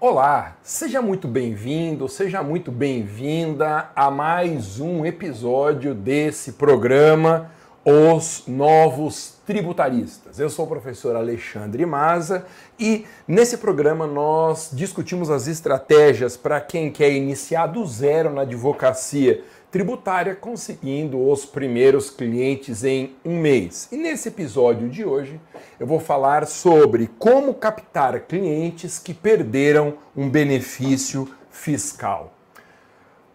Olá, 0.00 0.56
seja 0.62 1.02
muito 1.02 1.26
bem-vindo, 1.26 2.08
seja 2.08 2.40
muito 2.40 2.70
bem-vinda 2.70 3.90
a 3.96 4.08
mais 4.12 4.78
um 4.78 5.04
episódio 5.04 5.92
desse 5.92 6.52
programa 6.52 7.50
Os 7.84 8.44
Novos 8.46 9.34
Tributaristas. 9.44 10.38
Eu 10.38 10.48
sou 10.50 10.66
o 10.66 10.68
professor 10.68 11.16
Alexandre 11.16 11.84
Maza 11.84 12.46
e 12.78 13.06
nesse 13.26 13.58
programa 13.58 14.06
nós 14.06 14.70
discutimos 14.72 15.30
as 15.30 15.48
estratégias 15.48 16.36
para 16.36 16.60
quem 16.60 16.92
quer 16.92 17.10
iniciar 17.10 17.66
do 17.66 17.84
zero 17.84 18.32
na 18.32 18.42
advocacia 18.42 19.42
tributária, 19.70 20.34
conseguindo 20.34 21.20
os 21.28 21.44
primeiros 21.44 22.10
clientes 22.10 22.84
em 22.84 23.14
um 23.24 23.38
mês. 23.38 23.88
E 23.92 23.96
nesse 23.96 24.28
episódio 24.28 24.88
de 24.88 25.04
hoje 25.04 25.40
eu 25.78 25.86
vou 25.86 26.00
falar 26.00 26.46
sobre 26.46 27.08
como 27.18 27.54
captar 27.54 28.20
clientes 28.20 28.98
que 28.98 29.12
perderam 29.12 29.94
um 30.16 30.28
benefício 30.28 31.28
fiscal. 31.50 32.32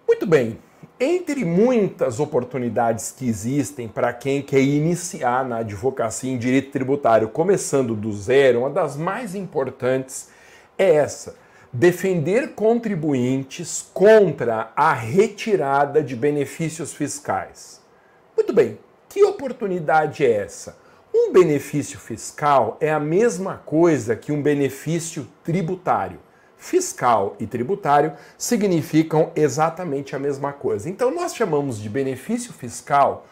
Muito 0.08 0.26
bem, 0.26 0.58
entre 1.00 1.46
muitas 1.46 2.20
oportunidades 2.20 3.12
que 3.12 3.28
existem 3.28 3.88
para 3.88 4.12
quem 4.14 4.42
quer 4.42 4.62
iniciar 4.62 5.46
na 5.46 5.58
advocacia 5.58 6.32
em 6.32 6.38
direito 6.38 6.72
tributário, 6.72 7.30
começando 7.30 7.96
do 7.96 8.12
zero, 8.12 8.60
uma 8.60 8.70
das 8.70 8.98
mais 8.98 9.36
importantes 9.36 10.30
é 10.78 10.96
essa 10.96 11.43
defender 11.74 12.50
contribuintes 12.50 13.84
contra 13.92 14.72
a 14.76 14.94
retirada 14.94 16.04
de 16.04 16.16
benefícios 16.16 16.94
fiscais. 16.94 17.82
Muito 18.38 18.54
bem, 18.54 18.78
que 19.10 19.24
oportunidade 19.24 20.24
é 20.24 20.32
essa? 20.32 20.78
Um 21.12 21.34
benefício 21.34 21.98
fiscal 22.00 22.78
é 22.80 22.92
a 22.92 23.00
mesma 23.00 23.58
coisa 23.66 24.16
que 24.16 24.32
um 24.32 24.42
benefício 24.42 25.28
tributário. 25.44 26.20
Fiscal 26.58 27.36
e 27.40 27.48
tributário 27.48 28.14
significam 28.38 29.32
exatamente 29.36 30.16
a 30.16 30.20
mesma 30.20 30.54
coisa. 30.54 30.90
Então, 30.90 31.14
nós 31.14 31.36
chamamos 31.36 31.80
de 31.80 31.90
benefício 31.90 32.54
fiscal 32.54 33.26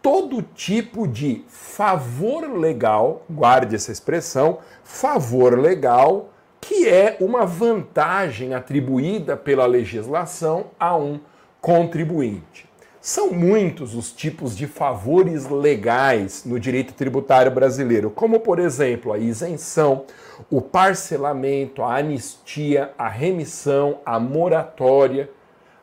todo 0.00 0.40
tipo 0.40 1.06
de 1.06 1.44
favor 1.48 2.48
legal, 2.58 3.24
guarde 3.28 3.74
essa 3.74 3.90
expressão, 3.90 4.60
favor 4.84 5.58
legal 5.58 6.30
que 6.60 6.88
é 6.88 7.16
uma 7.20 7.44
vantagem 7.44 8.54
atribuída 8.54 9.36
pela 9.36 9.66
legislação 9.66 10.66
a 10.78 10.96
um 10.96 11.20
contribuinte. 11.60 12.68
São 13.00 13.30
muitos 13.30 13.94
os 13.94 14.12
tipos 14.12 14.56
de 14.56 14.66
favores 14.66 15.48
legais 15.48 16.44
no 16.44 16.58
direito 16.58 16.92
tributário 16.92 17.50
brasileiro, 17.50 18.10
como, 18.10 18.40
por 18.40 18.58
exemplo, 18.58 19.12
a 19.12 19.18
isenção, 19.18 20.04
o 20.50 20.60
parcelamento, 20.60 21.82
a 21.82 21.96
anistia, 21.96 22.92
a 22.98 23.08
remissão, 23.08 24.00
a 24.04 24.18
moratória. 24.18 25.30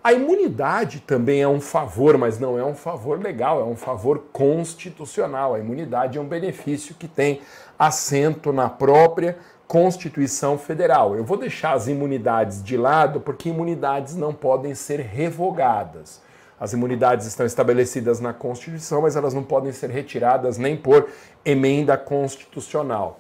A 0.03 0.13
imunidade 0.13 0.99
também 0.99 1.41
é 1.41 1.47
um 1.47 1.61
favor, 1.61 2.17
mas 2.17 2.37
não 2.37 2.59
é 2.59 2.63
um 2.63 2.75
favor 2.75 3.19
legal, 3.19 3.59
é 3.59 3.63
um 3.63 3.77
favor 3.77 4.25
constitucional. 4.31 5.55
A 5.55 5.59
imunidade 5.59 6.17
é 6.17 6.21
um 6.21 6.27
benefício 6.27 6.93
que 6.93 7.07
tem 7.07 7.41
assento 7.79 8.53
na 8.53 8.69
própria 8.69 9.37
Constituição 9.67 10.57
Federal. 10.57 11.15
Eu 11.15 11.23
vou 11.23 11.37
deixar 11.37 11.73
as 11.73 11.87
imunidades 11.87 12.63
de 12.63 12.77
lado 12.77 13.19
porque 13.19 13.49
imunidades 13.49 14.15
não 14.15 14.33
podem 14.33 14.75
ser 14.75 14.99
revogadas. 14.99 16.21
As 16.59 16.71
imunidades 16.71 17.25
estão 17.27 17.45
estabelecidas 17.45 18.19
na 18.19 18.33
Constituição, 18.33 19.01
mas 19.01 19.15
elas 19.15 19.33
não 19.33 19.43
podem 19.43 19.71
ser 19.71 19.89
retiradas 19.89 20.57
nem 20.57 20.77
por 20.77 21.09
emenda 21.43 21.97
constitucional. 21.97 23.19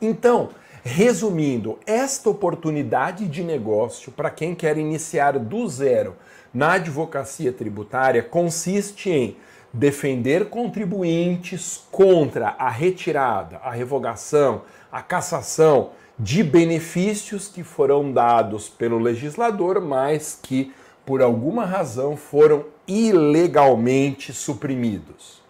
Então, 0.00 0.50
resumindo, 0.82 1.78
esta 1.86 2.28
oportunidade 2.28 3.26
de 3.28 3.42
negócio 3.42 4.12
para 4.12 4.30
quem 4.30 4.54
quer 4.54 4.76
iniciar 4.76 5.38
do 5.38 5.66
zero 5.68 6.16
na 6.52 6.72
advocacia 6.72 7.52
tributária 7.52 8.22
consiste 8.22 9.10
em 9.10 9.36
defender 9.72 10.48
contribuintes 10.48 11.84
contra 11.92 12.56
a 12.58 12.68
retirada, 12.68 13.58
a 13.58 13.70
revogação, 13.70 14.62
a 14.90 15.02
cassação 15.02 15.90
de 16.18 16.42
benefícios 16.42 17.48
que 17.48 17.62
foram 17.62 18.12
dados 18.12 18.68
pelo 18.68 18.98
legislador, 18.98 19.80
mas 19.80 20.38
que 20.40 20.72
por 21.06 21.22
alguma 21.22 21.64
razão 21.64 22.16
foram 22.16 22.66
ilegalmente 22.86 24.32
suprimidos. 24.32 25.40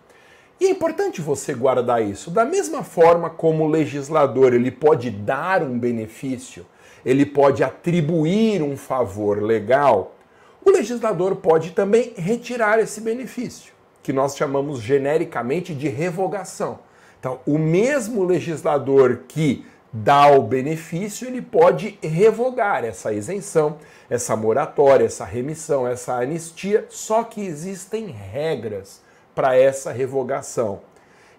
E 0.60 0.66
é 0.66 0.70
importante 0.70 1.20
você 1.20 1.54
guardar 1.54 2.02
isso. 2.02 2.30
Da 2.30 2.44
mesma 2.44 2.84
forma 2.84 3.30
como 3.30 3.64
o 3.64 3.68
legislador 3.68 4.52
ele 4.52 4.70
pode 4.70 5.10
dar 5.10 5.62
um 5.62 5.78
benefício, 5.78 6.66
ele 7.04 7.24
pode 7.24 7.64
atribuir 7.64 8.62
um 8.62 8.76
favor 8.76 9.42
legal, 9.42 10.14
o 10.62 10.70
legislador 10.70 11.36
pode 11.36 11.70
também 11.70 12.12
retirar 12.16 12.78
esse 12.78 13.00
benefício, 13.00 13.72
que 14.02 14.12
nós 14.12 14.36
chamamos 14.36 14.80
genericamente 14.80 15.74
de 15.74 15.88
revogação. 15.88 16.78
Então, 17.20 17.38
o 17.47 17.58
mesmo 17.58 18.25
legislador 18.25 19.25
que 19.28 19.66
dá 19.92 20.28
o 20.28 20.42
benefício, 20.42 21.28
ele 21.28 21.42
pode 21.42 21.98
revogar 22.03 22.82
essa 22.82 23.12
isenção, 23.12 23.76
essa 24.08 24.34
moratória, 24.34 25.04
essa 25.04 25.26
remissão, 25.26 25.86
essa 25.86 26.14
anistia, 26.14 26.86
só 26.88 27.22
que 27.22 27.44
existem 27.44 28.06
regras 28.06 29.03
para 29.34 29.54
essa 29.54 29.92
revogação. 29.92 30.80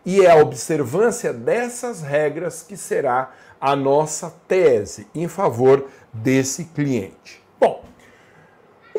E 0.06 0.22
é 0.22 0.32
a 0.32 0.36
observância 0.36 1.34
dessas 1.34 2.02
regras 2.02 2.62
que 2.62 2.78
será 2.78 3.32
a 3.60 3.76
nossa 3.76 4.32
tese 4.48 5.08
em 5.16 5.28
favor 5.28 5.88
desse 6.14 6.66
cliente. 6.66 7.42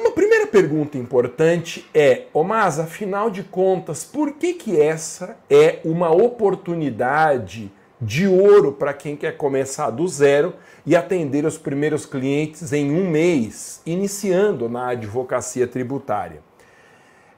Uma 0.02 0.10
primeira 0.10 0.48
pergunta 0.48 0.98
importante 0.98 1.88
é, 1.94 2.24
ô 2.34 2.42
mas 2.42 2.80
afinal 2.80 3.30
de 3.30 3.44
contas, 3.44 4.02
por 4.02 4.32
que 4.32 4.54
que 4.54 4.76
essa 4.78 5.36
é 5.48 5.78
uma 5.84 6.10
oportunidade 6.10 7.70
de 8.00 8.26
ouro 8.26 8.72
para 8.72 8.92
quem 8.92 9.14
quer 9.14 9.36
começar 9.36 9.90
do 9.90 10.08
zero 10.08 10.54
e 10.84 10.96
atender 10.96 11.44
os 11.44 11.56
primeiros 11.56 12.04
clientes 12.04 12.72
em 12.72 12.90
um 12.90 13.08
mês, 13.08 13.80
iniciando 13.86 14.68
na 14.68 14.88
advocacia 14.88 15.68
tributária? 15.68 16.42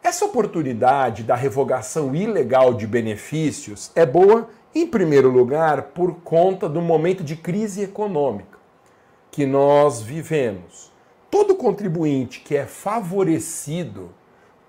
Essa 0.02 0.24
oportunidade 0.24 1.22
da 1.22 1.34
revogação 1.34 2.14
ilegal 2.14 2.72
de 2.72 2.86
benefícios 2.86 3.92
é 3.94 4.06
boa, 4.06 4.48
em 4.74 4.86
primeiro 4.86 5.28
lugar, 5.28 5.82
por 5.92 6.14
conta 6.24 6.66
do 6.66 6.80
momento 6.80 7.22
de 7.22 7.36
crise 7.36 7.82
econômica 7.82 8.58
que 9.30 9.44
nós 9.44 10.00
vivemos 10.00 10.93
todo 11.34 11.56
contribuinte 11.56 12.38
que 12.38 12.56
é 12.56 12.64
favorecido 12.64 14.14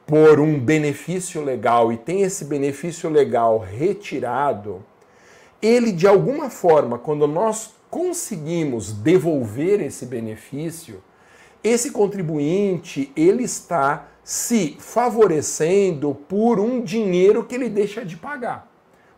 por 0.04 0.40
um 0.40 0.60
benefício 0.60 1.44
legal 1.44 1.94
e 1.94 1.98
tem 1.98 2.24
esse 2.24 2.44
benefício 2.44 3.08
legal 3.08 3.60
retirado, 3.60 4.84
ele 5.62 5.92
de 5.92 6.08
alguma 6.08 6.50
forma, 6.50 6.98
quando 6.98 7.28
nós 7.28 7.76
conseguimos 7.88 8.92
devolver 8.92 9.80
esse 9.80 10.08
benefício, 10.08 11.04
esse 11.64 11.92
contribuinte 11.92 13.12
ele 13.16 13.44
está 13.44 14.08
se 14.24 14.76
favorecendo 14.80 16.16
por 16.28 16.60
um 16.60 16.82
dinheiro 16.82 17.44
que 17.44 17.54
ele 17.54 17.70
deixa 17.70 18.04
de 18.04 18.18
pagar, 18.18 18.68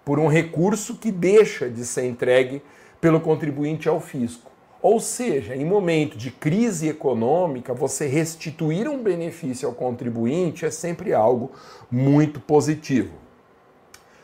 por 0.04 0.20
um 0.20 0.28
recurso 0.28 0.98
que 0.98 1.14
deixa 1.14 1.70
de 1.70 1.86
ser 1.86 2.08
entregue 2.08 2.62
pelo 3.00 3.22
contribuinte 3.22 3.88
ao 3.88 4.02
fisco. 4.02 4.57
Ou 4.90 5.02
seja, 5.02 5.54
em 5.54 5.66
momento 5.66 6.18
de 6.18 6.32
crise 6.32 6.88
econômica, 6.88 7.74
você 7.74 8.08
restituir 8.08 8.88
um 8.88 9.04
benefício 9.04 9.68
ao 9.68 9.76
contribuinte 9.76 10.66
é 10.66 10.72
sempre 10.72 11.14
algo 11.14 11.52
muito 11.92 12.40
positivo. 12.40 13.12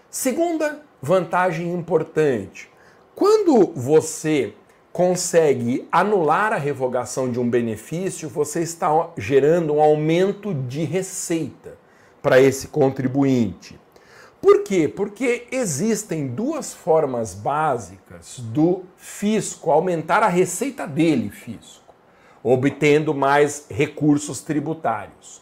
Segunda 0.09 0.81
vantagem 1.01 1.74
importante: 1.74 2.72
quando 3.13 3.74
você 3.75 4.53
consegue 4.94 5.85
anular 5.91 6.53
a 6.53 6.57
revogação 6.57 7.30
de 7.30 7.42
um 7.42 7.50
benefício, 7.50 8.30
você 8.30 8.62
está 8.62 9.09
gerando 9.18 9.74
um 9.74 9.81
aumento 9.81 10.54
de 10.54 10.86
receita 10.86 11.77
para 12.21 12.39
esse 12.39 12.69
contribuinte. 12.69 13.77
Por 14.44 14.62
quê? 14.62 14.90
Porque 14.90 15.48
existem 15.50 16.28
duas 16.28 16.74
formas 16.74 17.34
básicas 17.34 18.40
do 18.40 18.84
fisco 18.98 19.72
aumentar 19.72 20.22
a 20.22 20.28
receita 20.28 20.86
dele, 20.86 21.30
fisco, 21.30 21.95
obtendo 22.44 23.13
mais 23.13 23.68
recursos 23.69 24.42
tributários. 24.42 25.42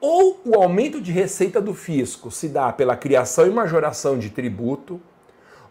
Ou 0.00 0.40
o 0.44 0.54
aumento 0.54 1.00
de 1.00 1.10
receita 1.10 1.60
do 1.60 1.74
fisco 1.74 2.30
se 2.30 2.48
dá 2.48 2.72
pela 2.72 2.96
criação 2.96 3.48
e 3.48 3.50
majoração 3.50 4.16
de 4.16 4.30
tributo, 4.30 5.00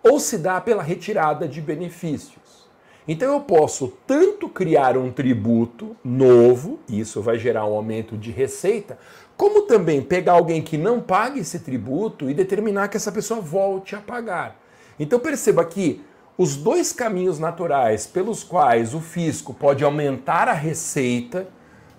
ou 0.04 0.20
se 0.20 0.38
dá 0.38 0.60
pela 0.60 0.84
retirada 0.84 1.48
de 1.48 1.62
benefícios. 1.62 2.68
Então 3.08 3.32
eu 3.32 3.40
posso 3.40 3.94
tanto 4.06 4.50
criar 4.50 4.98
um 4.98 5.12
tributo 5.12 5.96
novo, 6.04 6.80
isso 6.90 7.22
vai 7.22 7.38
gerar 7.38 7.66
um 7.66 7.76
aumento 7.76 8.18
de 8.18 8.32
receita, 8.32 8.98
como 9.38 9.64
também 9.64 10.02
pegar 10.02 10.34
alguém 10.34 10.62
que 10.62 10.78
não 10.78 11.00
pague 11.00 11.42
esse 11.42 11.60
tributo 11.60 12.30
e 12.30 12.34
determinar 12.34 12.88
que 12.88 12.98
essa 12.98 13.12
pessoa 13.12 13.42
volte 13.42 13.96
a 13.96 14.00
pagar. 14.00 14.60
Então 15.00 15.20
perceba 15.20 15.64
que 15.66 16.04
os 16.38 16.56
dois 16.56 16.92
caminhos 16.92 17.40
naturais 17.40 18.06
pelos 18.06 18.44
quais 18.44 18.94
o 18.94 19.00
fisco 19.00 19.54
pode 19.54 19.84
aumentar 19.84 20.48
a 20.48 20.54
receita 20.54 21.48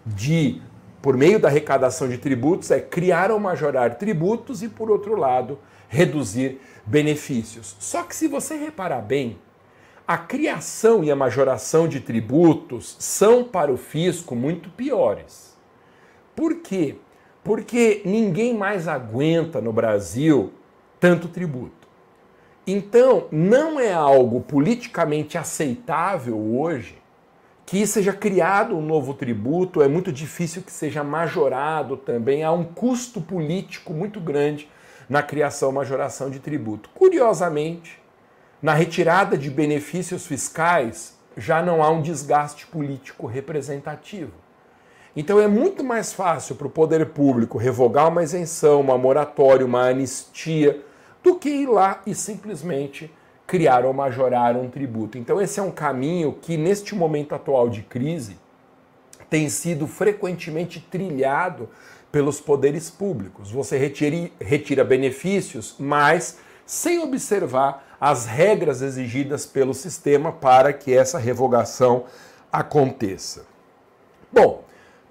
de 0.04 0.60
por 1.00 1.16
meio 1.16 1.38
da 1.38 1.48
arrecadação 1.48 2.08
de 2.08 2.18
tributos 2.18 2.70
é 2.70 2.80
criar 2.80 3.30
ou 3.30 3.38
majorar 3.38 3.94
tributos 3.94 4.62
e 4.62 4.68
por 4.68 4.90
outro 4.90 5.14
lado, 5.14 5.58
reduzir 5.88 6.60
benefícios. 6.84 7.76
Só 7.78 8.02
que 8.02 8.14
se 8.16 8.26
você 8.26 8.56
reparar 8.56 9.02
bem, 9.02 9.38
a 10.06 10.18
criação 10.18 11.04
e 11.04 11.10
a 11.10 11.16
majoração 11.16 11.86
de 11.86 12.00
tributos 12.00 12.96
são 12.98 13.44
para 13.44 13.72
o 13.72 13.76
fisco 13.76 14.34
muito 14.34 14.68
piores. 14.70 15.56
Por 16.34 16.56
quê? 16.56 16.96
Porque 17.46 18.02
ninguém 18.04 18.52
mais 18.52 18.88
aguenta 18.88 19.60
no 19.60 19.72
Brasil 19.72 20.52
tanto 20.98 21.28
tributo. 21.28 21.86
Então, 22.66 23.28
não 23.30 23.78
é 23.78 23.92
algo 23.92 24.40
politicamente 24.40 25.38
aceitável 25.38 26.36
hoje 26.36 26.98
que 27.64 27.86
seja 27.86 28.12
criado 28.12 28.76
um 28.76 28.82
novo 28.82 29.14
tributo, 29.14 29.80
é 29.80 29.86
muito 29.86 30.10
difícil 30.10 30.60
que 30.60 30.72
seja 30.72 31.04
majorado 31.04 31.96
também, 31.96 32.42
há 32.42 32.50
um 32.50 32.64
custo 32.64 33.20
político 33.20 33.94
muito 33.94 34.20
grande 34.20 34.68
na 35.08 35.22
criação 35.22 35.70
majoração 35.70 36.28
de 36.28 36.40
tributo. 36.40 36.90
Curiosamente, 36.94 38.00
na 38.60 38.74
retirada 38.74 39.38
de 39.38 39.48
benefícios 39.50 40.26
fiscais, 40.26 41.16
já 41.36 41.62
não 41.62 41.80
há 41.80 41.90
um 41.90 42.02
desgaste 42.02 42.66
político 42.66 43.24
representativo. 43.24 44.45
Então 45.16 45.40
é 45.40 45.48
muito 45.48 45.82
mais 45.82 46.12
fácil 46.12 46.54
para 46.56 46.66
o 46.66 46.70
poder 46.70 47.06
público 47.06 47.56
revogar 47.56 48.08
uma 48.08 48.22
isenção, 48.22 48.82
uma 48.82 48.98
moratória, 48.98 49.64
uma 49.64 49.88
anistia, 49.88 50.82
do 51.22 51.36
que 51.36 51.48
ir 51.48 51.66
lá 51.66 52.02
e 52.06 52.14
simplesmente 52.14 53.10
criar 53.46 53.86
ou 53.86 53.94
majorar 53.94 54.56
um 54.56 54.68
tributo. 54.68 55.16
Então 55.16 55.40
esse 55.40 55.58
é 55.58 55.62
um 55.62 55.70
caminho 55.70 56.36
que, 56.42 56.58
neste 56.58 56.94
momento 56.94 57.34
atual 57.34 57.70
de 57.70 57.80
crise, 57.80 58.36
tem 59.30 59.48
sido 59.48 59.86
frequentemente 59.86 60.80
trilhado 60.80 61.68
pelos 62.12 62.38
poderes 62.38 62.90
públicos. 62.90 63.50
Você 63.50 63.78
retira, 63.78 64.30
retira 64.38 64.84
benefícios, 64.84 65.76
mas 65.78 66.38
sem 66.66 66.98
observar 66.98 67.96
as 67.98 68.26
regras 68.26 68.82
exigidas 68.82 69.46
pelo 69.46 69.72
sistema 69.72 70.30
para 70.30 70.72
que 70.72 70.94
essa 70.94 71.18
revogação 71.18 72.04
aconteça. 72.52 73.46
Bom, 74.30 74.65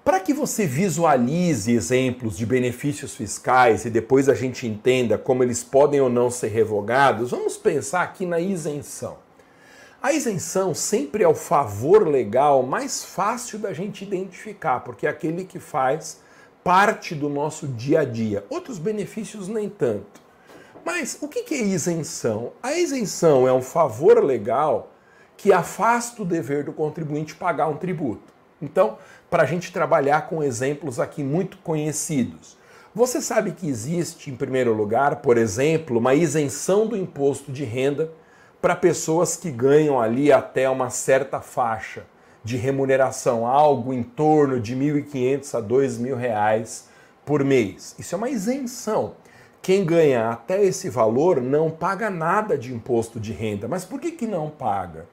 para 0.06 0.20
que 0.20 0.32
você 0.32 0.68
visualize 0.68 1.72
exemplos 1.72 2.36
de 2.36 2.46
benefícios 2.46 3.16
fiscais 3.16 3.84
e 3.84 3.90
depois 3.90 4.28
a 4.28 4.34
gente 4.34 4.64
entenda 4.64 5.18
como 5.18 5.42
eles 5.42 5.64
podem 5.64 6.00
ou 6.00 6.08
não 6.08 6.30
ser 6.30 6.46
revogados, 6.46 7.32
vamos 7.32 7.56
pensar 7.56 8.02
aqui 8.02 8.24
na 8.24 8.38
isenção. 8.38 9.18
A 10.00 10.12
isenção 10.12 10.72
sempre 10.72 11.24
é 11.24 11.28
o 11.28 11.34
favor 11.34 12.06
legal 12.06 12.62
mais 12.62 13.04
fácil 13.04 13.58
da 13.58 13.72
gente 13.72 14.04
identificar, 14.04 14.78
porque 14.78 15.08
é 15.08 15.10
aquele 15.10 15.44
que 15.44 15.58
faz 15.58 16.20
parte 16.62 17.12
do 17.12 17.28
nosso 17.28 17.66
dia 17.66 18.02
a 18.02 18.04
dia. 18.04 18.44
Outros 18.48 18.78
benefícios 18.78 19.48
nem 19.48 19.68
tanto. 19.68 20.20
Mas 20.84 21.18
o 21.20 21.26
que 21.26 21.52
é 21.52 21.62
isenção? 21.64 22.52
A 22.62 22.74
isenção 22.74 23.48
é 23.48 23.52
um 23.52 23.60
favor 23.60 24.22
legal 24.22 24.92
que 25.36 25.52
afasta 25.52 26.22
o 26.22 26.24
dever 26.24 26.62
do 26.62 26.72
contribuinte 26.72 27.34
pagar 27.34 27.66
um 27.66 27.76
tributo. 27.76 28.35
Então, 28.60 28.98
para 29.30 29.42
a 29.42 29.46
gente 29.46 29.72
trabalhar 29.72 30.28
com 30.28 30.42
exemplos 30.42 30.98
aqui 30.98 31.22
muito 31.22 31.58
conhecidos. 31.58 32.56
Você 32.94 33.20
sabe 33.20 33.52
que 33.52 33.68
existe, 33.68 34.30
em 34.30 34.36
primeiro 34.36 34.72
lugar, 34.72 35.16
por 35.16 35.36
exemplo, 35.36 35.98
uma 35.98 36.14
isenção 36.14 36.86
do 36.86 36.96
imposto 36.96 37.52
de 37.52 37.64
renda 37.64 38.10
para 38.60 38.74
pessoas 38.74 39.36
que 39.36 39.50
ganham 39.50 40.00
ali 40.00 40.32
até 40.32 40.68
uma 40.68 40.88
certa 40.88 41.40
faixa 41.40 42.04
de 42.42 42.56
remuneração, 42.56 43.46
algo 43.46 43.92
em 43.92 44.02
torno 44.02 44.58
de 44.60 44.74
R$ 44.74 45.02
1.500 45.02 45.54
a 45.54 45.58
R$ 45.58 45.66
2.000 45.66 46.82
por 47.24 47.44
mês. 47.44 47.94
Isso 47.98 48.14
é 48.14 48.18
uma 48.18 48.30
isenção. 48.30 49.14
Quem 49.60 49.84
ganha 49.84 50.30
até 50.30 50.64
esse 50.64 50.88
valor 50.88 51.42
não 51.42 51.70
paga 51.70 52.08
nada 52.08 52.56
de 52.56 52.72
imposto 52.72 53.18
de 53.18 53.32
renda. 53.32 53.66
Mas 53.66 53.84
por 53.84 54.00
que, 54.00 54.12
que 54.12 54.26
não 54.26 54.48
paga? 54.48 55.06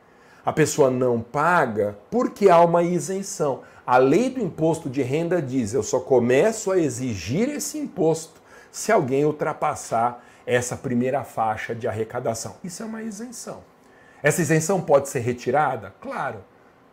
A 0.45 0.51
pessoa 0.51 0.91
não 0.91 1.21
paga 1.21 1.97
porque 2.11 2.49
há 2.49 2.59
uma 2.59 2.83
isenção. 2.83 3.61
A 3.85 3.97
lei 3.97 4.29
do 4.29 4.41
imposto 4.41 4.89
de 4.89 5.01
renda 5.01 5.41
diz: 5.41 5.73
eu 5.73 5.83
só 5.83 5.99
começo 5.99 6.71
a 6.71 6.77
exigir 6.77 7.49
esse 7.49 7.77
imposto 7.77 8.41
se 8.71 8.91
alguém 8.91 9.23
ultrapassar 9.23 10.23
essa 10.45 10.75
primeira 10.75 11.23
faixa 11.23 11.73
de 11.73 11.87
arrecadação. 11.87 12.55
Isso 12.63 12.83
é 12.83 12.85
uma 12.85 13.01
isenção. 13.01 13.61
Essa 14.21 14.41
isenção 14.41 14.81
pode 14.81 15.09
ser 15.09 15.19
retirada? 15.19 15.93
Claro, 16.01 16.43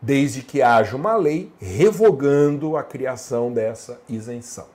desde 0.01 0.43
que 0.43 0.63
haja 0.63 0.97
uma 0.97 1.17
lei 1.17 1.53
revogando 1.61 2.77
a 2.77 2.83
criação 2.83 3.53
dessa 3.53 4.01
isenção. 4.09 4.67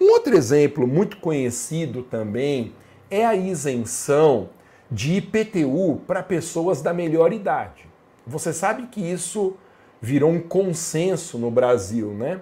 Um 0.00 0.10
outro 0.12 0.36
exemplo 0.36 0.86
muito 0.86 1.18
conhecido 1.18 2.02
também 2.02 2.74
é 3.10 3.24
a 3.24 3.34
isenção 3.34 4.48
de 4.92 5.14
IPTU 5.14 6.02
para 6.06 6.22
pessoas 6.22 6.82
da 6.82 6.92
melhor 6.92 7.32
idade. 7.32 7.88
Você 8.26 8.52
sabe 8.52 8.88
que 8.88 9.00
isso 9.00 9.56
virou 10.00 10.30
um 10.30 10.38
consenso 10.38 11.38
no 11.38 11.50
Brasil, 11.50 12.08
né? 12.08 12.40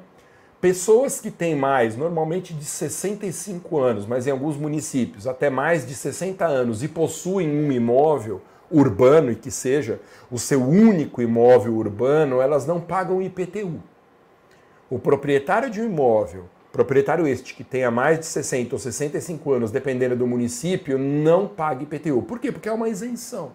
Pessoas 0.61 1.21
que 1.21 1.31
têm 1.31 1.55
mais, 1.55 1.97
normalmente 1.97 2.53
de 2.53 2.65
65 2.65 3.79
anos, 3.79 4.05
mas 4.05 4.27
em 4.27 4.31
alguns 4.31 4.57
municípios 4.57 5.29
até 5.29 5.49
mais 5.49 5.87
de 5.87 5.95
60 5.95 6.45
anos 6.45 6.83
e 6.83 6.89
possuem 6.89 7.49
um 7.49 7.71
imóvel 7.71 8.43
urbano 8.71 9.31
e 9.31 9.37
que 9.37 9.51
seja 9.51 10.01
o 10.31 10.39
seu 10.39 10.63
único 10.63 11.23
imóvel 11.23 11.77
urbano, 11.77 12.41
elas 12.41 12.67
não 12.67 12.81
pagam 12.81 13.23
IPTU. 13.23 13.81
O 14.91 14.99
proprietário 14.99 15.71
de 15.71 15.81
um 15.81 15.87
imóvel 15.87 16.47
proprietário 16.73 17.27
este 17.27 17.55
que 17.55 17.65
tenha 17.65 17.91
mais 17.91 18.19
de 18.19 18.27
60 18.27 18.75
ou 18.75 18.79
65 18.79 19.53
anos, 19.53 19.71
dependendo 19.71 20.17
do 20.17 20.27
município, 20.27 20.99
não 20.99 21.49
paga 21.49 21.83
IPTU. 21.83 22.23
Por 22.23 22.39
quê? 22.39 22.53
Porque 22.53 22.69
é 22.69 22.73
uma 22.73 22.89
isenção. 22.89 23.53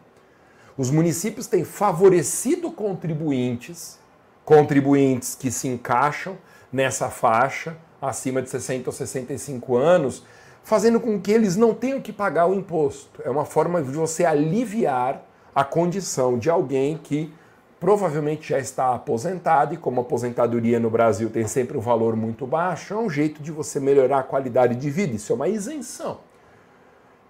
Os 0.77 0.91
municípios 0.91 1.47
têm 1.47 1.63
favorecido 1.63 2.69
contribuintes, 2.71 3.97
contribuintes 4.43 5.33
que 5.33 5.49
se 5.49 5.67
encaixam 5.67 6.37
nessa 6.71 7.09
faixa 7.09 7.77
acima 8.01 8.41
de 8.41 8.49
60 8.49 8.89
ou 8.89 8.93
65 8.93 9.77
anos, 9.77 10.23
fazendo 10.63 10.99
com 10.99 11.19
que 11.19 11.31
eles 11.31 11.55
não 11.55 11.73
tenham 11.73 12.01
que 12.01 12.11
pagar 12.11 12.47
o 12.47 12.53
imposto. 12.53 13.21
É 13.23 13.29
uma 13.29 13.45
forma 13.45 13.81
de 13.81 13.91
você 13.91 14.25
aliviar 14.25 15.23
a 15.53 15.63
condição 15.63 16.37
de 16.37 16.49
alguém 16.49 16.97
que 16.97 17.33
provavelmente 17.79 18.49
já 18.49 18.59
está 18.59 18.95
aposentado 18.95 19.73
e 19.73 19.77
como 19.77 19.99
a 19.99 20.03
aposentadoria 20.03 20.79
no 20.79 20.89
Brasil 20.89 21.29
tem 21.29 21.47
sempre 21.47 21.77
um 21.77 21.81
valor 21.81 22.15
muito 22.15 22.47
baixo, 22.47 22.93
é 22.93 22.97
um 22.97 23.09
jeito 23.09 23.41
de 23.41 23.51
você 23.51 23.79
melhorar 23.79 24.19
a 24.19 24.23
qualidade 24.23 24.75
de 24.75 24.89
vida, 24.89 25.15
isso 25.15 25.31
é 25.31 25.35
uma 25.35 25.47
isenção. 25.47 26.19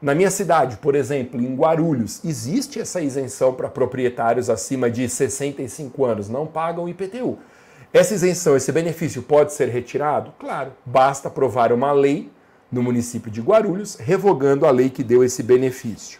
Na 0.01 0.13
minha 0.13 0.29
cidade, 0.29 0.77
por 0.77 0.93
exemplo, 0.93 1.41
em 1.41 1.55
Guarulhos, 1.55 2.23
existe 2.23 2.79
essa 2.79 3.01
isenção 3.01 3.53
para 3.53 3.69
proprietários 3.69 4.49
acima 4.49 4.91
de 4.91 5.07
65 5.09 6.05
anos, 6.05 6.29
não 6.29 6.45
pagam 6.45 6.87
IPTU. 6.87 7.39
Essa 7.91 8.13
isenção, 8.13 8.57
esse 8.57 8.71
benefício 8.71 9.23
pode 9.23 9.53
ser 9.53 9.69
retirado? 9.69 10.33
Claro, 10.37 10.73
basta 10.85 11.29
aprovar 11.29 11.71
uma 11.71 11.93
lei 11.93 12.29
no 12.71 12.83
município 12.83 13.31
de 13.31 13.41
Guarulhos 13.41 13.95
revogando 13.95 14.65
a 14.65 14.71
lei 14.71 14.89
que 14.89 15.03
deu 15.03 15.23
esse 15.23 15.41
benefício. 15.41 16.19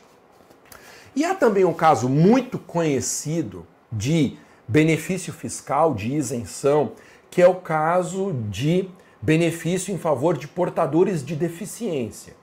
E 1.15 1.23
há 1.23 1.35
também 1.35 1.65
um 1.65 1.73
caso 1.73 2.07
muito 2.07 2.57
conhecido 2.57 3.67
de 3.95 4.37
benefício 4.67 5.31
fiscal, 5.31 5.93
de 5.93 6.13
isenção, 6.13 6.91
que 7.31 7.41
é 7.41 7.47
o 7.47 7.55
caso 7.55 8.33
de 8.49 8.89
benefício 9.21 9.93
em 9.93 9.97
favor 9.97 10.37
de 10.37 10.47
portadores 10.47 11.25
de 11.25 11.35
deficiência. 11.35 12.35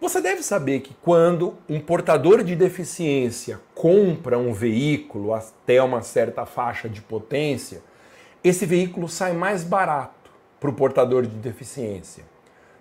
Você 0.00 0.20
deve 0.20 0.42
saber 0.42 0.80
que 0.80 0.94
quando 1.02 1.54
um 1.68 1.78
portador 1.78 2.42
de 2.42 2.56
deficiência 2.56 3.60
compra 3.74 4.38
um 4.38 4.52
veículo 4.52 5.34
até 5.34 5.82
uma 5.82 6.00
certa 6.00 6.46
faixa 6.46 6.88
de 6.88 7.02
potência, 7.02 7.82
esse 8.42 8.64
veículo 8.64 9.08
sai 9.08 9.34
mais 9.34 9.62
barato 9.62 10.30
para 10.58 10.70
o 10.70 10.72
portador 10.72 11.26
de 11.26 11.36
deficiência. 11.36 12.24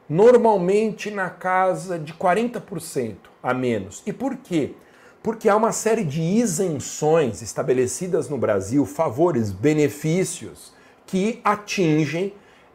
Normalmente 0.08 1.12
na 1.12 1.30
casa 1.30 2.00
de 2.00 2.14
40% 2.14 3.16
a 3.44 3.54
menos. 3.54 4.02
E 4.06 4.14
por 4.14 4.38
quê? 4.38 4.74
Porque 5.22 5.50
há 5.50 5.56
uma 5.56 5.72
série 5.72 6.04
de 6.04 6.22
isenções 6.22 7.42
estabelecidas 7.42 8.30
no 8.30 8.38
Brasil, 8.38 8.86
favores, 8.86 9.52
benefícios 9.52 10.74
que 11.06 11.42
atingem 11.44 12.34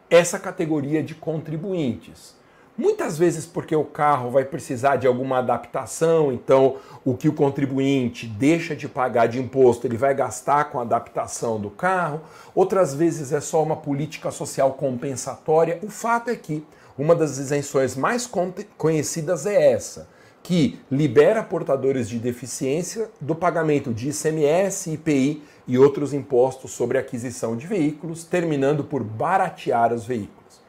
essa 0.09 0.37
categoria 0.37 1.01
de 1.01 1.15
contribuintes. 1.15 2.35
Muitas 2.77 3.17
vezes 3.17 3.45
porque 3.45 3.73
o 3.73 3.85
carro 3.85 4.29
vai 4.29 4.43
precisar 4.43 4.97
de 4.97 5.07
alguma 5.07 5.37
adaptação, 5.37 6.31
então 6.31 6.75
o 7.05 7.15
que 7.15 7.29
o 7.29 7.33
contribuinte 7.33 8.27
deixa 8.27 8.75
de 8.75 8.89
pagar 8.89 9.27
de 9.27 9.39
imposto, 9.39 9.87
ele 9.87 9.95
vai 9.95 10.13
gastar 10.13 10.65
com 10.65 10.79
a 10.79 10.81
adaptação 10.81 11.59
do 11.59 11.69
carro. 11.69 12.21
Outras 12.53 12.93
vezes 12.93 13.31
é 13.31 13.39
só 13.39 13.63
uma 13.63 13.77
política 13.77 14.29
social 14.29 14.73
compensatória. 14.73 15.79
O 15.81 15.89
fato 15.89 16.29
é 16.29 16.35
que 16.35 16.65
uma 16.97 17.15
das 17.15 17.37
isenções 17.37 17.95
mais 17.95 18.29
conhecidas 18.77 19.45
é 19.45 19.71
essa 19.71 20.14
que 20.45 20.79
libera 20.91 21.41
portadores 21.41 22.07
de 22.07 22.19
deficiência 22.19 23.09
do 23.19 23.33
pagamento 23.33 23.91
de 23.91 24.09
ICMS, 24.09 24.93
IPI 24.93 25.41
e 25.67 25.75
outros 25.75 26.13
impostos 26.13 26.69
sobre 26.69 26.99
aquisição 26.99 27.57
de 27.57 27.65
veículos, 27.65 28.23
terminando 28.23 28.83
por 28.83 29.03
baratear 29.03 29.91
os 29.91 30.05
veículos. 30.05 30.61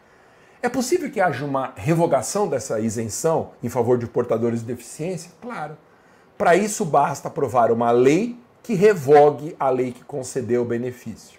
É 0.63 0.71
possível 0.71 1.11
que 1.11 1.21
haja 1.21 1.45
uma 1.45 1.75
revogação 1.77 2.49
dessa 2.49 2.81
isenção 2.81 3.51
em 3.63 3.69
favor 3.69 3.99
de 3.99 4.07
portadores 4.07 4.61
de 4.61 4.67
deficiência? 4.67 5.31
Claro. 5.43 5.77
Para 6.39 6.57
isso, 6.57 6.83
basta 6.83 7.29
aprovar 7.29 7.71
uma 7.71 7.91
lei 7.91 8.35
que 8.63 8.73
revogue 8.73 9.55
a 9.61 9.69
lei 9.69 9.93
que 9.93 10.03
concedeu 10.05 10.63
o 10.63 10.65
benefício. 10.65 11.39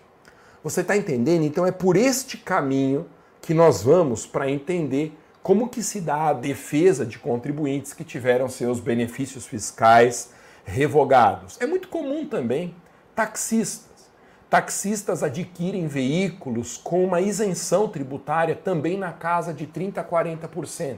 Você 0.63 0.81
está 0.81 0.95
entendendo? 0.95 1.43
Então 1.43 1.65
é 1.65 1.71
por 1.71 1.97
este 1.97 2.37
caminho 2.37 3.07
que 3.41 3.55
nós 3.55 3.81
vamos 3.81 4.27
para 4.27 4.47
entender 4.47 5.17
como 5.47 5.69
que 5.69 5.81
se 5.81 6.01
dá 6.01 6.27
a 6.27 6.33
defesa 6.33 7.05
de 7.05 7.17
contribuintes 7.17 7.93
que 7.93 8.03
tiveram 8.03 8.49
seus 8.49 8.81
benefícios 8.81 9.45
fiscais 9.45 10.31
revogados. 10.65 11.55
É 11.61 11.65
muito 11.65 11.87
comum 11.87 12.25
também 12.25 12.75
taxistas. 13.15 14.09
Taxistas 14.49 15.23
adquirem 15.23 15.87
veículos 15.87 16.75
com 16.75 17.01
uma 17.01 17.21
isenção 17.21 17.87
tributária 17.87 18.55
também 18.55 18.97
na 18.97 19.13
casa 19.13 19.53
de 19.53 19.65
30 19.65 20.01
a 20.01 20.03
40%, 20.03 20.97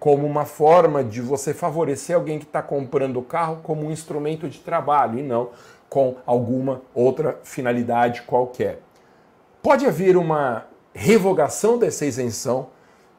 como 0.00 0.26
uma 0.26 0.46
forma 0.46 1.04
de 1.04 1.20
você 1.20 1.52
favorecer 1.52 2.16
alguém 2.16 2.38
que 2.38 2.46
está 2.46 2.62
comprando 2.62 3.18
o 3.18 3.22
carro 3.22 3.60
como 3.62 3.84
um 3.84 3.92
instrumento 3.92 4.48
de 4.48 4.60
trabalho 4.60 5.18
e 5.18 5.22
não 5.22 5.50
com 5.90 6.16
alguma 6.24 6.80
outra 6.94 7.38
finalidade 7.44 8.22
qualquer. 8.22 8.80
Pode 9.62 9.84
haver 9.84 10.16
uma 10.16 10.64
revogação 10.94 11.76
dessa 11.76 12.06
isenção 12.06 12.77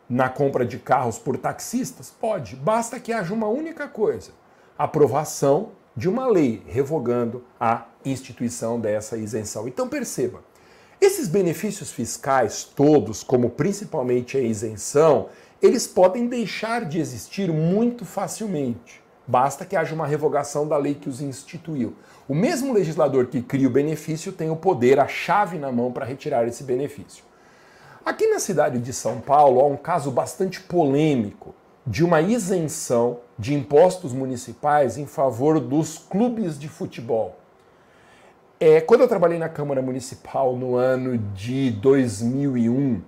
na 0.09 0.27
compra 0.27 0.65
de 0.65 0.79
carros 0.79 1.19
por 1.19 1.37
taxistas? 1.37 2.09
Pode, 2.09 2.55
basta 2.55 2.99
que 2.99 3.13
haja 3.13 3.33
uma 3.33 3.47
única 3.47 3.87
coisa: 3.87 4.31
aprovação 4.77 5.71
de 5.95 6.09
uma 6.09 6.27
lei 6.27 6.63
revogando 6.65 7.43
a 7.59 7.85
instituição 8.05 8.79
dessa 8.79 9.17
isenção. 9.17 9.67
Então 9.67 9.87
perceba, 9.87 10.41
esses 11.01 11.27
benefícios 11.27 11.91
fiscais 11.91 12.63
todos, 12.63 13.23
como 13.23 13.49
principalmente 13.49 14.37
a 14.37 14.41
isenção, 14.41 15.29
eles 15.61 15.85
podem 15.87 16.27
deixar 16.27 16.85
de 16.85 16.99
existir 16.99 17.51
muito 17.51 18.05
facilmente. 18.05 19.01
Basta 19.27 19.63
que 19.63 19.75
haja 19.75 19.93
uma 19.93 20.07
revogação 20.07 20.67
da 20.67 20.75
lei 20.75 20.95
que 20.95 21.07
os 21.07 21.21
instituiu. 21.21 21.93
O 22.27 22.33
mesmo 22.33 22.73
legislador 22.73 23.27
que 23.27 23.41
cria 23.41 23.67
o 23.67 23.71
benefício 23.71 24.31
tem 24.31 24.49
o 24.49 24.55
poder, 24.55 24.99
a 24.99 25.07
chave 25.07 25.57
na 25.57 25.71
mão 25.71 25.91
para 25.91 26.05
retirar 26.05 26.47
esse 26.47 26.63
benefício. 26.63 27.23
Aqui 28.09 28.25
na 28.25 28.39
cidade 28.39 28.79
de 28.79 28.91
São 28.91 29.21
Paulo 29.21 29.59
há 29.59 29.67
um 29.67 29.77
caso 29.77 30.09
bastante 30.09 30.59
polêmico 30.61 31.53
de 31.85 32.03
uma 32.03 32.19
isenção 32.19 33.19
de 33.37 33.53
impostos 33.53 34.13
municipais 34.13 34.97
em 34.97 35.05
favor 35.05 35.59
dos 35.59 35.99
clubes 35.99 36.57
de 36.57 36.67
futebol. 36.67 37.37
É, 38.59 38.81
quando 38.81 39.01
eu 39.01 39.07
trabalhei 39.07 39.37
na 39.37 39.47
Câmara 39.47 39.79
Municipal 39.79 40.55
no 40.55 40.75
ano 40.75 41.19
de 41.35 41.69
2001, 41.69 42.99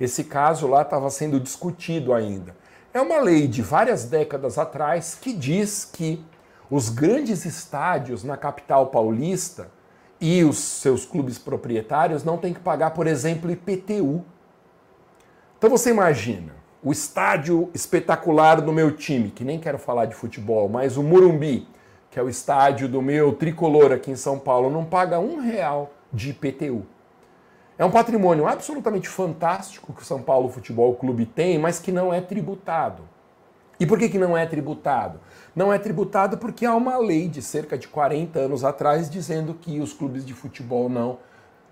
esse 0.00 0.24
caso 0.24 0.66
lá 0.66 0.82
estava 0.82 1.08
sendo 1.08 1.38
discutido 1.38 2.12
ainda. 2.12 2.56
É 2.92 3.00
uma 3.00 3.20
lei 3.20 3.46
de 3.46 3.62
várias 3.62 4.06
décadas 4.06 4.58
atrás 4.58 5.14
que 5.14 5.32
diz 5.32 5.84
que 5.84 6.20
os 6.68 6.88
grandes 6.88 7.44
estádios 7.44 8.24
na 8.24 8.36
capital 8.36 8.88
paulista 8.88 9.70
e 10.20 10.42
os 10.42 10.58
seus 10.58 11.04
clubes 11.04 11.36
proprietários 11.36 12.24
não 12.24 12.38
têm 12.38 12.52
que 12.52 12.60
pagar, 12.60 12.90
por 12.90 13.06
exemplo, 13.06 13.48
IPTU. 13.48 14.24
Então 15.62 15.70
você 15.70 15.90
imagina, 15.90 16.52
o 16.82 16.90
estádio 16.90 17.70
espetacular 17.72 18.60
do 18.60 18.72
meu 18.72 18.90
time, 18.96 19.30
que 19.30 19.44
nem 19.44 19.60
quero 19.60 19.78
falar 19.78 20.06
de 20.06 20.14
futebol, 20.16 20.68
mas 20.68 20.96
o 20.96 21.04
Murumbi, 21.04 21.68
que 22.10 22.18
é 22.18 22.22
o 22.22 22.28
estádio 22.28 22.88
do 22.88 23.00
meu 23.00 23.32
tricolor 23.32 23.92
aqui 23.92 24.10
em 24.10 24.16
São 24.16 24.40
Paulo, 24.40 24.68
não 24.68 24.84
paga 24.84 25.20
um 25.20 25.38
real 25.38 25.92
de 26.12 26.30
IPTU. 26.30 26.84
É 27.78 27.84
um 27.84 27.92
patrimônio 27.92 28.44
absolutamente 28.44 29.08
fantástico 29.08 29.92
que 29.92 30.02
o 30.02 30.04
São 30.04 30.20
Paulo 30.20 30.48
Futebol 30.48 30.96
Clube 30.96 31.26
tem, 31.26 31.60
mas 31.60 31.78
que 31.78 31.92
não 31.92 32.12
é 32.12 32.20
tributado. 32.20 33.04
E 33.78 33.86
por 33.86 34.00
que, 34.00 34.08
que 34.08 34.18
não 34.18 34.36
é 34.36 34.44
tributado? 34.44 35.20
Não 35.54 35.72
é 35.72 35.78
tributado 35.78 36.38
porque 36.38 36.66
há 36.66 36.74
uma 36.74 36.98
lei 36.98 37.28
de 37.28 37.40
cerca 37.40 37.78
de 37.78 37.86
40 37.86 38.36
anos 38.36 38.64
atrás 38.64 39.08
dizendo 39.08 39.54
que 39.54 39.78
os 39.78 39.92
clubes 39.92 40.26
de 40.26 40.34
futebol 40.34 40.88
não 40.88 41.18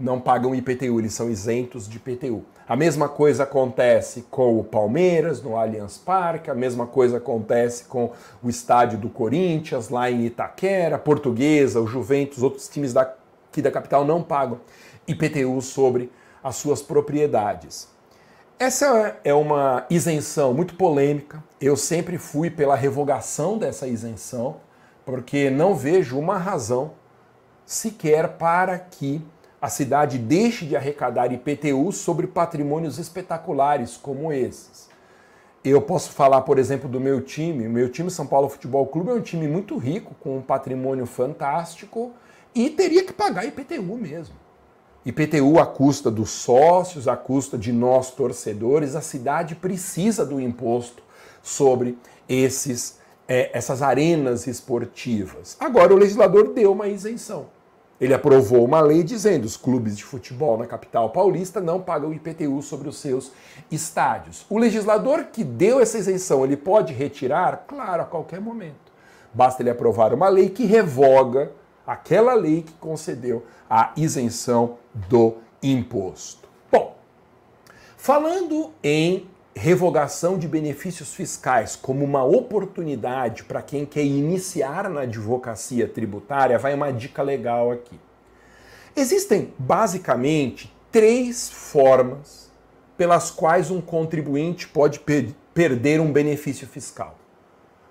não 0.00 0.18
pagam 0.18 0.54
IPTU, 0.54 0.98
eles 0.98 1.12
são 1.12 1.28
isentos 1.28 1.86
de 1.86 1.98
IPTU. 1.98 2.42
A 2.66 2.74
mesma 2.74 3.08
coisa 3.08 3.42
acontece 3.42 4.24
com 4.30 4.58
o 4.58 4.64
Palmeiras 4.64 5.42
no 5.42 5.56
Allianz 5.56 5.98
Parque, 5.98 6.50
a 6.50 6.54
mesma 6.54 6.86
coisa 6.86 7.18
acontece 7.18 7.84
com 7.84 8.12
o 8.42 8.48
estádio 8.48 8.98
do 8.98 9.10
Corinthians 9.10 9.90
lá 9.90 10.10
em 10.10 10.24
Itaquera, 10.24 10.98
Portuguesa, 10.98 11.80
o 11.80 11.86
Juventus, 11.86 12.42
outros 12.42 12.66
times 12.68 12.94
daqui 12.94 13.60
da 13.60 13.70
capital 13.70 14.04
não 14.04 14.22
pagam 14.22 14.60
IPTU 15.06 15.60
sobre 15.60 16.10
as 16.42 16.56
suas 16.56 16.80
propriedades. 16.80 17.88
Essa 18.58 19.16
é 19.24 19.34
uma 19.34 19.86
isenção 19.90 20.54
muito 20.54 20.74
polêmica. 20.74 21.42
Eu 21.60 21.76
sempre 21.76 22.18
fui 22.18 22.50
pela 22.50 22.76
revogação 22.76 23.58
dessa 23.58 23.86
isenção, 23.86 24.56
porque 25.04 25.50
não 25.50 25.74
vejo 25.74 26.18
uma 26.18 26.38
razão 26.38 26.92
sequer 27.64 28.36
para 28.36 28.78
que 28.78 29.22
a 29.60 29.68
cidade 29.68 30.18
deixe 30.18 30.64
de 30.64 30.74
arrecadar 30.74 31.32
IPTU 31.32 31.92
sobre 31.92 32.26
patrimônios 32.26 32.98
espetaculares 32.98 33.96
como 33.96 34.32
esses. 34.32 34.88
Eu 35.62 35.82
posso 35.82 36.12
falar, 36.12 36.40
por 36.40 36.58
exemplo, 36.58 36.88
do 36.88 36.98
meu 36.98 37.20
time. 37.20 37.66
O 37.66 37.70
meu 37.70 37.90
time, 37.90 38.10
São 38.10 38.26
Paulo 38.26 38.48
Futebol 38.48 38.86
Clube, 38.86 39.10
é 39.10 39.14
um 39.14 39.20
time 39.20 39.46
muito 39.46 39.76
rico, 39.76 40.14
com 40.18 40.38
um 40.38 40.42
patrimônio 40.42 41.04
fantástico 41.04 42.12
e 42.54 42.70
teria 42.70 43.04
que 43.04 43.12
pagar 43.12 43.44
IPTU 43.44 43.96
mesmo. 43.96 44.34
IPTU 45.04 45.58
à 45.58 45.66
custa 45.66 46.10
dos 46.10 46.30
sócios, 46.30 47.06
à 47.06 47.16
custa 47.16 47.58
de 47.58 47.72
nós 47.72 48.10
torcedores. 48.10 48.94
A 48.94 49.02
cidade 49.02 49.54
precisa 49.54 50.24
do 50.24 50.40
imposto 50.40 51.02
sobre 51.42 51.98
esses, 52.26 52.98
é, 53.28 53.50
essas 53.52 53.82
arenas 53.82 54.46
esportivas. 54.46 55.56
Agora, 55.60 55.92
o 55.92 55.98
legislador 55.98 56.54
deu 56.54 56.72
uma 56.72 56.88
isenção. 56.88 57.59
Ele 58.00 58.14
aprovou 58.14 58.64
uma 58.64 58.80
lei 58.80 59.02
dizendo 59.02 59.42
que 59.42 59.46
os 59.46 59.56
clubes 59.56 59.96
de 59.96 60.04
futebol 60.04 60.56
na 60.56 60.66
capital 60.66 61.10
paulista 61.10 61.60
não 61.60 61.80
pagam 61.80 62.14
IPTU 62.14 62.62
sobre 62.62 62.88
os 62.88 62.98
seus 62.98 63.30
estádios. 63.70 64.46
O 64.48 64.56
legislador 64.56 65.24
que 65.24 65.44
deu 65.44 65.80
essa 65.80 65.98
isenção, 65.98 66.42
ele 66.44 66.56
pode 66.56 66.94
retirar? 66.94 67.64
Claro, 67.68 68.02
a 68.02 68.06
qualquer 68.06 68.40
momento. 68.40 68.90
Basta 69.34 69.62
ele 69.62 69.70
aprovar 69.70 70.14
uma 70.14 70.28
lei 70.28 70.48
que 70.48 70.64
revoga 70.64 71.52
aquela 71.86 72.34
lei 72.34 72.62
que 72.62 72.72
concedeu 72.74 73.44
a 73.68 73.92
isenção 73.96 74.78
do 74.94 75.34
imposto. 75.62 76.48
Bom, 76.72 76.96
falando 77.96 78.72
em 78.82 79.28
revogação 79.60 80.38
de 80.38 80.48
benefícios 80.48 81.14
fiscais 81.14 81.76
como 81.76 82.02
uma 82.02 82.24
oportunidade 82.24 83.44
para 83.44 83.60
quem 83.60 83.84
quer 83.84 84.02
iniciar 84.02 84.88
na 84.88 85.02
advocacia 85.02 85.86
tributária, 85.86 86.58
vai 86.58 86.72
uma 86.72 86.90
dica 86.90 87.22
legal 87.22 87.70
aqui. 87.70 88.00
Existem 88.96 89.52
basicamente 89.58 90.74
três 90.90 91.50
formas 91.50 92.50
pelas 92.96 93.30
quais 93.30 93.70
um 93.70 93.82
contribuinte 93.82 94.66
pode 94.66 94.98
per 94.98 95.34
perder 95.52 96.00
um 96.00 96.10
benefício 96.10 96.66
fiscal. 96.66 97.18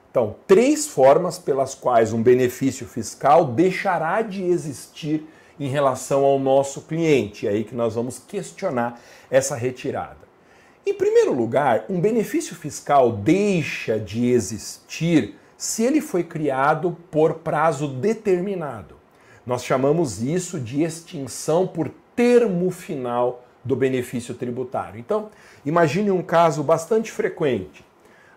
Então, 0.09 0.37
três 0.47 0.87
formas 0.87 1.37
pelas 1.37 1.75
quais 1.75 2.13
um 2.13 2.23
benefício 2.23 2.87
fiscal 2.87 3.45
deixará 3.45 4.23
de 4.23 4.43
existir 4.43 5.23
em 5.59 5.67
relação 5.67 6.23
ao 6.23 6.39
nosso 6.39 6.81
cliente. 6.81 7.45
É 7.47 7.51
aí 7.51 7.63
que 7.63 7.75
nós 7.75 7.93
vamos 7.93 8.17
questionar 8.17 8.99
essa 9.29 9.55
retirada. 9.55 10.28
Em 10.85 10.93
primeiro 10.93 11.33
lugar, 11.33 11.85
um 11.89 11.99
benefício 11.99 12.55
fiscal 12.55 13.11
deixa 13.11 13.99
de 13.99 14.29
existir 14.31 15.35
se 15.57 15.83
ele 15.83 15.99
foi 15.99 16.23
criado 16.23 16.97
por 17.11 17.35
prazo 17.35 17.87
determinado. 17.87 18.95
Nós 19.45 19.63
chamamos 19.63 20.21
isso 20.21 20.59
de 20.59 20.83
extinção 20.83 21.67
por 21.67 21.91
termo 22.15 22.71
final 22.71 23.43
do 23.63 23.75
benefício 23.75 24.33
tributário. 24.33 24.99
Então, 24.99 25.29
imagine 25.65 26.11
um 26.11 26.21
caso 26.21 26.63
bastante 26.63 27.11
frequente. 27.11 27.85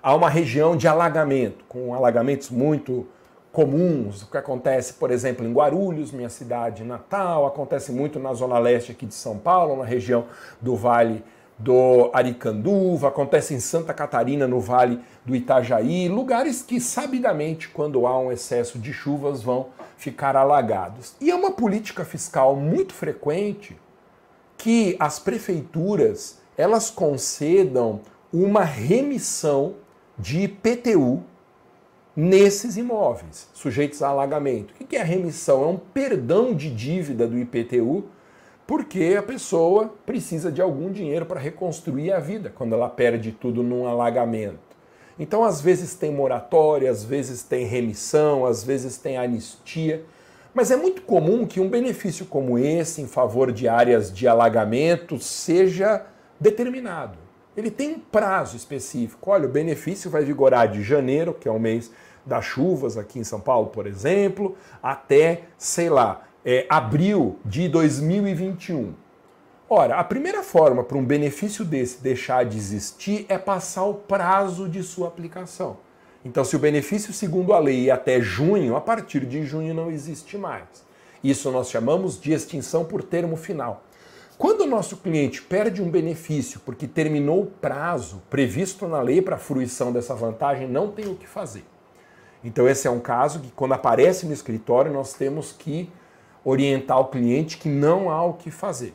Há 0.02 0.14
uma 0.14 0.28
região 0.28 0.76
de 0.76 0.88
alagamento, 0.88 1.64
com 1.68 1.94
alagamentos 1.94 2.50
muito 2.50 3.06
comuns, 3.52 4.22
o 4.22 4.30
que 4.30 4.36
acontece, 4.36 4.94
por 4.94 5.10
exemplo, 5.10 5.46
em 5.46 5.52
Guarulhos, 5.52 6.10
minha 6.10 6.28
cidade 6.28 6.82
natal, 6.82 7.46
acontece 7.46 7.92
muito 7.92 8.18
na 8.18 8.32
zona 8.32 8.58
leste 8.58 8.90
aqui 8.90 9.06
de 9.06 9.14
São 9.14 9.38
Paulo, 9.38 9.76
na 9.76 9.84
região 9.84 10.26
do 10.60 10.74
Vale 10.74 11.22
do 11.62 12.10
Aricanduva, 12.12 13.06
acontece 13.06 13.54
em 13.54 13.60
Santa 13.60 13.94
Catarina, 13.94 14.48
no 14.48 14.58
Vale 14.58 14.98
do 15.24 15.34
Itajaí, 15.34 16.08
lugares 16.08 16.60
que 16.60 16.80
sabidamente, 16.80 17.68
quando 17.68 18.04
há 18.04 18.18
um 18.18 18.32
excesso 18.32 18.80
de 18.80 18.92
chuvas, 18.92 19.42
vão 19.42 19.68
ficar 19.96 20.34
alagados. 20.34 21.14
E 21.20 21.30
é 21.30 21.34
uma 21.34 21.52
política 21.52 22.04
fiscal 22.04 22.56
muito 22.56 22.92
frequente 22.92 23.76
que 24.58 24.96
as 24.98 25.20
prefeituras 25.20 26.40
elas 26.56 26.90
concedam 26.90 28.00
uma 28.32 28.64
remissão 28.64 29.76
de 30.18 30.42
IPTU 30.42 31.22
nesses 32.14 32.76
imóveis 32.76 33.48
sujeitos 33.54 34.02
a 34.02 34.08
alagamento. 34.08 34.74
O 34.80 34.84
que 34.84 34.96
é 34.96 35.00
a 35.00 35.04
remissão? 35.04 35.62
É 35.62 35.66
um 35.66 35.78
perdão 35.78 36.52
de 36.52 36.70
dívida 36.70 37.26
do 37.26 37.38
IPTU 37.38 38.04
porque 38.72 39.16
a 39.18 39.22
pessoa 39.22 39.92
precisa 40.06 40.50
de 40.50 40.62
algum 40.62 40.90
dinheiro 40.90 41.26
para 41.26 41.38
reconstruir 41.38 42.10
a 42.10 42.18
vida 42.18 42.50
quando 42.56 42.74
ela 42.74 42.88
perde 42.88 43.30
tudo 43.30 43.62
num 43.62 43.86
alagamento. 43.86 44.60
Então, 45.18 45.44
às 45.44 45.60
vezes 45.60 45.94
tem 45.94 46.10
moratória, 46.10 46.90
às 46.90 47.04
vezes 47.04 47.42
tem 47.42 47.66
remissão, 47.66 48.46
às 48.46 48.64
vezes 48.64 48.96
tem 48.96 49.18
anistia. 49.18 50.06
Mas 50.54 50.70
é 50.70 50.76
muito 50.76 51.02
comum 51.02 51.44
que 51.44 51.60
um 51.60 51.68
benefício 51.68 52.24
como 52.24 52.58
esse, 52.58 53.02
em 53.02 53.06
favor 53.06 53.52
de 53.52 53.68
áreas 53.68 54.10
de 54.10 54.26
alagamento, 54.26 55.20
seja 55.20 56.06
determinado. 56.40 57.18
Ele 57.54 57.70
tem 57.70 57.96
um 57.96 57.98
prazo 57.98 58.56
específico. 58.56 59.30
Olha, 59.30 59.44
o 59.44 59.52
benefício 59.52 60.10
vai 60.10 60.24
vigorar 60.24 60.66
de 60.68 60.82
janeiro, 60.82 61.34
que 61.34 61.46
é 61.46 61.52
o 61.52 61.60
mês 61.60 61.90
das 62.24 62.46
chuvas 62.46 62.96
aqui 62.96 63.18
em 63.18 63.24
São 63.24 63.38
Paulo, 63.38 63.66
por 63.66 63.86
exemplo, 63.86 64.56
até, 64.82 65.42
sei 65.58 65.90
lá, 65.90 66.22
é, 66.44 66.66
abril 66.68 67.38
de 67.44 67.68
2021. 67.68 68.94
Ora, 69.68 69.96
a 69.96 70.04
primeira 70.04 70.42
forma 70.42 70.84
para 70.84 70.98
um 70.98 71.04
benefício 71.04 71.64
desse 71.64 72.02
deixar 72.02 72.44
de 72.44 72.58
existir 72.58 73.24
é 73.28 73.38
passar 73.38 73.84
o 73.84 73.94
prazo 73.94 74.68
de 74.68 74.82
sua 74.82 75.08
aplicação. 75.08 75.78
Então, 76.24 76.44
se 76.44 76.54
o 76.54 76.58
benefício, 76.58 77.12
segundo 77.12 77.52
a 77.52 77.58
lei, 77.58 77.88
é 77.88 77.92
até 77.92 78.20
junho, 78.20 78.76
a 78.76 78.80
partir 78.80 79.24
de 79.24 79.44
junho 79.44 79.72
não 79.72 79.90
existe 79.90 80.36
mais. 80.36 80.84
Isso 81.22 81.50
nós 81.50 81.70
chamamos 81.70 82.20
de 82.20 82.32
extinção 82.32 82.84
por 82.84 83.02
termo 83.02 83.36
final. 83.36 83.84
Quando 84.36 84.62
o 84.62 84.66
nosso 84.66 84.96
cliente 84.96 85.40
perde 85.40 85.80
um 85.80 85.90
benefício 85.90 86.60
porque 86.64 86.86
terminou 86.86 87.42
o 87.42 87.46
prazo 87.46 88.22
previsto 88.28 88.86
na 88.88 89.00
lei 89.00 89.22
para 89.22 89.36
a 89.36 89.38
fruição 89.38 89.92
dessa 89.92 90.14
vantagem, 90.14 90.68
não 90.68 90.90
tem 90.90 91.06
o 91.06 91.14
que 91.14 91.26
fazer. 91.26 91.64
Então, 92.44 92.68
esse 92.68 92.88
é 92.88 92.90
um 92.90 92.98
caso 92.98 93.40
que, 93.40 93.52
quando 93.52 93.72
aparece 93.72 94.26
no 94.26 94.32
escritório, 94.32 94.92
nós 94.92 95.14
temos 95.14 95.52
que 95.52 95.88
orientar 96.44 96.98
o 97.00 97.06
cliente 97.06 97.58
que 97.58 97.68
não 97.68 98.10
há 98.10 98.22
o 98.22 98.34
que 98.34 98.50
fazer. 98.50 98.94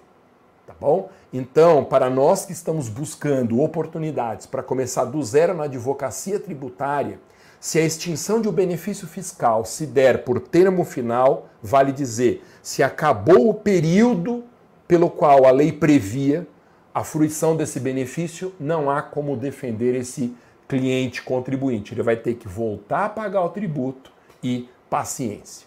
Tá 0.65 0.73
bom? 0.79 1.09
Então, 1.31 1.83
para 1.83 2.09
nós 2.09 2.45
que 2.45 2.51
estamos 2.51 2.89
buscando 2.89 3.61
oportunidades 3.61 4.45
para 4.45 4.61
começar 4.61 5.05
do 5.05 5.23
zero 5.23 5.53
na 5.53 5.63
advocacia 5.63 6.39
tributária, 6.39 7.19
se 7.59 7.79
a 7.79 7.85
extinção 7.85 8.41
de 8.41 8.47
um 8.47 8.51
benefício 8.51 9.07
fiscal 9.07 9.65
se 9.65 9.85
der 9.85 10.23
por 10.23 10.39
termo 10.39 10.83
final, 10.83 11.47
vale 11.61 11.91
dizer, 11.91 12.43
se 12.61 12.83
acabou 12.83 13.49
o 13.49 13.53
período 13.53 14.43
pelo 14.87 15.09
qual 15.09 15.45
a 15.45 15.51
lei 15.51 15.71
previa 15.71 16.47
a 16.93 17.03
fruição 17.03 17.55
desse 17.55 17.79
benefício, 17.79 18.53
não 18.59 18.89
há 18.89 19.01
como 19.01 19.37
defender 19.37 19.95
esse 19.95 20.35
cliente 20.67 21.21
contribuinte. 21.21 21.93
Ele 21.93 22.01
vai 22.01 22.15
ter 22.15 22.33
que 22.35 22.47
voltar 22.47 23.05
a 23.05 23.09
pagar 23.09 23.43
o 23.43 23.49
tributo 23.49 24.11
e 24.43 24.67
paciência. 24.89 25.66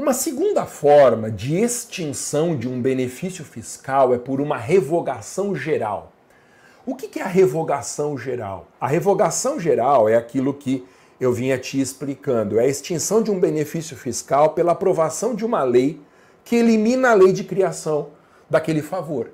Uma 0.00 0.14
segunda 0.14 0.64
forma 0.64 1.30
de 1.30 1.58
extinção 1.58 2.56
de 2.56 2.66
um 2.66 2.80
benefício 2.80 3.44
fiscal 3.44 4.14
é 4.14 4.18
por 4.18 4.40
uma 4.40 4.56
revogação 4.56 5.54
geral. 5.54 6.10
O 6.86 6.96
que 6.96 7.18
é 7.18 7.22
a 7.22 7.26
revogação 7.26 8.16
geral? 8.16 8.68
A 8.80 8.88
revogação 8.88 9.60
geral 9.60 10.08
é 10.08 10.16
aquilo 10.16 10.54
que 10.54 10.86
eu 11.20 11.34
vinha 11.34 11.58
te 11.58 11.78
explicando: 11.78 12.58
é 12.58 12.62
a 12.62 12.66
extinção 12.66 13.22
de 13.22 13.30
um 13.30 13.38
benefício 13.38 13.94
fiscal 13.94 14.54
pela 14.54 14.72
aprovação 14.72 15.34
de 15.34 15.44
uma 15.44 15.62
lei 15.62 16.00
que 16.46 16.56
elimina 16.56 17.10
a 17.10 17.14
lei 17.14 17.30
de 17.30 17.44
criação 17.44 18.08
daquele 18.48 18.80
favor. 18.80 19.30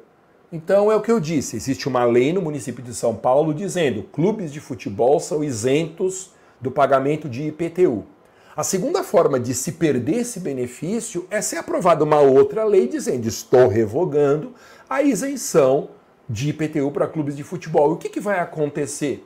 Então 0.51 0.91
é 0.91 0.97
o 0.97 1.01
que 1.01 1.13
eu 1.13 1.21
disse: 1.21 1.55
existe 1.55 1.87
uma 1.87 2.05
lei 2.05 2.33
no 2.33 2.43
município 2.43 2.83
de 2.83 2.93
São 2.93 3.15
Paulo 3.15 3.55
dizendo 3.55 4.03
clubes 4.03 4.53
de 4.53 4.59
futebol 4.59 5.21
são 5.21 5.45
isentos 5.45 6.33
do 6.61 6.73
pagamento 6.73 7.29
de 7.29 7.45
IPTU. 7.45 8.16
A 8.57 8.65
segunda 8.65 9.05
forma 9.05 9.39
de 9.39 9.53
se 9.53 9.73
perder 9.73 10.21
esse 10.21 10.41
benefício 10.41 11.27
é 11.31 11.43
ser 11.43 11.59
aprovada 11.59 12.03
uma 12.03 12.21
outra 12.21 12.65
lei 12.65 12.89
dizendo 12.89 13.29
estou 13.29 13.69
revogando 13.69 14.55
a 14.89 15.03
isenção 15.03 15.91
de 16.27 16.49
IPTU 16.49 16.91
para 16.91 17.07
clubes 17.07 17.37
de 17.37 17.45
futebol. 17.45 17.93
O 17.93 17.97
que, 17.99 18.09
que 18.09 18.19
vai 18.19 18.41
acontecer? 18.41 19.23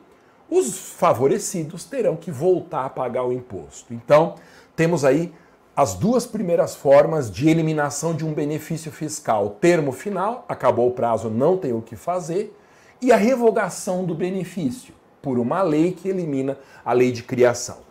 Os 0.51 0.77
favorecidos 0.95 1.85
terão 1.85 2.17
que 2.17 2.33
voltar 2.33 2.85
a 2.85 2.91
pagar 2.91 3.25
o 3.25 3.33
imposto. 3.33 3.95
Então, 3.95 4.35
temos 4.75 5.05
aí 5.05 5.33
as 5.77 5.95
duas 5.95 6.27
primeiras 6.27 6.75
formas 6.75 7.31
de 7.31 7.49
eliminação 7.49 8.13
de 8.13 8.27
um 8.27 8.35
benefício 8.35 8.91
fiscal. 8.91 9.51
Termo 9.61 9.93
final, 9.93 10.45
acabou 10.49 10.89
o 10.89 10.93
prazo, 10.93 11.31
não 11.31 11.57
tem 11.57 11.73
o 11.73 11.81
que 11.81 11.95
fazer, 11.95 12.53
e 13.01 13.13
a 13.13 13.17
revogação 13.17 14.05
do 14.05 14.13
benefício 14.13 14.93
por 15.23 15.39
uma 15.39 15.63
lei 15.63 15.93
que 15.93 16.09
elimina 16.09 16.59
a 16.85 16.93
lei 16.93 17.13
de 17.13 17.23
criação. 17.23 17.90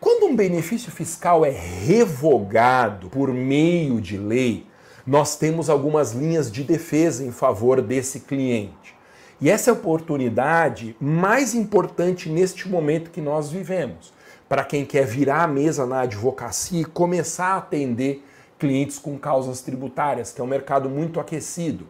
Quando 0.00 0.26
um 0.26 0.36
benefício 0.36 0.92
fiscal 0.92 1.44
é 1.44 1.50
revogado 1.50 3.08
por 3.08 3.32
meio 3.32 4.00
de 4.00 4.18
lei, 4.18 4.66
nós 5.06 5.36
temos 5.36 5.70
algumas 5.70 6.12
linhas 6.12 6.50
de 6.50 6.62
defesa 6.62 7.24
em 7.24 7.32
favor 7.32 7.80
desse 7.80 8.20
cliente. 8.20 8.94
E 9.40 9.50
essa 9.50 9.70
é 9.70 9.72
a 9.72 9.74
oportunidade 9.74 10.96
mais 11.00 11.54
importante 11.54 12.28
neste 12.28 12.68
momento 12.68 13.10
que 13.10 13.20
nós 13.20 13.50
vivemos, 13.50 14.12
para 14.48 14.64
quem 14.64 14.84
quer 14.84 15.06
virar 15.06 15.44
a 15.44 15.48
mesa 15.48 15.86
na 15.86 16.00
advocacia 16.00 16.82
e 16.82 16.84
começar 16.84 17.54
a 17.54 17.58
atender 17.58 18.22
clientes 18.58 18.98
com 18.98 19.18
causas 19.18 19.60
tributárias, 19.60 20.30
que 20.30 20.40
é 20.40 20.44
um 20.44 20.48
mercado 20.48 20.88
muito 20.90 21.20
aquecido. 21.20 21.86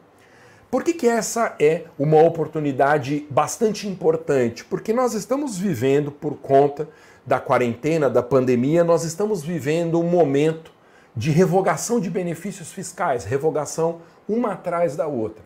Por 0.70 0.82
que, 0.82 0.92
que 0.92 1.08
essa 1.08 1.54
é 1.60 1.84
uma 1.98 2.20
oportunidade 2.22 3.26
bastante 3.30 3.88
importante? 3.88 4.64
Porque 4.64 4.92
nós 4.92 5.14
estamos 5.14 5.56
vivendo, 5.56 6.10
por 6.10 6.36
conta 6.36 6.88
da 7.26 7.40
quarentena, 7.40 8.08
da 8.08 8.22
pandemia, 8.22 8.84
nós 8.84 9.02
estamos 9.02 9.42
vivendo 9.42 9.98
um 10.00 10.08
momento 10.08 10.70
de 11.14 11.30
revogação 11.30 11.98
de 11.98 12.08
benefícios 12.08 12.70
fiscais, 12.72 13.24
revogação 13.24 14.00
uma 14.28 14.52
atrás 14.52 14.94
da 14.94 15.06
outra. 15.06 15.44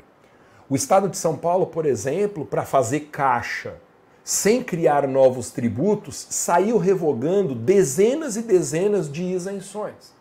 O 0.69 0.77
estado 0.77 1.09
de 1.09 1.17
São 1.17 1.37
Paulo, 1.37 1.67
por 1.67 1.87
exemplo, 1.87 2.45
para 2.45 2.65
fazer 2.65 3.09
caixa 3.13 3.75
sem 4.23 4.63
criar 4.63 5.09
novos 5.09 5.51
tributos, 5.51 6.27
saiu 6.31 6.77
revogando 6.77 7.55
dezenas 7.55 8.37
e 8.37 8.43
dezenas 8.43 9.11
de 9.11 9.23
isenções. 9.25 10.15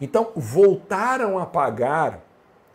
Então, 0.00 0.32
voltaram 0.34 1.38
a 1.38 1.46
pagar, 1.46 2.20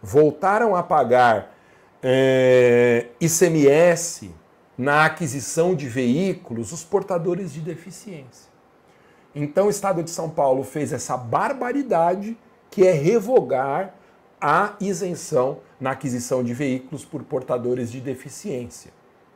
voltaram 0.01 0.75
a 0.75 0.81
pagar 0.81 1.55
é, 2.01 3.07
eh, 3.07 3.25
ICMS, 3.25 4.31
na 4.77 5.05
aquisição 5.05 5.75
de 5.75 5.87
veículos 5.87 6.71
os 6.71 6.83
portadores 6.83 7.53
de 7.53 7.61
deficiência. 7.61 8.53
Então 9.33 9.67
o 9.67 9.69
Estado 9.69 10.03
de 10.03 10.09
São 10.09 10.29
Paulo 10.29 10.63
fez 10.63 10.93
essa 10.93 11.17
barbaridade 11.17 12.37
que 12.69 12.85
é 12.85 12.91
revogar 12.91 13.93
a 14.39 14.75
isenção 14.79 15.59
na 15.79 15.91
aquisição 15.91 16.43
de 16.43 16.53
veículos 16.53 17.05
por 17.05 17.23
portadores 17.23 17.91
de 17.91 17.99
deficiência. 17.99 18.91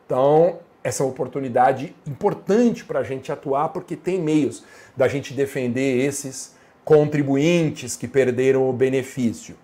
Então, 0.05 0.59
essa 0.83 1.03
é 1.03 1.05
oportunidade 1.05 1.95
importante 2.07 2.85
para 2.85 2.99
a 2.99 3.03
gente 3.03 3.31
atuar, 3.31 3.69
porque 3.69 3.95
tem 3.95 4.19
meios 4.19 4.63
da 4.95 5.07
gente 5.07 5.33
defender 5.33 6.05
esses 6.05 6.55
contribuintes 6.83 7.95
que 7.95 8.07
perderam 8.07 8.69
o 8.69 8.73
benefício. 8.73 9.55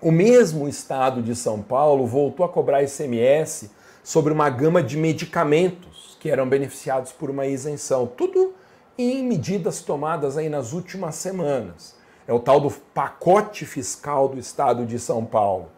O 0.00 0.10
mesmo 0.10 0.68
Estado 0.68 1.22
de 1.22 1.34
São 1.34 1.62
Paulo 1.62 2.06
voltou 2.06 2.44
a 2.44 2.48
cobrar 2.48 2.82
ICMS 2.82 3.70
sobre 4.06 4.32
uma 4.32 4.48
gama 4.48 4.84
de 4.84 4.96
medicamentos 4.96 6.16
que 6.20 6.30
eram 6.30 6.48
beneficiados 6.48 7.10
por 7.10 7.28
uma 7.28 7.44
isenção. 7.44 8.06
Tudo 8.06 8.54
em 8.96 9.24
medidas 9.24 9.80
tomadas 9.80 10.36
aí 10.36 10.48
nas 10.48 10.72
últimas 10.72 11.16
semanas. 11.16 11.96
É 12.24 12.32
o 12.32 12.38
tal 12.38 12.60
do 12.60 12.70
pacote 12.70 13.66
fiscal 13.66 14.28
do 14.28 14.38
Estado 14.38 14.86
de 14.86 15.00
São 15.00 15.24
Paulo. 15.24 15.72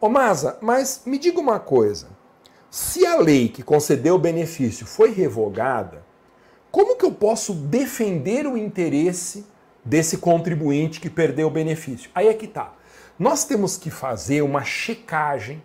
Ô 0.00 0.08
Maza, 0.08 0.58
mas 0.60 1.02
me 1.06 1.18
diga 1.18 1.38
uma 1.38 1.60
coisa. 1.60 2.08
Se 2.68 3.06
a 3.06 3.16
lei 3.20 3.48
que 3.48 3.62
concedeu 3.62 4.16
o 4.16 4.18
benefício 4.18 4.84
foi 4.84 5.12
revogada, 5.12 6.04
como 6.68 6.96
que 6.96 7.04
eu 7.04 7.12
posso 7.12 7.54
defender 7.54 8.44
o 8.44 8.56
interesse 8.56 9.46
desse 9.84 10.18
contribuinte 10.18 10.98
que 10.98 11.08
perdeu 11.08 11.46
o 11.46 11.52
benefício? 11.52 12.10
Aí 12.12 12.26
é 12.26 12.34
que 12.34 12.48
tá. 12.48 12.72
Nós 13.16 13.44
temos 13.44 13.76
que 13.76 13.88
fazer 13.88 14.42
uma 14.42 14.64
checagem 14.64 15.62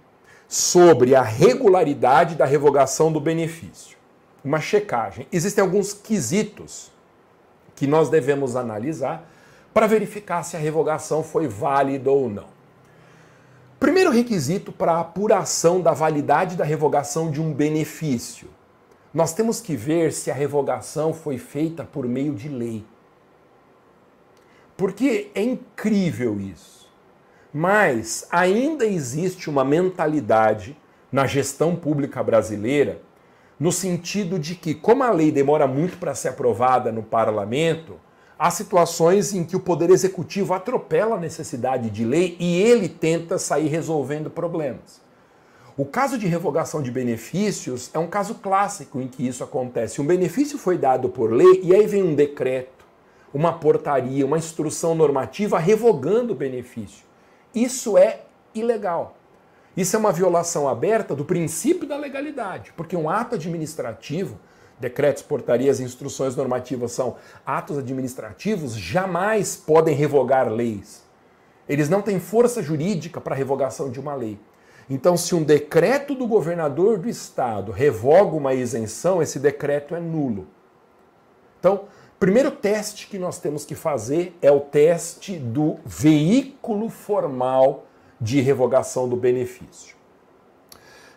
sobre 0.51 1.15
a 1.15 1.21
regularidade 1.21 2.35
da 2.35 2.43
revogação 2.43 3.09
do 3.09 3.21
benefício. 3.21 3.97
Uma 4.43 4.59
checagem. 4.59 5.25
Existem 5.31 5.61
alguns 5.61 5.93
quesitos 5.93 6.91
que 7.73 7.87
nós 7.87 8.09
devemos 8.09 8.57
analisar 8.57 9.31
para 9.73 9.87
verificar 9.87 10.43
se 10.43 10.57
a 10.57 10.59
revogação 10.59 11.23
foi 11.23 11.47
válida 11.47 12.11
ou 12.11 12.29
não. 12.29 12.47
Primeiro 13.79 14.11
requisito 14.11 14.73
para 14.73 14.91
a 14.91 14.99
apuração 14.99 15.79
da 15.79 15.93
validade 15.93 16.57
da 16.57 16.65
revogação 16.65 17.31
de 17.31 17.41
um 17.41 17.53
benefício. 17.53 18.49
Nós 19.13 19.33
temos 19.33 19.61
que 19.61 19.77
ver 19.77 20.11
se 20.11 20.29
a 20.29 20.33
revogação 20.33 21.13
foi 21.13 21.37
feita 21.37 21.85
por 21.85 22.05
meio 22.05 22.35
de 22.35 22.49
lei. 22.49 22.83
Porque 24.75 25.31
é 25.33 25.41
incrível 25.41 26.41
isso. 26.41 26.80
Mas 27.53 28.25
ainda 28.31 28.85
existe 28.85 29.49
uma 29.49 29.65
mentalidade 29.65 30.77
na 31.11 31.27
gestão 31.27 31.75
pública 31.75 32.23
brasileira 32.23 33.01
no 33.59 33.71
sentido 33.71 34.39
de 34.39 34.55
que, 34.55 34.73
como 34.73 35.03
a 35.03 35.11
lei 35.11 35.31
demora 35.31 35.67
muito 35.67 35.97
para 35.97 36.15
ser 36.15 36.29
aprovada 36.29 36.91
no 36.91 37.03
parlamento, 37.03 37.99
há 38.39 38.49
situações 38.49 39.35
em 39.35 39.43
que 39.43 39.55
o 39.55 39.59
poder 39.59 39.91
executivo 39.91 40.55
atropela 40.55 41.15
a 41.15 41.19
necessidade 41.19 41.91
de 41.91 42.03
lei 42.03 42.35
e 42.39 42.59
ele 42.59 42.89
tenta 42.89 43.37
sair 43.37 43.67
resolvendo 43.67 44.31
problemas. 44.31 44.99
O 45.77 45.85
caso 45.85 46.17
de 46.17 46.25
revogação 46.25 46.81
de 46.81 46.89
benefícios 46.89 47.91
é 47.93 47.99
um 47.99 48.07
caso 48.07 48.35
clássico 48.35 48.99
em 48.99 49.07
que 49.07 49.27
isso 49.27 49.43
acontece. 49.43 50.01
Um 50.01 50.05
benefício 50.07 50.57
foi 50.57 50.77
dado 50.77 51.09
por 51.09 51.31
lei 51.31 51.61
e 51.63 51.75
aí 51.75 51.85
vem 51.85 52.01
um 52.01 52.15
decreto, 52.15 52.83
uma 53.31 53.53
portaria, 53.53 54.25
uma 54.25 54.39
instrução 54.39 54.95
normativa 54.95 55.59
revogando 55.59 56.33
o 56.33 56.35
benefício. 56.35 57.10
Isso 57.53 57.97
é 57.97 58.21
ilegal. 58.53 59.15
Isso 59.75 59.95
é 59.95 59.99
uma 59.99 60.11
violação 60.11 60.67
aberta 60.67 61.15
do 61.15 61.23
princípio 61.23 61.87
da 61.87 61.95
legalidade, 61.95 62.73
porque 62.75 62.95
um 62.95 63.09
ato 63.09 63.35
administrativo, 63.35 64.37
decretos, 64.79 65.23
portarias, 65.23 65.79
instruções 65.79 66.35
normativas 66.35 66.91
são 66.91 67.15
atos 67.45 67.77
administrativos, 67.77 68.73
jamais 68.75 69.55
podem 69.55 69.95
revogar 69.95 70.49
leis. 70.49 71.03
Eles 71.69 71.87
não 71.87 72.01
têm 72.01 72.19
força 72.19 72.61
jurídica 72.61 73.21
para 73.21 73.35
revogação 73.35 73.89
de 73.89 73.99
uma 73.99 74.13
lei. 74.13 74.37
Então, 74.89 75.15
se 75.15 75.33
um 75.33 75.41
decreto 75.41 76.13
do 76.13 76.27
governador 76.27 76.97
do 76.97 77.07
estado 77.07 77.71
revoga 77.71 78.35
uma 78.35 78.53
isenção, 78.53 79.21
esse 79.21 79.39
decreto 79.39 79.95
é 79.95 80.01
nulo. 80.01 80.47
Então, 81.59 81.85
primeiro 82.21 82.51
teste 82.51 83.07
que 83.07 83.17
nós 83.17 83.39
temos 83.39 83.65
que 83.65 83.73
fazer 83.73 84.37
é 84.43 84.51
o 84.51 84.59
teste 84.59 85.37
do 85.37 85.79
veículo 85.83 86.87
formal 86.87 87.87
de 88.21 88.39
revogação 88.41 89.09
do 89.09 89.15
benefício. 89.15 89.95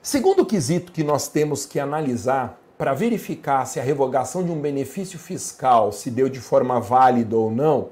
Segundo 0.00 0.46
quesito 0.46 0.92
que 0.92 1.04
nós 1.04 1.28
temos 1.28 1.66
que 1.66 1.78
analisar 1.78 2.58
para 2.78 2.94
verificar 2.94 3.66
se 3.66 3.78
a 3.78 3.82
revogação 3.82 4.42
de 4.42 4.50
um 4.50 4.58
benefício 4.58 5.18
fiscal 5.18 5.92
se 5.92 6.10
deu 6.10 6.26
de 6.26 6.40
forma 6.40 6.80
válida 6.80 7.36
ou 7.36 7.50
não, 7.50 7.90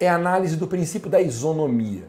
é 0.00 0.08
a 0.08 0.16
análise 0.16 0.56
do 0.56 0.66
princípio 0.66 1.08
da 1.08 1.20
isonomia. 1.20 2.08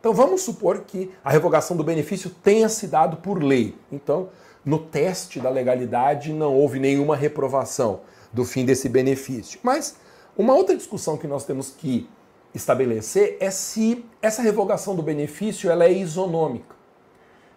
Então 0.00 0.12
vamos 0.12 0.42
supor 0.42 0.80
que 0.80 1.12
a 1.22 1.30
revogação 1.30 1.76
do 1.76 1.84
benefício 1.84 2.30
tenha 2.30 2.68
se 2.68 2.88
dado 2.88 3.18
por 3.18 3.40
lei. 3.40 3.78
Então, 3.92 4.30
no 4.64 4.80
teste 4.80 5.38
da 5.38 5.48
legalidade 5.48 6.32
não 6.32 6.56
houve 6.56 6.80
nenhuma 6.80 7.14
reprovação 7.14 8.00
do 8.32 8.44
fim 8.44 8.64
desse 8.64 8.88
benefício. 8.88 9.60
Mas 9.62 9.96
uma 10.36 10.54
outra 10.54 10.76
discussão 10.76 11.16
que 11.16 11.26
nós 11.26 11.44
temos 11.44 11.70
que 11.70 12.08
estabelecer 12.54 13.36
é 13.40 13.50
se 13.50 14.04
essa 14.22 14.42
revogação 14.42 14.94
do 14.94 15.02
benefício 15.02 15.70
ela 15.70 15.84
é 15.84 15.92
isonômica. 15.92 16.76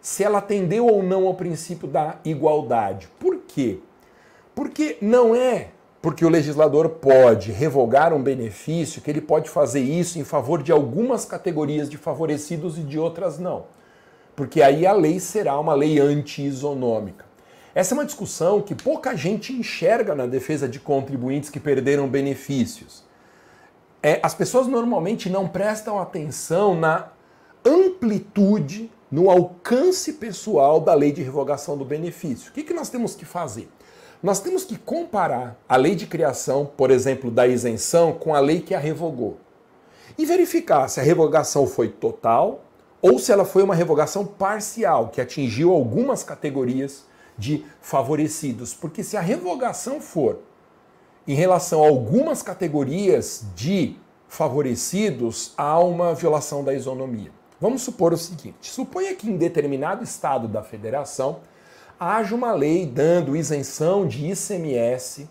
Se 0.02 0.24
ela 0.24 0.40
atendeu 0.40 0.88
ou 0.88 1.04
não 1.04 1.28
ao 1.28 1.36
princípio 1.36 1.88
da 1.88 2.20
igualdade. 2.26 3.08
Por 3.20 3.38
quê? 3.48 3.80
Porque 4.56 4.98
não 5.02 5.36
é 5.36 5.70
porque 6.02 6.26
o 6.26 6.30
legislador 6.30 6.90
pode 6.90 7.52
revogar 7.52 8.12
um 8.12 8.22
benefício 8.22 9.02
que 9.02 9.12
ele 9.12 9.22
pode 9.22 9.50
fazer 9.50 9.82
isso 9.82 10.18
em 10.18 10.24
favor 10.24 10.64
de 10.64 10.72
algumas 10.72 11.26
categorias 11.26 11.88
de 11.88 11.98
favorecidos 11.98 12.78
e 12.78 12.82
de 12.82 12.98
outras 12.98 13.38
não. 13.38 13.66
Porque 14.36 14.64
aí 14.64 14.88
a 14.88 14.94
lei 14.94 15.20
será 15.20 15.60
uma 15.60 15.76
lei 15.76 16.00
anti-isonômica. 16.00 17.26
Essa 17.74 17.94
é 17.94 17.96
uma 17.96 18.06
discussão 18.06 18.62
que 18.62 18.76
pouca 18.76 19.16
gente 19.16 19.54
enxerga 19.54 20.14
na 20.14 20.26
defesa 20.26 20.68
de 20.68 20.80
contribuintes 20.80 21.50
que 21.50 21.60
perderam 21.60 22.08
benefícios 22.08 23.04
é, 24.04 24.20
as 24.24 24.34
pessoas 24.34 24.68
normalmente 24.68 25.30
não 25.30 25.48
prestam 25.48 26.00
atenção 26.00 26.76
na 26.76 27.10
amplitude, 27.64 28.92
no 29.12 29.30
alcance 29.30 30.14
pessoal 30.14 30.80
da 30.80 30.94
lei 30.94 31.12
de 31.12 31.22
revogação 31.22 31.78
do 31.78 31.86
benefício. 31.86 32.50
O 32.50 32.54
que, 32.54 32.64
que 32.64 32.74
nós 32.74 32.90
temos 32.90 33.14
que 33.14 33.26
fazer? 33.26 33.70
Nós 34.24 34.40
temos 34.40 34.64
que 34.64 34.78
comparar 34.78 35.58
a 35.68 35.76
lei 35.76 35.96
de 35.96 36.08
criação, 36.08 36.70
por 36.78 36.90
exemplo, 36.90 37.30
da 37.30 37.48
isenção, 37.48 38.14
com 38.14 38.34
a 38.34 38.40
lei 38.40 38.62
que 38.62 38.74
a 38.74 38.80
revogou. 38.80 39.38
E 40.18 40.26
verificar 40.26 40.88
se 40.88 41.00
a 41.00 41.04
revogação 41.04 41.68
foi 41.68 41.90
total 41.90 42.64
ou 43.02 43.18
se 43.20 43.32
ela 43.32 43.46
foi 43.46 43.64
uma 43.64 43.74
revogação 43.74 44.26
parcial, 44.26 45.10
que 45.10 45.20
atingiu 45.20 45.72
algumas 45.72 46.24
categorias 46.24 47.04
de 47.42 47.66
favorecidos. 47.82 48.74
Porque 48.74 49.04
se 49.04 49.18
a 49.18 49.22
revogação 49.22 50.00
for 50.00 50.40
em 51.28 51.34
relação 51.34 51.84
a 51.84 51.88
algumas 51.88 52.44
categorias 52.44 53.44
de 53.56 53.98
favorecidos, 54.28 55.54
há 55.58 55.80
uma 55.80 56.14
violação 56.14 56.64
da 56.64 56.74
isonomia. 56.74 57.32
Vamos 57.60 57.82
supor 57.82 58.14
o 58.14 58.18
seguinte: 58.18 58.72
suponha 58.72 59.16
que 59.16 59.30
em 59.30 59.36
determinado 59.36 60.04
estado 60.04 60.48
da 60.48 60.64
federação 60.64 61.40
haja 62.00 62.34
uma 62.34 62.54
lei 62.54 62.86
dando 62.86 63.36
isenção 63.36 64.08
de 64.08 64.32
ICMS 64.32 65.28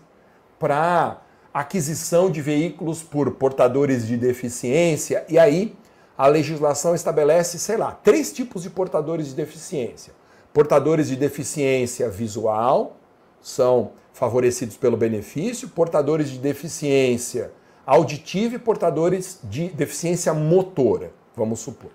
para 0.59 1.21
aquisição 1.53 2.29
de 2.29 2.41
veículos 2.41 3.01
por 3.01 3.31
portadores 3.31 4.07
de 4.07 4.15
deficiência, 4.15 5.25
e 5.27 5.37
aí 5.37 5.75
a 6.17 6.27
legislação 6.27 6.93
estabelece, 6.93 7.57
sei 7.57 7.75
lá, 7.75 7.91
três 7.91 8.31
tipos 8.31 8.63
de 8.63 8.69
portadores 8.69 9.27
de 9.27 9.35
deficiência: 9.35 10.13
portadores 10.53 11.07
de 11.07 11.15
deficiência 11.15 12.09
visual, 12.09 12.97
são 13.41 13.91
favorecidos 14.13 14.77
pelo 14.77 14.97
benefício, 14.97 15.69
portadores 15.69 16.29
de 16.29 16.37
deficiência 16.37 17.51
auditiva 17.85 18.55
e 18.55 18.59
portadores 18.59 19.39
de 19.43 19.69
deficiência 19.69 20.33
motora, 20.33 21.11
vamos 21.35 21.59
supor. 21.59 21.91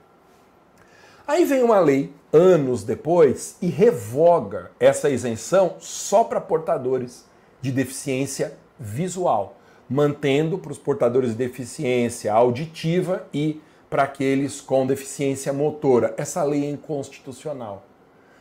Aí 1.26 1.44
vem 1.44 1.62
uma 1.62 1.80
lei, 1.80 2.12
anos 2.32 2.84
depois, 2.84 3.56
e 3.60 3.66
revoga 3.66 4.70
essa 4.78 5.10
isenção 5.10 5.76
só 5.78 6.24
para 6.24 6.40
portadores 6.40 7.24
de 7.60 7.72
deficiência 7.72 8.56
visual, 8.78 9.56
mantendo 9.88 10.58
para 10.58 10.72
os 10.72 10.78
portadores 10.78 11.30
de 11.30 11.36
deficiência 11.36 12.32
auditiva 12.32 13.26
e 13.32 13.60
para 13.88 14.04
aqueles 14.04 14.60
com 14.60 14.86
deficiência 14.86 15.52
motora. 15.52 16.14
Essa 16.16 16.42
lei 16.42 16.64
é 16.64 16.70
inconstitucional, 16.70 17.84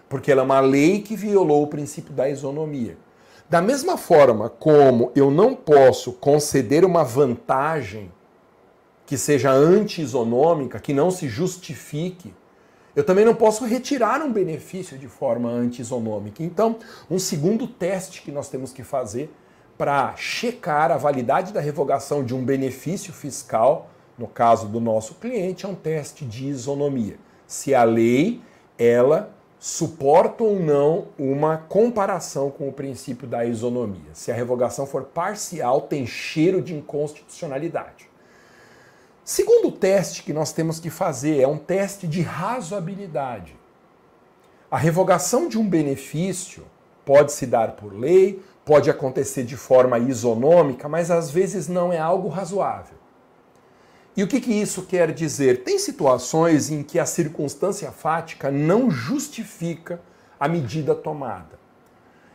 porque 0.08 0.32
ela 0.32 0.41
é 0.41 0.44
uma 0.44 0.60
lei 0.60 1.02
que 1.02 1.15
violou 1.15 1.63
o 1.63 1.68
princípio 1.68 2.13
da 2.13 2.30
isonomia. 2.30 2.98
Da 3.50 3.62
mesma 3.62 3.98
forma 3.98 4.50
como 4.50 5.12
eu 5.15 5.30
não 5.30 5.56
posso 5.56 6.13
conceder 6.13 6.84
uma 6.84 7.04
vantagem 7.04 8.12
que 9.06 9.18
seja 9.18 9.52
anti-isonômica, 9.52 10.80
que 10.80 10.94
não 10.94 11.12
se 11.12 11.28
justifique, 11.28 12.34
eu 12.96 13.04
também 13.04 13.26
não 13.26 13.36
posso 13.36 13.65
retirar 13.65 14.22
um 14.22 14.32
benefício 14.32 14.98
de 14.98 15.08
forma 15.08 15.50
anti-isonômica. 15.50 16.41
Então, 16.41 16.78
um 17.12 17.20
segundo 17.20 17.68
teste 17.68 18.22
que 18.22 18.32
nós 18.32 18.50
temos 18.50 18.72
que 18.72 18.84
fazer 18.84 19.32
para 19.78 20.15
checar 20.15 20.91
a 20.91 20.98
validade 20.98 21.52
da 21.52 21.60
revogação 21.60 22.24
de 22.24 22.34
um 22.34 22.44
benefício 22.44 23.12
fiscal, 23.12 23.89
no 24.18 24.28
caso 24.28 24.68
do 24.68 24.80
nosso 24.80 25.15
cliente, 25.15 25.65
é 25.65 25.70
um 25.70 25.76
teste 25.76 26.26
de 26.26 26.48
isonomia. 26.48 27.18
Se 27.46 27.76
a 27.76 27.84
lei 27.84 28.41
ela 28.80 29.35
suporta 29.60 30.44
ou 30.44 30.60
não 30.60 31.08
uma 31.18 31.58
comparação 31.58 32.52
com 32.52 32.68
o 32.68 32.74
princípio 32.74 33.28
da 33.28 33.46
isonomia. 33.46 34.12
Se 34.13 34.32
a 34.32 34.36
revogação 34.36 34.86
for 34.86 35.04
parcial, 35.04 35.82
tem 35.82 36.06
cheiro 36.06 36.62
de 36.62 36.76
inconstitucionalidade. 36.76 38.10
Segundo 39.24 39.72
teste 39.72 40.22
que 40.22 40.34
nós 40.34 40.52
temos 40.52 40.80
que 40.80 40.89
fazer 40.89 41.41
é 41.41 41.48
um 41.48 41.58
teste 41.58 42.08
de 42.08 42.22
razoabilidade. 42.22 43.56
A 44.70 44.78
revogação 44.78 45.48
de 45.48 45.58
um 45.58 45.68
benefício 45.68 46.63
pode 47.04 47.32
se 47.32 47.48
dar 47.48 47.72
por 47.72 47.94
lei, 47.94 48.44
pode 48.63 48.89
acontecer 48.89 49.44
de 49.44 49.56
forma 49.56 49.98
isonômica, 49.98 50.89
mas 50.89 51.10
às 51.10 51.32
vezes 51.32 51.68
não 51.68 51.91
é 51.94 51.98
algo 51.98 52.28
razoável. 52.28 53.05
E 54.15 54.23
o 54.23 54.28
que, 54.28 54.39
que 54.39 54.54
isso 54.54 54.84
quer 54.84 55.12
dizer? 55.12 55.63
Tem 55.63 55.78
situações 55.78 56.71
em 56.71 56.84
que 56.84 56.97
a 56.97 57.06
circunstância 57.06 57.91
fática 57.91 58.49
não 58.49 58.89
justifica 58.89 59.99
a 60.39 60.47
medida 60.47 60.95
tomada. 60.95 61.60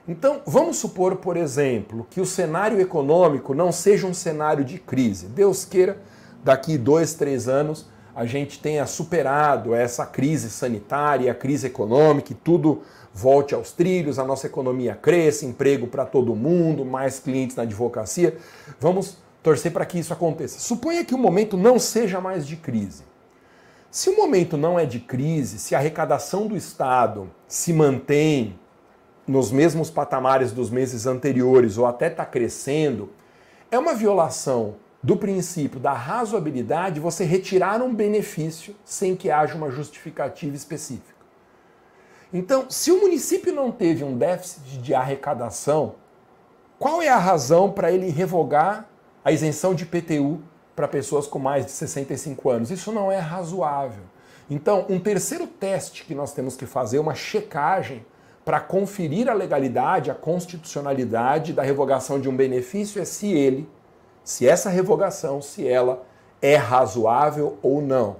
Então, 0.06 0.42
vamos 0.44 0.76
supor, 0.76 1.16
por 1.16 1.36
exemplo, 1.36 2.06
que 2.10 2.20
o 2.20 2.26
cenário 2.26 2.80
econômico 2.80 3.54
não 3.54 3.70
seja 3.72 4.06
um 4.06 4.12
cenário 4.12 4.64
de 4.64 4.78
crise. 4.78 5.26
Deus 5.26 5.64
queira, 5.64 5.98
daqui 6.42 6.76
dois, 6.76 7.14
três 7.14 7.48
anos, 7.48 7.88
a 8.14 8.26
gente 8.26 8.58
tenha 8.58 8.86
superado 8.86 9.74
essa 9.74 10.04
crise 10.04 10.50
sanitária, 10.50 11.30
a 11.30 11.34
crise 11.34 11.68
econômica 11.68 12.32
e 12.32 12.34
tudo 12.34 12.82
volte 13.14 13.54
aos 13.54 13.72
trilhos, 13.72 14.18
a 14.18 14.24
nossa 14.24 14.46
economia 14.46 14.94
cresça, 14.94 15.46
emprego 15.46 15.86
para 15.86 16.04
todo 16.04 16.34
mundo, 16.34 16.84
mais 16.84 17.18
clientes 17.18 17.56
na 17.56 17.62
advocacia. 17.62 18.36
Vamos 18.78 19.16
torcer 19.42 19.72
para 19.72 19.86
que 19.86 19.98
isso 19.98 20.12
aconteça. 20.12 20.58
Suponha 20.58 21.04
que 21.04 21.14
o 21.14 21.18
momento 21.18 21.56
não 21.56 21.78
seja 21.78 22.20
mais 22.20 22.46
de 22.46 22.56
crise. 22.56 23.04
Se 23.90 24.08
o 24.08 24.16
momento 24.16 24.56
não 24.56 24.78
é 24.78 24.86
de 24.86 25.00
crise, 25.00 25.58
se 25.58 25.74
a 25.74 25.78
arrecadação 25.78 26.46
do 26.46 26.56
Estado 26.56 27.30
se 27.48 27.72
mantém 27.72 28.58
nos 29.26 29.50
mesmos 29.50 29.90
patamares 29.90 30.52
dos 30.52 30.70
meses 30.70 31.06
anteriores 31.06 31.78
ou 31.78 31.86
até 31.86 32.08
está 32.08 32.24
crescendo, 32.24 33.10
é 33.70 33.78
uma 33.78 33.94
violação 33.94 34.76
do 35.02 35.16
princípio 35.16 35.80
da 35.80 35.92
razoabilidade 35.92 37.00
você 37.00 37.24
retirar 37.24 37.80
um 37.80 37.94
benefício 37.94 38.76
sem 38.84 39.16
que 39.16 39.30
haja 39.30 39.54
uma 39.54 39.70
justificativa 39.70 40.54
específica. 40.54 41.20
Então, 42.32 42.66
se 42.68 42.92
o 42.92 43.00
município 43.00 43.52
não 43.52 43.72
teve 43.72 44.04
um 44.04 44.16
déficit 44.16 44.78
de 44.78 44.94
arrecadação, 44.94 45.94
qual 46.78 47.02
é 47.02 47.08
a 47.08 47.18
razão 47.18 47.70
para 47.70 47.90
ele 47.90 48.08
revogar 48.10 48.89
a 49.24 49.32
isenção 49.32 49.74
de 49.74 49.84
PTU 49.84 50.40
para 50.74 50.88
pessoas 50.88 51.26
com 51.26 51.38
mais 51.38 51.66
de 51.66 51.72
65 51.72 52.50
anos? 52.50 52.70
Isso 52.70 52.92
não 52.92 53.10
é 53.10 53.18
razoável. 53.18 54.02
Então, 54.48 54.86
um 54.88 54.98
terceiro 54.98 55.46
teste 55.46 56.04
que 56.04 56.14
nós 56.14 56.32
temos 56.32 56.56
que 56.56 56.66
fazer, 56.66 56.98
uma 56.98 57.14
checagem 57.14 58.04
para 58.44 58.58
conferir 58.58 59.28
a 59.28 59.34
legalidade, 59.34 60.10
a 60.10 60.14
constitucionalidade 60.14 61.52
da 61.52 61.62
revogação 61.62 62.20
de 62.20 62.28
um 62.28 62.34
benefício 62.34 63.00
é 63.00 63.04
se 63.04 63.30
ele, 63.30 63.68
se 64.24 64.48
essa 64.48 64.68
revogação, 64.68 65.40
se 65.40 65.68
ela 65.68 66.04
é 66.42 66.56
razoável 66.56 67.58
ou 67.62 67.80
não. 67.80 68.16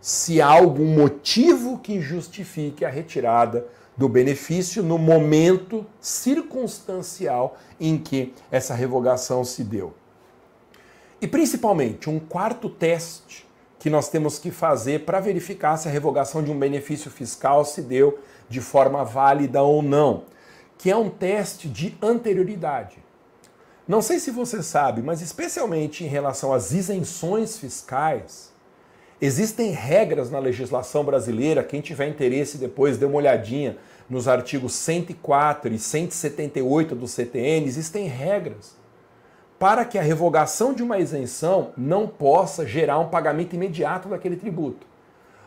Se 0.00 0.40
há 0.40 0.46
algum 0.46 0.86
motivo 0.86 1.78
que 1.78 2.00
justifique 2.00 2.84
a 2.84 2.90
retirada 2.90 3.66
do 3.96 4.08
benefício 4.08 4.82
no 4.82 4.98
momento 4.98 5.86
circunstancial 6.00 7.56
em 7.80 7.96
que 7.98 8.34
essa 8.50 8.74
revogação 8.74 9.44
se 9.44 9.62
deu. 9.62 9.94
E 11.20 11.26
principalmente, 11.26 12.10
um 12.10 12.18
quarto 12.18 12.68
teste 12.68 13.46
que 13.78 13.90
nós 13.90 14.08
temos 14.08 14.38
que 14.38 14.50
fazer 14.50 15.04
para 15.04 15.20
verificar 15.20 15.76
se 15.76 15.88
a 15.88 15.90
revogação 15.90 16.42
de 16.42 16.50
um 16.50 16.58
benefício 16.58 17.10
fiscal 17.10 17.64
se 17.64 17.82
deu 17.82 18.18
de 18.48 18.60
forma 18.60 19.04
válida 19.04 19.62
ou 19.62 19.82
não, 19.82 20.24
que 20.78 20.90
é 20.90 20.96
um 20.96 21.10
teste 21.10 21.68
de 21.68 21.96
anterioridade. 22.00 22.96
Não 23.86 24.00
sei 24.00 24.18
se 24.18 24.30
você 24.30 24.62
sabe, 24.62 25.02
mas 25.02 25.20
especialmente 25.20 26.02
em 26.02 26.06
relação 26.06 26.52
às 26.52 26.72
isenções 26.72 27.58
fiscais, 27.58 28.50
existem 29.20 29.70
regras 29.72 30.30
na 30.30 30.38
legislação 30.38 31.04
brasileira. 31.04 31.62
Quem 31.62 31.82
tiver 31.82 32.08
interesse 32.08 32.56
depois 32.56 32.96
dê 32.96 33.04
uma 33.04 33.16
olhadinha 33.16 33.76
nos 34.08 34.26
artigos 34.26 34.72
104 34.72 35.72
e 35.72 35.78
178 35.78 36.94
do 36.94 37.06
CTN, 37.06 37.66
existem 37.66 38.06
regras 38.06 38.82
para 39.64 39.86
que 39.86 39.96
a 39.96 40.02
revogação 40.02 40.74
de 40.74 40.82
uma 40.82 40.98
isenção 40.98 41.70
não 41.74 42.06
possa 42.06 42.66
gerar 42.66 42.98
um 42.98 43.08
pagamento 43.08 43.54
imediato 43.54 44.10
daquele 44.10 44.36
tributo. 44.36 44.86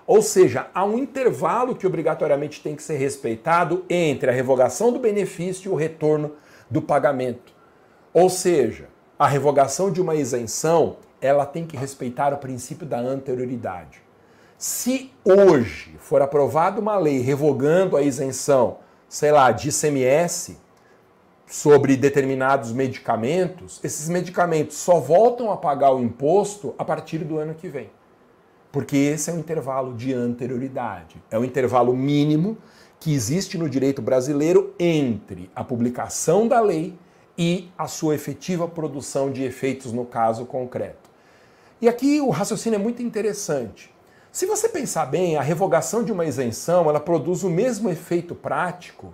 Ou 0.07 0.23
seja, 0.23 0.71
há 0.73 0.83
um 0.83 0.97
intervalo 0.97 1.75
que 1.75 1.85
obrigatoriamente 1.85 2.63
tem 2.63 2.75
que 2.75 2.81
ser 2.81 2.97
respeitado 2.97 3.85
entre 3.87 4.31
a 4.31 4.33
revogação 4.33 4.91
do 4.91 4.97
benefício 4.97 5.69
e 5.69 5.71
o 5.71 5.75
retorno 5.75 6.31
do 6.67 6.81
pagamento. 6.81 7.53
Ou 8.11 8.27
seja, 8.27 8.89
a 9.19 9.27
revogação 9.27 9.91
de 9.91 10.01
uma 10.01 10.15
isenção, 10.15 10.97
ela 11.21 11.45
tem 11.45 11.67
que 11.67 11.77
respeitar 11.77 12.33
o 12.33 12.37
princípio 12.37 12.87
da 12.87 12.97
anterioridade. 12.97 14.01
Se 14.57 15.13
hoje 15.23 15.95
for 15.99 16.23
aprovada 16.23 16.81
uma 16.81 16.97
lei 16.97 17.19
revogando 17.19 17.95
a 17.95 18.01
isenção, 18.01 18.79
sei 19.07 19.31
lá, 19.31 19.51
de 19.51 19.69
ICMS 19.69 20.57
sobre 21.47 21.97
determinados 21.97 22.71
medicamentos, 22.71 23.79
esses 23.83 24.07
medicamentos 24.09 24.77
só 24.77 24.99
voltam 24.99 25.51
a 25.51 25.57
pagar 25.57 25.93
o 25.93 26.01
imposto 26.01 26.75
a 26.77 26.85
partir 26.85 27.19
do 27.19 27.37
ano 27.37 27.55
que 27.55 27.67
vem 27.67 27.89
porque 28.77 28.95
esse 28.95 29.31
é 29.31 29.33
um 29.33 29.39
intervalo 29.39 29.95
de 29.95 30.13
anterioridade. 30.13 31.15
É 31.31 31.39
o 31.39 31.43
intervalo 31.43 31.95
mínimo 31.95 32.57
que 32.99 33.11
existe 33.11 33.57
no 33.57 33.67
direito 33.67 34.03
brasileiro 34.03 34.73
entre 34.79 35.49
a 35.55 35.63
publicação 35.63 36.47
da 36.47 36.59
lei 36.59 36.95
e 37.37 37.71
a 37.75 37.87
sua 37.87 38.13
efetiva 38.13 38.67
produção 38.67 39.31
de 39.31 39.43
efeitos 39.43 39.91
no 39.91 40.05
caso 40.05 40.45
concreto. 40.45 41.09
E 41.81 41.87
aqui 41.87 42.21
o 42.21 42.29
raciocínio 42.29 42.77
é 42.77 42.79
muito 42.79 43.01
interessante. 43.01 43.91
Se 44.31 44.45
você 44.45 44.69
pensar 44.69 45.07
bem, 45.07 45.37
a 45.37 45.41
revogação 45.41 46.03
de 46.03 46.11
uma 46.11 46.25
isenção, 46.25 46.87
ela 46.87 46.99
produz 46.99 47.41
o 47.41 47.49
mesmo 47.49 47.89
efeito 47.89 48.35
prático 48.35 49.13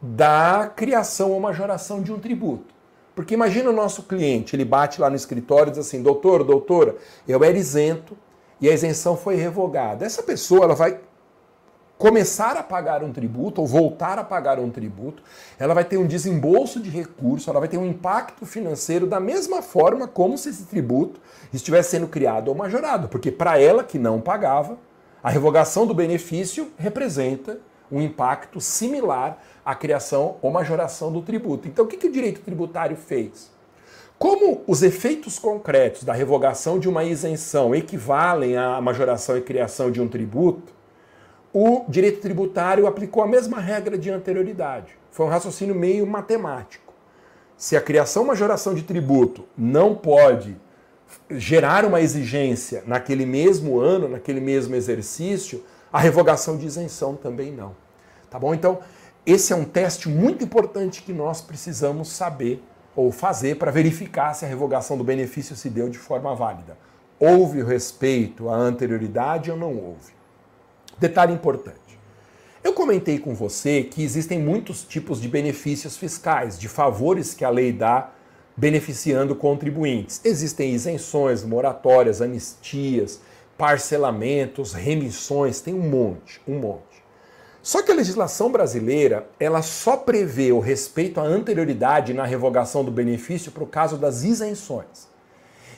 da 0.00 0.70
criação 0.74 1.32
ou 1.32 1.40
majoração 1.40 2.02
de 2.02 2.12
um 2.12 2.18
tributo. 2.18 2.74
Porque 3.14 3.34
imagina 3.34 3.70
o 3.70 3.74
nosso 3.74 4.04
cliente, 4.04 4.56
ele 4.56 4.64
bate 4.64 5.00
lá 5.00 5.10
no 5.10 5.16
escritório 5.16 5.68
e 5.68 5.72
diz 5.72 5.80
assim: 5.80 6.02
"Doutor, 6.02 6.42
doutora, 6.44 6.96
eu 7.28 7.42
era 7.44 7.58
isento 7.58 8.16
e 8.60 8.68
a 8.68 8.72
isenção 8.72 9.16
foi 9.16 9.36
revogada. 9.36 10.04
Essa 10.04 10.22
pessoa 10.22 10.64
ela 10.64 10.74
vai 10.74 11.00
começar 12.00 12.56
a 12.56 12.62
pagar 12.62 13.04
um 13.04 13.12
tributo 13.12 13.60
ou 13.60 13.66
voltar 13.66 14.18
a 14.18 14.24
pagar 14.24 14.58
um 14.58 14.70
tributo, 14.70 15.22
ela 15.58 15.74
vai 15.74 15.84
ter 15.84 15.98
um 15.98 16.06
desembolso 16.06 16.80
de 16.80 16.88
recurso, 16.88 17.50
ela 17.50 17.60
vai 17.60 17.68
ter 17.68 17.76
um 17.76 17.84
impacto 17.84 18.46
financeiro 18.46 19.06
da 19.06 19.20
mesma 19.20 19.60
forma 19.60 20.08
como 20.08 20.38
se 20.38 20.48
esse 20.48 20.64
tributo 20.64 21.20
estivesse 21.52 21.90
sendo 21.90 22.08
criado 22.08 22.48
ou 22.48 22.54
majorado, 22.54 23.08
porque 23.08 23.30
para 23.30 23.60
ela 23.60 23.84
que 23.84 23.98
não 23.98 24.18
pagava, 24.18 24.78
a 25.22 25.28
revogação 25.28 25.86
do 25.86 25.92
benefício 25.92 26.72
representa 26.78 27.58
um 27.92 28.00
impacto 28.00 28.62
similar 28.62 29.38
à 29.64 29.74
criação 29.74 30.36
ou 30.42 30.50
majoração 30.50 31.12
do 31.12 31.22
tributo. 31.22 31.68
Então, 31.68 31.84
o 31.84 31.88
que, 31.88 31.96
que 31.96 32.06
o 32.06 32.12
direito 32.12 32.40
tributário 32.40 32.96
fez? 32.96 33.50
Como 34.18 34.62
os 34.66 34.82
efeitos 34.82 35.38
concretos 35.38 36.04
da 36.04 36.12
revogação 36.12 36.78
de 36.78 36.88
uma 36.88 37.04
isenção 37.04 37.74
equivalem 37.74 38.56
à 38.56 38.80
majoração 38.80 39.36
e 39.38 39.40
criação 39.40 39.90
de 39.90 40.00
um 40.00 40.08
tributo, 40.08 40.74
o 41.52 41.84
direito 41.88 42.20
tributário 42.20 42.86
aplicou 42.86 43.22
a 43.22 43.26
mesma 43.26 43.58
regra 43.58 43.96
de 43.96 44.10
anterioridade. 44.10 44.98
Foi 45.10 45.26
um 45.26 45.28
raciocínio 45.30 45.74
meio 45.74 46.06
matemático. 46.06 46.92
Se 47.56 47.76
a 47.76 47.80
criação 47.80 48.24
majoração 48.24 48.74
de 48.74 48.82
tributo 48.82 49.44
não 49.56 49.94
pode 49.94 50.56
gerar 51.30 51.84
uma 51.84 52.00
exigência 52.00 52.82
naquele 52.86 53.26
mesmo 53.26 53.78
ano, 53.80 54.08
naquele 54.08 54.40
mesmo 54.40 54.74
exercício, 54.74 55.64
a 55.92 55.98
revogação 55.98 56.56
de 56.56 56.66
isenção 56.66 57.16
também 57.16 57.50
não. 57.50 57.74
Tá 58.30 58.38
bom? 58.38 58.54
Então, 58.54 58.78
esse 59.26 59.52
é 59.52 59.56
um 59.56 59.64
teste 59.64 60.08
muito 60.08 60.42
importante 60.42 61.02
que 61.02 61.12
nós 61.12 61.40
precisamos 61.40 62.08
saber 62.08 62.62
ou 62.96 63.12
fazer 63.12 63.56
para 63.56 63.70
verificar 63.70 64.34
se 64.34 64.44
a 64.44 64.48
revogação 64.48 64.96
do 64.96 65.04
benefício 65.04 65.54
se 65.54 65.68
deu 65.68 65.88
de 65.88 65.98
forma 65.98 66.34
válida. 66.34 66.76
Houve 67.18 67.62
o 67.62 67.66
respeito 67.66 68.48
à 68.48 68.56
anterioridade 68.56 69.50
ou 69.50 69.56
não 69.56 69.76
houve? 69.76 70.12
Detalhe 70.98 71.32
importante. 71.32 71.78
Eu 72.62 72.72
comentei 72.72 73.18
com 73.18 73.34
você 73.34 73.82
que 73.84 74.02
existem 74.02 74.38
muitos 74.38 74.84
tipos 74.84 75.20
de 75.20 75.28
benefícios 75.28 75.96
fiscais, 75.96 76.58
de 76.58 76.68
favores 76.68 77.32
que 77.32 77.44
a 77.44 77.50
lei 77.50 77.72
dá 77.72 78.10
beneficiando 78.56 79.34
contribuintes. 79.34 80.20
Existem 80.24 80.74
isenções, 80.74 81.42
moratórias, 81.42 82.20
anistias, 82.20 83.20
parcelamentos, 83.56 84.72
remissões, 84.72 85.60
tem 85.60 85.72
um 85.72 85.88
monte, 85.88 86.40
um 86.46 86.58
monte. 86.58 87.02
Só 87.62 87.82
que 87.82 87.92
a 87.92 87.94
legislação 87.94 88.50
brasileira, 88.50 89.28
ela 89.38 89.60
só 89.60 89.96
prevê 89.96 90.50
o 90.50 90.60
respeito 90.60 91.20
à 91.20 91.24
anterioridade 91.24 92.14
na 92.14 92.24
revogação 92.24 92.82
do 92.82 92.90
benefício 92.90 93.52
para 93.52 93.64
o 93.64 93.66
caso 93.66 93.98
das 93.98 94.22
isenções. 94.22 95.08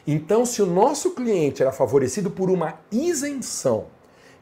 Então, 0.07 0.47
se 0.47 0.63
o 0.63 0.67
nosso 0.67 1.11
cliente 1.13 1.63
era 1.63 1.73
favorecido 1.73 2.31
por 2.31 2.51
uma 2.51 2.75
isenção 2.91 3.87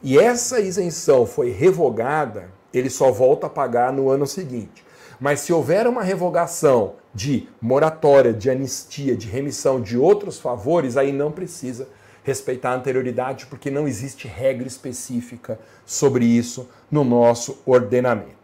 e 0.03 0.17
essa 0.17 0.59
isenção 0.59 1.25
foi 1.25 1.51
revogada, 1.51 2.49
ele 2.73 2.89
só 2.89 3.11
volta 3.11 3.47
a 3.47 3.49
pagar 3.49 3.93
no 3.93 4.09
ano 4.09 4.25
seguinte. 4.25 4.83
Mas 5.19 5.41
se 5.41 5.53
houver 5.53 5.85
uma 5.87 6.01
revogação 6.01 6.95
de 7.13 7.47
moratória, 7.61 8.33
de 8.33 8.49
anistia, 8.49 9.15
de 9.15 9.27
remissão 9.27 9.79
de 9.79 9.97
outros 9.97 10.39
favores, 10.39 10.97
aí 10.97 11.11
não 11.11 11.31
precisa 11.31 11.87
respeitar 12.23 12.71
a 12.71 12.75
anterioridade, 12.75 13.45
porque 13.47 13.71
não 13.71 13.87
existe 13.87 14.27
regra 14.27 14.67
específica 14.67 15.59
sobre 15.85 16.25
isso 16.25 16.69
no 16.89 17.03
nosso 17.03 17.61
ordenamento. 17.65 18.35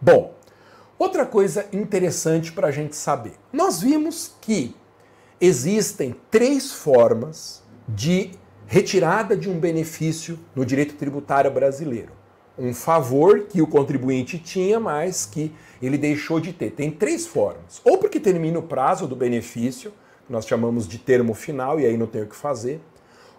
Bom, 0.00 0.34
outra 0.98 1.26
coisa 1.26 1.66
interessante 1.72 2.52
para 2.52 2.68
a 2.68 2.72
gente 2.72 2.96
saber: 2.96 3.34
nós 3.52 3.80
vimos 3.80 4.34
que 4.40 4.74
existem 5.40 6.14
três 6.30 6.72
formas 6.72 7.62
de 7.88 8.32
retirada 8.66 9.36
de 9.36 9.48
um 9.48 9.58
benefício 9.58 10.38
no 10.54 10.64
direito 10.64 10.94
tributário 10.94 11.50
brasileiro. 11.50 12.12
Um 12.58 12.74
favor 12.74 13.42
que 13.42 13.62
o 13.62 13.66
contribuinte 13.66 14.36
tinha, 14.36 14.80
mas 14.80 15.24
que 15.24 15.52
ele 15.80 15.96
deixou 15.96 16.40
de 16.40 16.52
ter. 16.52 16.72
Tem 16.72 16.90
três 16.90 17.26
formas: 17.26 17.80
ou 17.84 17.98
porque 17.98 18.18
termina 18.18 18.58
o 18.58 18.62
prazo 18.62 19.06
do 19.06 19.14
benefício 19.14 19.92
nós 20.28 20.46
chamamos 20.46 20.86
de 20.86 20.98
termo 20.98 21.34
final, 21.34 21.80
e 21.80 21.86
aí 21.86 21.96
não 21.96 22.06
tem 22.06 22.22
o 22.22 22.26
que 22.26 22.36
fazer, 22.36 22.80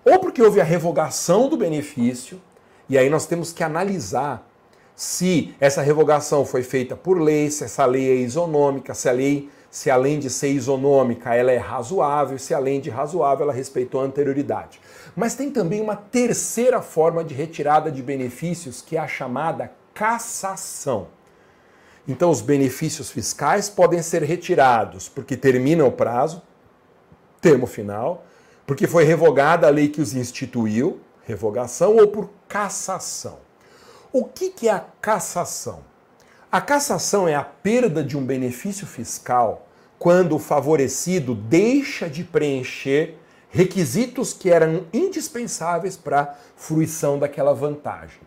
ou 0.03 0.19
porque 0.19 0.41
houve 0.41 0.59
a 0.61 0.63
revogação 0.63 1.49
do 1.49 1.57
benefício, 1.57 2.41
e 2.89 2.97
aí 2.97 3.09
nós 3.09 3.25
temos 3.25 3.53
que 3.53 3.63
analisar 3.63 4.47
se 4.95 5.55
essa 5.61 5.81
revogação 5.81 6.43
foi 6.43 6.61
feita 6.61 6.95
por 6.95 7.21
lei, 7.21 7.49
se 7.49 7.63
essa 7.63 7.85
lei 7.85 8.11
é 8.11 8.15
isonômica, 8.15 8.93
se 8.93 9.07
a 9.07 9.13
lei, 9.13 9.49
se 9.71 9.89
além 9.89 10.19
de 10.19 10.29
ser 10.29 10.49
isonômica, 10.49 11.33
ela 11.33 11.51
é 11.51 11.57
razoável, 11.57 12.37
se 12.37 12.53
além 12.53 12.81
de 12.81 12.89
razoável, 12.89 13.43
ela 13.43 13.53
respeitou 13.53 14.01
a 14.01 14.03
anterioridade. 14.03 14.81
Mas 15.15 15.35
tem 15.35 15.51
também 15.51 15.79
uma 15.79 15.95
terceira 15.95 16.81
forma 16.81 17.23
de 17.23 17.33
retirada 17.33 17.91
de 17.91 18.01
benefícios, 18.01 18.81
que 18.81 18.97
é 18.97 18.99
a 18.99 19.07
chamada 19.07 19.71
cassação. 19.93 21.07
Então, 22.07 22.31
os 22.31 22.41
benefícios 22.41 23.11
fiscais 23.11 23.69
podem 23.69 24.01
ser 24.01 24.23
retirados 24.23 25.07
porque 25.07 25.37
termina 25.37 25.85
o 25.85 25.91
prazo, 25.91 26.41
termo 27.41 27.65
final, 27.65 28.25
porque 28.65 28.87
foi 28.87 29.03
revogada 29.03 29.67
a 29.67 29.69
lei 29.69 29.89
que 29.89 30.01
os 30.01 30.13
instituiu, 30.13 30.99
revogação, 31.25 31.95
ou 31.95 32.07
por 32.07 32.29
cassação. 32.47 33.39
O 34.11 34.25
que, 34.25 34.49
que 34.49 34.67
é 34.67 34.71
a 34.71 34.85
cassação? 35.01 35.81
A 36.51 36.59
cassação 36.59 37.27
é 37.27 37.35
a 37.35 37.43
perda 37.43 38.03
de 38.03 38.17
um 38.17 38.25
benefício 38.25 38.87
fiscal 38.87 39.67
quando 39.99 40.35
o 40.35 40.39
favorecido 40.39 41.35
deixa 41.35 42.09
de 42.09 42.23
preencher 42.23 43.17
requisitos 43.49 44.33
que 44.33 44.49
eram 44.49 44.85
indispensáveis 44.93 45.97
para 45.97 46.21
a 46.21 46.35
fruição 46.55 47.19
daquela 47.19 47.53
vantagem. 47.53 48.21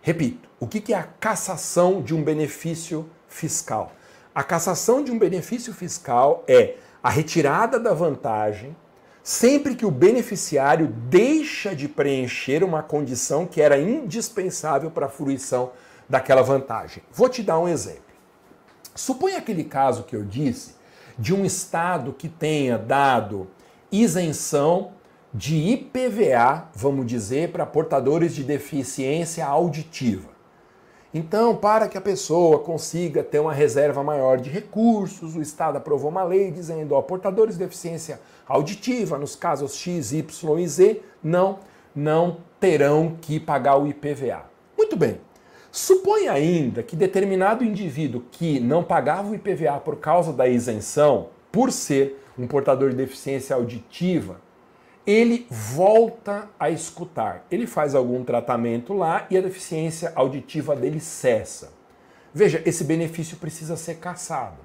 Repito, 0.00 0.48
o 0.58 0.66
que 0.66 0.92
é 0.92 0.96
a 0.96 1.02
cassação 1.02 2.02
de 2.02 2.14
um 2.14 2.22
benefício 2.22 3.08
fiscal? 3.28 3.92
A 4.34 4.42
cassação 4.42 5.02
de 5.02 5.12
um 5.12 5.18
benefício 5.18 5.72
fiscal 5.72 6.42
é 6.48 6.76
a 7.04 7.10
retirada 7.10 7.78
da 7.78 7.92
vantagem 7.92 8.74
sempre 9.22 9.74
que 9.74 9.84
o 9.84 9.90
beneficiário 9.90 10.86
deixa 10.86 11.76
de 11.76 11.86
preencher 11.86 12.64
uma 12.64 12.82
condição 12.82 13.46
que 13.46 13.60
era 13.60 13.78
indispensável 13.78 14.90
para 14.90 15.04
a 15.04 15.10
fruição 15.10 15.72
daquela 16.08 16.40
vantagem. 16.40 17.02
Vou 17.12 17.28
te 17.28 17.42
dar 17.42 17.58
um 17.58 17.68
exemplo. 17.68 18.02
Suponha 18.94 19.36
aquele 19.36 19.64
caso 19.64 20.04
que 20.04 20.16
eu 20.16 20.24
disse 20.24 20.76
de 21.18 21.34
um 21.34 21.44
estado 21.44 22.12
que 22.12 22.28
tenha 22.28 22.78
dado 22.78 23.48
isenção 23.92 24.92
de 25.32 25.56
IPVA, 25.56 26.68
vamos 26.74 27.06
dizer, 27.06 27.52
para 27.52 27.66
portadores 27.66 28.34
de 28.34 28.42
deficiência 28.42 29.44
auditiva. 29.44 30.33
Então, 31.16 31.54
para 31.54 31.86
que 31.86 31.96
a 31.96 32.00
pessoa 32.00 32.58
consiga 32.58 33.22
ter 33.22 33.38
uma 33.38 33.52
reserva 33.52 34.02
maior 34.02 34.36
de 34.36 34.50
recursos, 34.50 35.36
o 35.36 35.40
Estado 35.40 35.78
aprovou 35.78 36.10
uma 36.10 36.24
lei 36.24 36.50
dizendo, 36.50 36.96
ó, 36.96 37.00
portadores 37.02 37.56
de 37.56 37.62
deficiência 37.62 38.20
auditiva, 38.48 39.16
nos 39.16 39.36
casos 39.36 39.76
X, 39.76 40.12
Y 40.12 40.58
e 40.58 40.66
Z, 40.66 41.02
não, 41.22 41.60
não 41.94 42.38
terão 42.58 43.16
que 43.20 43.38
pagar 43.38 43.76
o 43.76 43.86
IPVA. 43.86 44.44
Muito 44.76 44.96
bem. 44.96 45.20
Supõe 45.70 46.26
ainda 46.26 46.82
que 46.82 46.96
determinado 46.96 47.62
indivíduo 47.62 48.24
que 48.32 48.58
não 48.58 48.82
pagava 48.82 49.30
o 49.30 49.34
IPVA 49.36 49.78
por 49.78 49.96
causa 49.96 50.32
da 50.32 50.48
isenção, 50.48 51.28
por 51.52 51.70
ser 51.70 52.20
um 52.36 52.48
portador 52.48 52.90
de 52.90 52.96
deficiência 52.96 53.54
auditiva, 53.54 54.40
ele 55.06 55.46
volta 55.50 56.48
a 56.58 56.70
escutar. 56.70 57.46
Ele 57.50 57.66
faz 57.66 57.94
algum 57.94 58.24
tratamento 58.24 58.92
lá 58.92 59.26
e 59.30 59.36
a 59.36 59.40
deficiência 59.40 60.12
auditiva 60.14 60.74
dele 60.74 61.00
cessa. 61.00 61.72
Veja, 62.32 62.62
esse 62.64 62.84
benefício 62.84 63.36
precisa 63.36 63.76
ser 63.76 63.96
caçado. 63.96 64.58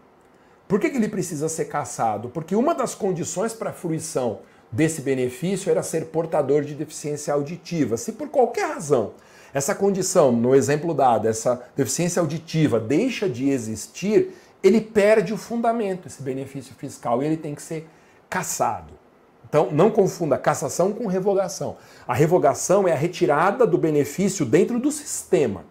Por 0.68 0.80
que, 0.80 0.90
que 0.90 0.98
ele 0.98 1.10
precisa 1.10 1.50
ser 1.50 1.66
caçado? 1.66 2.30
Porque 2.30 2.56
uma 2.56 2.74
das 2.74 2.96
condições 2.96 3.54
para 3.54 3.72
a 3.72 3.74
fruição 3.74 4.40
desse 4.72 5.02
benefício 5.02 5.70
era 5.70 5.84
ser 5.84 6.06
portador 6.06 6.64
de 6.64 6.76
deficiência 6.76 7.34
auditiva. 7.34 7.98
Se 7.98 8.14
por 8.14 8.30
qualquer 8.30 8.74
razão 8.74 9.14
essa 9.54 9.74
condição, 9.74 10.32
no 10.32 10.54
exemplo 10.54 10.94
dado, 10.94 11.28
essa 11.28 11.64
deficiência 11.76 12.20
auditiva 12.20 12.80
deixa 12.80 13.28
de 13.28 13.50
existir, 13.50 14.36
ele 14.62 14.80
perde 14.80 15.34
o 15.34 15.38
fundamento, 15.38 16.08
esse 16.08 16.22
benefício 16.22 16.76
fiscal, 16.76 17.24
e 17.24 17.26
ele 17.26 17.38
tem 17.38 17.56
que 17.56 17.62
ser 17.62 17.88
caçado. 18.30 18.99
Então, 19.50 19.70
não 19.72 19.90
confunda 19.90 20.38
cassação 20.38 20.94
com 20.94 21.08
revogação. 21.08 21.78
A 22.08 22.14
revogação 22.14 22.88
é 22.88 22.94
a 22.94 22.96
retirada 22.96 23.66
do 23.66 23.80
benefício 23.80 24.46
dentro 24.46 24.80
do 24.80 24.92
sistema, 24.92 25.66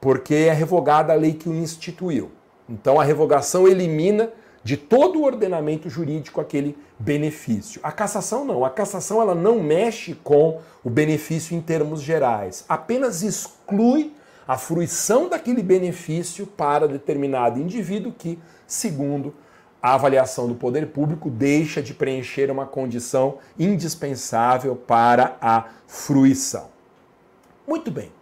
porque 0.00 0.34
é 0.34 0.52
revogada 0.52 1.12
a 1.12 1.16
lei 1.16 1.32
que 1.32 1.48
o 1.48 1.54
instituiu. 1.54 2.32
Então, 2.68 3.00
a 3.00 3.04
revogação 3.04 3.68
elimina 3.68 4.30
de 4.64 4.76
todo 4.76 5.20
o 5.20 5.24
ordenamento 5.24 5.88
jurídico 5.88 6.40
aquele 6.40 6.76
benefício. 6.98 7.80
A 7.82 7.92
cassação 7.92 8.44
não. 8.44 8.64
A 8.64 8.70
cassação 8.70 9.20
ela 9.20 9.34
não 9.34 9.62
mexe 9.62 10.14
com 10.14 10.60
o 10.84 10.90
benefício 10.90 11.56
em 11.56 11.60
termos 11.60 12.02
gerais, 12.02 12.64
apenas 12.68 13.22
exclui 13.22 14.12
a 14.46 14.58
fruição 14.58 15.28
daquele 15.28 15.62
benefício 15.62 16.44
para 16.44 16.88
determinado 16.88 17.60
indivíduo 17.60 18.12
que, 18.12 18.38
segundo 18.66 19.32
a 19.82 19.94
avaliação 19.94 20.46
do 20.46 20.54
poder 20.54 20.88
público 20.88 21.28
deixa 21.28 21.82
de 21.82 21.92
preencher 21.92 22.50
uma 22.50 22.64
condição 22.64 23.38
indispensável 23.58 24.76
para 24.76 25.36
a 25.40 25.64
fruição. 25.86 26.70
Muito 27.66 27.90
bem. 27.90 28.12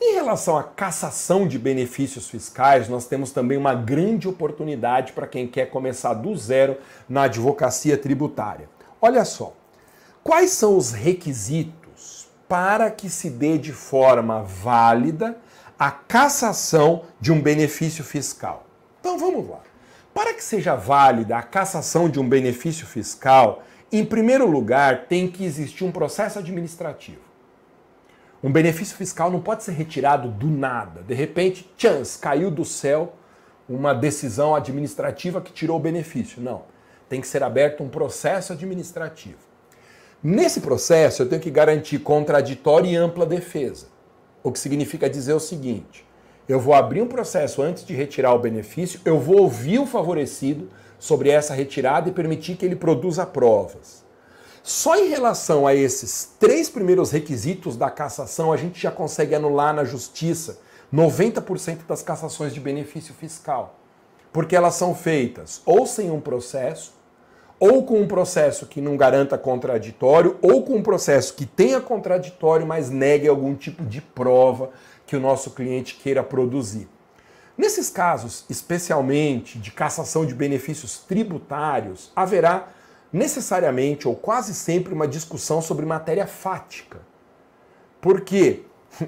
Em 0.00 0.14
relação 0.14 0.56
à 0.56 0.62
cassação 0.62 1.46
de 1.46 1.58
benefícios 1.58 2.28
fiscais, 2.28 2.88
nós 2.88 3.06
temos 3.06 3.32
também 3.32 3.58
uma 3.58 3.74
grande 3.74 4.26
oportunidade 4.26 5.12
para 5.12 5.26
quem 5.26 5.46
quer 5.46 5.66
começar 5.66 6.14
do 6.14 6.34
zero 6.36 6.78
na 7.08 7.24
advocacia 7.24 7.98
tributária. 7.98 8.68
Olha 9.02 9.24
só, 9.24 9.52
quais 10.22 10.52
são 10.52 10.76
os 10.76 10.92
requisitos 10.92 12.28
para 12.48 12.90
que 12.90 13.10
se 13.10 13.28
dê 13.28 13.58
de 13.58 13.72
forma 13.72 14.42
válida 14.42 15.36
a 15.78 15.90
cassação 15.90 17.02
de 17.20 17.30
um 17.30 17.40
benefício 17.40 18.02
fiscal? 18.02 18.64
Então 19.00 19.18
vamos 19.18 19.48
lá. 19.48 19.69
Para 20.12 20.34
que 20.34 20.42
seja 20.42 20.74
válida 20.74 21.36
a 21.36 21.42
cassação 21.42 22.08
de 22.08 22.18
um 22.18 22.28
benefício 22.28 22.86
fiscal, 22.86 23.62
em 23.92 24.04
primeiro 24.04 24.46
lugar, 24.46 25.06
tem 25.06 25.28
que 25.28 25.44
existir 25.44 25.84
um 25.84 25.92
processo 25.92 26.38
administrativo. 26.38 27.30
Um 28.42 28.50
benefício 28.50 28.96
fiscal 28.96 29.30
não 29.30 29.40
pode 29.40 29.62
ser 29.62 29.72
retirado 29.72 30.28
do 30.28 30.46
nada. 30.46 31.02
De 31.02 31.14
repente, 31.14 31.70
chance, 31.76 32.18
caiu 32.18 32.50
do 32.50 32.64
céu 32.64 33.14
uma 33.68 33.92
decisão 33.94 34.54
administrativa 34.54 35.40
que 35.40 35.52
tirou 35.52 35.76
o 35.76 35.80
benefício. 35.80 36.40
Não. 36.42 36.62
Tem 37.08 37.20
que 37.20 37.26
ser 37.26 37.42
aberto 37.42 37.82
um 37.82 37.88
processo 37.88 38.52
administrativo. 38.52 39.38
Nesse 40.22 40.60
processo, 40.60 41.22
eu 41.22 41.28
tenho 41.28 41.40
que 41.40 41.50
garantir 41.50 41.98
contraditória 41.98 42.88
e 42.88 42.96
ampla 42.96 43.26
defesa. 43.26 43.86
O 44.42 44.50
que 44.50 44.58
significa 44.58 45.08
dizer 45.08 45.34
o 45.34 45.40
seguinte: 45.40 46.06
eu 46.50 46.58
vou 46.58 46.74
abrir 46.74 47.00
um 47.00 47.06
processo 47.06 47.62
antes 47.62 47.84
de 47.84 47.94
retirar 47.94 48.34
o 48.34 48.38
benefício, 48.38 49.00
eu 49.04 49.20
vou 49.20 49.42
ouvir 49.42 49.78
o 49.78 49.86
favorecido 49.86 50.68
sobre 50.98 51.30
essa 51.30 51.54
retirada 51.54 52.08
e 52.08 52.12
permitir 52.12 52.56
que 52.56 52.64
ele 52.64 52.74
produza 52.74 53.24
provas. 53.24 54.04
Só 54.62 54.96
em 54.96 55.08
relação 55.08 55.66
a 55.66 55.74
esses 55.74 56.32
três 56.40 56.68
primeiros 56.68 57.12
requisitos 57.12 57.76
da 57.76 57.88
cassação, 57.88 58.52
a 58.52 58.56
gente 58.56 58.80
já 58.80 58.90
consegue 58.90 59.34
anular 59.34 59.72
na 59.72 59.84
justiça 59.84 60.58
90% 60.92 61.86
das 61.86 62.02
cassações 62.02 62.52
de 62.52 62.58
benefício 62.58 63.14
fiscal. 63.14 63.78
Porque 64.32 64.56
elas 64.56 64.74
são 64.74 64.94
feitas 64.94 65.62
ou 65.64 65.86
sem 65.86 66.10
um 66.10 66.20
processo, 66.20 66.92
ou 67.60 67.84
com 67.84 68.00
um 68.00 68.08
processo 68.08 68.64
que 68.64 68.80
não 68.80 68.96
garanta 68.96 69.36
contraditório, 69.36 70.38
ou 70.40 70.64
com 70.64 70.76
um 70.76 70.82
processo 70.82 71.34
que 71.34 71.44
tenha 71.44 71.78
contraditório, 71.78 72.66
mas 72.66 72.88
negue 72.88 73.28
algum 73.28 73.54
tipo 73.54 73.84
de 73.84 74.00
prova 74.00 74.70
que 75.06 75.14
o 75.14 75.20
nosso 75.20 75.50
cliente 75.50 75.96
queira 75.96 76.22
produzir. 76.22 76.88
Nesses 77.58 77.90
casos, 77.90 78.46
especialmente 78.48 79.58
de 79.58 79.70
cassação 79.70 80.24
de 80.24 80.34
benefícios 80.34 81.00
tributários, 81.06 82.10
haverá 82.16 82.68
necessariamente 83.12 84.08
ou 84.08 84.16
quase 84.16 84.54
sempre 84.54 84.94
uma 84.94 85.06
discussão 85.06 85.60
sobre 85.60 85.84
matéria 85.84 86.26
fática. 86.26 86.98
Porque 88.00 88.62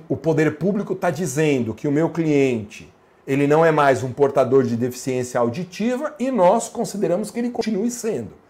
o 0.07 0.17
poder 0.17 0.59
público 0.59 0.93
está 0.93 1.11
dizendo 1.11 1.73
que 1.73 1.89
o 1.89 1.93
meu 1.93 2.11
cliente 2.11 2.93
ele 3.27 3.47
não 3.47 3.65
é 3.65 3.71
mais 3.71 4.03
um 4.03 4.13
portador 4.13 4.65
de 4.65 4.77
deficiência 4.77 5.41
auditiva 5.41 6.15
e 6.19 6.31
nós 6.31 6.69
consideramos 6.69 7.31
que 7.31 7.39
ele 7.39 7.51
continue 7.51 7.91
sendo. 7.91 8.42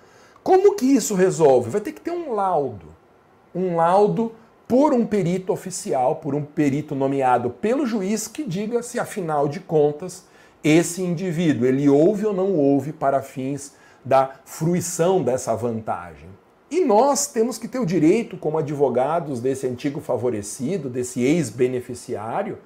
Como 0.43 0.75
que 0.75 0.87
isso 0.87 1.15
resolve? 1.15 1.71
Vai 1.71 1.81
ter 1.81 1.93
que 1.93 2.01
ter 2.01 2.11
um 2.11 2.33
laudo. 2.33 2.87
Um 3.55 3.77
laudo 3.77 4.33
por 4.67 4.93
um 4.93 5.07
perito 5.07 5.53
oficial, 5.53 6.17
por 6.17 6.35
um 6.35 6.43
perito 6.43 6.95
nomeado 6.95 7.51
pelo 7.51 7.87
juiz 7.87 8.27
que 8.27 8.43
diga 8.43 8.83
se 8.83 8.99
afinal 8.99 9.47
de 9.47 9.61
contas 9.61 10.25
esse 10.65 11.03
indivíduo 11.03 11.67
ele 11.67 11.89
ouve 11.89 12.25
ou 12.25 12.33
não 12.33 12.55
ouve 12.55 12.93
para 12.93 13.21
fins 13.21 13.75
da 14.05 14.31
fruição 14.45 15.23
dessa 15.23 15.55
vantagem. 15.55 16.29
E 16.71 16.85
nós 16.85 17.27
temos 17.27 17.59
que 17.59 17.69
ter 17.69 17.79
o 17.79 17.87
direito, 17.87 18.37
como 18.37 18.59
advogados 18.59 19.41
desse 19.41 19.67
antigo 19.67 20.01
favorecido, 20.01 20.89
desse 20.89 21.21
ex-beneficiário, 21.21 22.59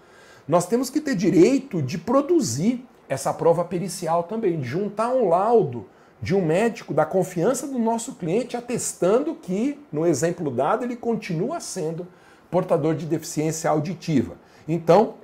nós 0.46 0.66
temos 0.66 0.88
que 0.88 1.00
ter 1.00 1.16
direito 1.16 1.82
de 1.82 1.98
produzir 1.98 2.86
essa 3.08 3.34
prova 3.34 3.64
pericial 3.64 4.22
também, 4.22 4.60
de 4.60 4.66
juntar 4.66 5.08
um 5.08 5.28
laudo 5.28 5.86
de 6.20 6.34
um 6.34 6.44
médico 6.44 6.94
da 6.94 7.04
confiança 7.04 7.66
do 7.66 7.78
nosso 7.78 8.14
cliente 8.14 8.56
atestando 8.56 9.34
que, 9.34 9.78
no 9.92 10.06
exemplo 10.06 10.50
dado, 10.50 10.84
ele 10.84 10.96
continua 10.96 11.60
sendo 11.60 12.06
portador 12.50 12.94
de 12.94 13.06
deficiência 13.06 13.70
auditiva. 13.70 14.36
Então, 14.66 15.14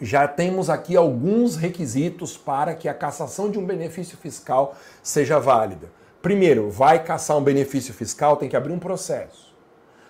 já 0.00 0.26
temos 0.26 0.68
aqui 0.70 0.96
alguns 0.96 1.56
requisitos 1.56 2.36
para 2.36 2.74
que 2.74 2.88
a 2.88 2.94
cassação 2.94 3.50
de 3.50 3.58
um 3.58 3.66
benefício 3.66 4.16
fiscal 4.16 4.74
seja 5.02 5.38
válida. 5.38 5.90
Primeiro, 6.20 6.70
vai 6.70 7.04
caçar 7.04 7.36
um 7.36 7.42
benefício 7.42 7.92
fiscal, 7.92 8.36
tem 8.36 8.48
que 8.48 8.56
abrir 8.56 8.72
um 8.72 8.78
processo. 8.78 9.54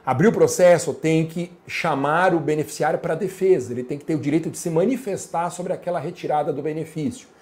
Abrir 0.06 0.28
o 0.28 0.32
processo 0.32 0.92
tem 0.94 1.26
que 1.26 1.50
chamar 1.66 2.34
o 2.34 2.40
beneficiário 2.40 2.98
para 2.98 3.14
defesa, 3.14 3.72
ele 3.72 3.82
tem 3.82 3.98
que 3.98 4.04
ter 4.04 4.14
o 4.14 4.20
direito 4.20 4.50
de 4.50 4.58
se 4.58 4.70
manifestar 4.70 5.50
sobre 5.50 5.72
aquela 5.72 5.98
retirada 5.98 6.52
do 6.52 6.62
benefício 6.62 7.33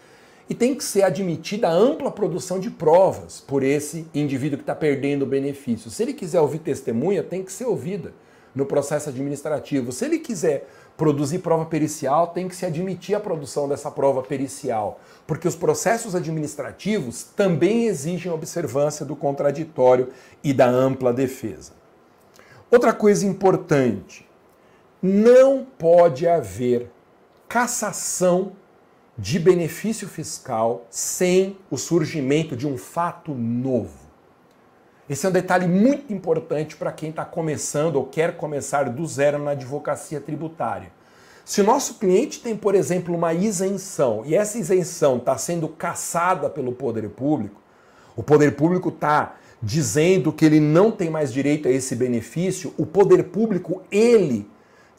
e 0.49 0.55
tem 0.55 0.75
que 0.75 0.85
ser 0.85 1.03
admitida 1.03 1.71
ampla 1.71 2.11
produção 2.11 2.59
de 2.59 2.71
provas 2.71 3.41
por 3.41 3.63
esse 3.63 4.07
indivíduo 4.15 4.59
que 4.59 4.63
está 4.63 4.75
perdendo 4.75 5.23
o 5.23 5.27
benefício. 5.27 5.91
Se 5.91 6.03
ele 6.03 6.13
quiser 6.13 6.41
ouvir 6.41 6.59
testemunha, 6.59 7.23
tem 7.23 7.43
que 7.43 7.53
ser 7.53 7.65
ouvida. 7.65 8.13
no 8.55 8.67
processo 8.67 9.09
administrativo. 9.09 9.93
Se 9.93 10.05
ele 10.05 10.19
quiser 10.19 10.69
produzir 10.97 11.39
prova 11.39 11.65
pericial, 11.65 12.29
tem 12.29 12.49
que 12.49 12.55
se 12.55 12.67
admitir 12.67 13.15
a 13.15 13.21
produção 13.21 13.69
dessa 13.69 13.91
prova 13.91 14.23
pericial, 14.23 15.01
porque 15.27 15.49
os 15.49 15.57
processos 15.57 16.15
administrativos 16.15 17.23
também 17.23 17.87
exigem 17.87 18.31
observância 18.31 19.07
do 19.07 19.17
contraditório 19.17 20.09
e 20.45 20.53
da 20.53 20.67
ampla 20.67 21.13
defesa. 21.13 21.73
Outra 22.71 22.93
coisa 22.93 23.27
importante: 23.27 24.29
não 25.03 25.67
pode 25.79 26.29
haver 26.29 26.91
cassação 27.49 28.53
de 29.23 29.39
benefício 29.39 30.09
fiscal 30.09 30.85
sem 30.91 31.57
o 31.71 31.77
surgimento 31.77 32.57
de 32.57 32.67
um 32.67 32.77
fato 32.77 33.33
novo. 33.33 33.97
Esse 35.09 35.25
é 35.25 35.29
um 35.29 35.33
detalhe 35.33 35.65
muito 35.65 36.13
importante 36.13 36.75
para 36.75 36.91
quem 36.91 37.11
está 37.11 37.25
começando 37.25 37.95
ou 37.95 38.05
quer 38.05 38.37
começar 38.37 38.91
do 38.91 39.07
zero 39.07 39.39
na 39.39 39.53
advocacia 39.53 40.21
tributária. 40.21 40.91
Se 41.45 41.61
o 41.61 41.65
nosso 41.65 42.01
cliente 42.01 42.41
tem, 42.41 42.57
por 42.57 42.75
exemplo, 42.75 43.15
uma 43.15 43.33
isenção 43.33 44.25
e 44.27 44.35
essa 44.35 44.59
isenção 44.59 45.19
está 45.19 45.39
sendo 45.39 45.69
caçada 45.69 46.51
pelo 46.51 46.73
poder 46.73 47.09
público, 47.09 47.61
o 48.17 48.25
poder 48.25 48.57
público 48.57 48.89
está 48.89 49.37
dizendo 49.63 50.33
que 50.33 50.45
ele 50.45 50.59
não 50.59 50.91
tem 50.91 51.09
mais 51.09 51.33
direito 51.33 51.69
a 51.69 51.71
esse 51.71 51.95
benefício, 51.95 52.75
o 52.77 52.85
poder 52.85 53.23
público, 53.23 53.83
ele 53.89 54.51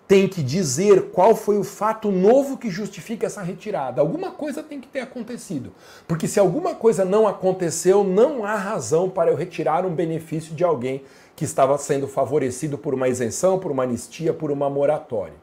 tem 0.08 0.28
que 0.28 0.44
dizer 0.44 1.10
qual 1.12 1.36
foi 1.36 1.58
o 1.58 1.64
fato 1.64 2.12
novo 2.12 2.58
que 2.58 2.70
justifica 2.70 3.26
essa 3.26 3.42
retirada. 3.42 4.02
Alguma 4.02 4.32
coisa 4.32 4.62
tem 4.62 4.82
que 4.82 4.88
ter 4.88 5.00
acontecido. 5.00 5.72
Porque 6.08 6.28
se 6.28 6.40
alguma 6.40 6.76
coisa 6.76 7.06
não 7.06 7.28
aconteceu, 7.28 8.04
não 8.04 8.44
há 8.46 8.56
razão 8.56 9.10
para 9.10 9.32
eu 9.32 9.38
retirar 9.38 9.86
um 9.86 9.96
benefício 9.96 10.54
de 10.54 10.64
alguém 10.64 11.04
que 11.36 11.46
estava 11.46 11.78
sendo 11.78 12.08
favorecido 12.08 12.78
por 12.78 12.94
uma 12.94 13.08
isenção, 13.08 13.58
por 13.58 13.72
uma 13.72 13.84
anistia, 13.84 14.34
por 14.34 14.52
uma 14.52 14.70
moratória. 14.70 15.42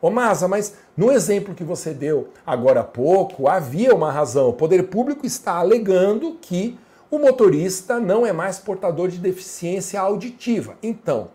Ô 0.00 0.10
Masa, 0.10 0.48
mas 0.48 0.74
no 0.96 1.10
exemplo 1.12 1.54
que 1.54 1.64
você 1.64 1.94
deu 1.94 2.28
agora 2.44 2.80
há 2.80 2.84
pouco, 2.84 3.48
havia 3.48 3.94
uma 3.94 4.10
razão. 4.10 4.48
O 4.48 4.52
poder 4.52 4.84
público 4.84 5.24
está 5.24 5.54
alegando 5.54 6.36
que 6.40 6.78
o 7.10 7.18
motorista 7.18 8.00
não 8.00 8.26
é 8.26 8.32
mais 8.32 8.58
portador 8.58 9.08
de 9.08 9.18
deficiência 9.18 10.00
auditiva. 10.00 10.74
Então, 10.82 11.28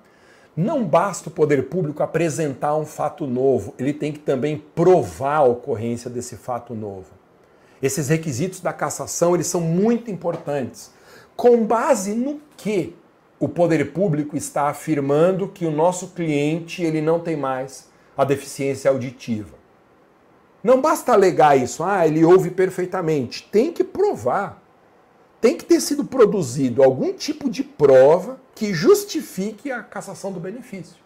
não 0.60 0.84
basta 0.84 1.30
o 1.30 1.32
poder 1.32 1.70
público 1.70 2.04
apresentar 2.04 2.76
um 2.76 2.86
fato 2.86 3.26
novo, 3.26 3.74
ele 3.80 3.94
tem 3.94 4.12
que 4.12 4.20
também 4.20 4.58
provar 4.76 5.38
a 5.38 5.44
ocorrência 5.44 6.10
desse 6.10 6.36
fato 6.36 6.76
novo. 6.76 7.08
Esses 7.82 8.10
requisitos 8.10 8.60
da 8.60 8.74
cassação, 8.74 9.34
eles 9.34 9.48
são 9.48 9.62
muito 9.62 10.12
importantes. 10.12 10.92
Com 11.34 11.66
base 11.66 12.14
no 12.14 12.42
que 12.58 12.94
o 13.40 13.48
poder 13.48 13.94
público 13.94 14.36
está 14.36 14.64
afirmando 14.68 15.48
que 15.48 15.66
o 15.66 15.72
nosso 15.72 16.10
cliente 16.10 16.84
ele 16.84 17.00
não 17.00 17.22
tem 17.22 17.38
mais 17.38 17.88
a 18.18 18.26
deficiência 18.26 18.92
auditiva. 18.92 19.58
Não 20.62 20.82
basta 20.82 21.14
alegar 21.14 21.56
isso, 21.56 21.86
ah, 21.86 22.06
ele 22.06 22.26
ouve 22.26 22.52
perfeitamente. 22.52 23.48
Tem 23.50 23.72
que 23.72 23.82
provar. 23.86 24.62
Tem 25.40 25.56
que 25.56 25.64
ter 25.64 25.80
sido 25.80 26.04
produzido 26.04 26.84
algum 26.84 27.14
tipo 27.14 27.50
de 27.50 27.64
prova 27.64 28.39
que 28.60 28.74
justifique 28.74 29.72
a 29.72 29.82
cassação 29.82 30.34
do 30.34 30.40
benefício. 30.42 30.98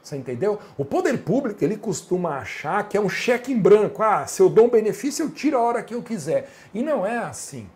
Você 0.00 0.16
entendeu? 0.16 0.60
O 0.78 0.84
poder 0.84 1.18
público, 1.24 1.64
ele 1.64 1.76
costuma 1.76 2.38
achar 2.38 2.88
que 2.88 2.96
é 2.96 3.00
um 3.00 3.08
cheque 3.08 3.52
em 3.52 3.58
branco. 3.58 4.00
Ah, 4.00 4.28
se 4.28 4.40
eu 4.40 4.48
dou 4.48 4.66
um 4.66 4.70
benefício, 4.70 5.24
eu 5.24 5.30
tiro 5.30 5.58
a 5.58 5.60
hora 5.60 5.82
que 5.82 5.92
eu 5.92 6.04
quiser. 6.04 6.48
E 6.72 6.84
não 6.84 7.04
é 7.04 7.18
assim. 7.18 7.68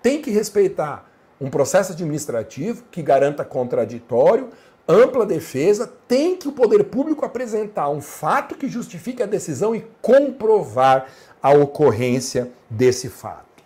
Tem 0.00 0.22
que 0.22 0.30
respeitar 0.30 1.10
um 1.40 1.50
processo 1.50 1.94
administrativo 1.94 2.84
que 2.92 3.02
garanta 3.02 3.44
contraditório, 3.44 4.50
ampla 4.86 5.26
defesa, 5.26 5.92
tem 6.06 6.36
que 6.36 6.46
o 6.46 6.52
poder 6.52 6.84
público 6.84 7.24
apresentar 7.24 7.88
um 7.88 8.00
fato 8.00 8.54
que 8.54 8.68
justifique 8.68 9.20
a 9.20 9.26
decisão 9.26 9.74
e 9.74 9.84
comprovar 10.00 11.08
a 11.42 11.50
ocorrência 11.50 12.52
desse 12.68 13.08
fato. 13.08 13.64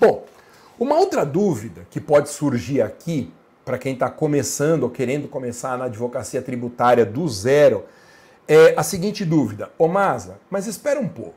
Bom, 0.00 0.24
uma 0.80 0.96
outra 0.96 1.24
dúvida 1.24 1.86
que 1.88 2.00
pode 2.00 2.28
surgir 2.28 2.82
aqui 2.82 3.32
para 3.66 3.78
quem 3.78 3.94
está 3.94 4.08
começando 4.08 4.84
ou 4.84 4.90
querendo 4.90 5.26
começar 5.26 5.76
na 5.76 5.86
advocacia 5.86 6.40
tributária 6.40 7.04
do 7.04 7.28
zero, 7.28 7.84
é 8.46 8.74
a 8.76 8.82
seguinte 8.84 9.24
dúvida: 9.24 9.70
Ô 9.76 9.88
Masa, 9.88 10.38
mas 10.48 10.68
espera 10.68 11.00
um 11.00 11.08
pouco. 11.08 11.34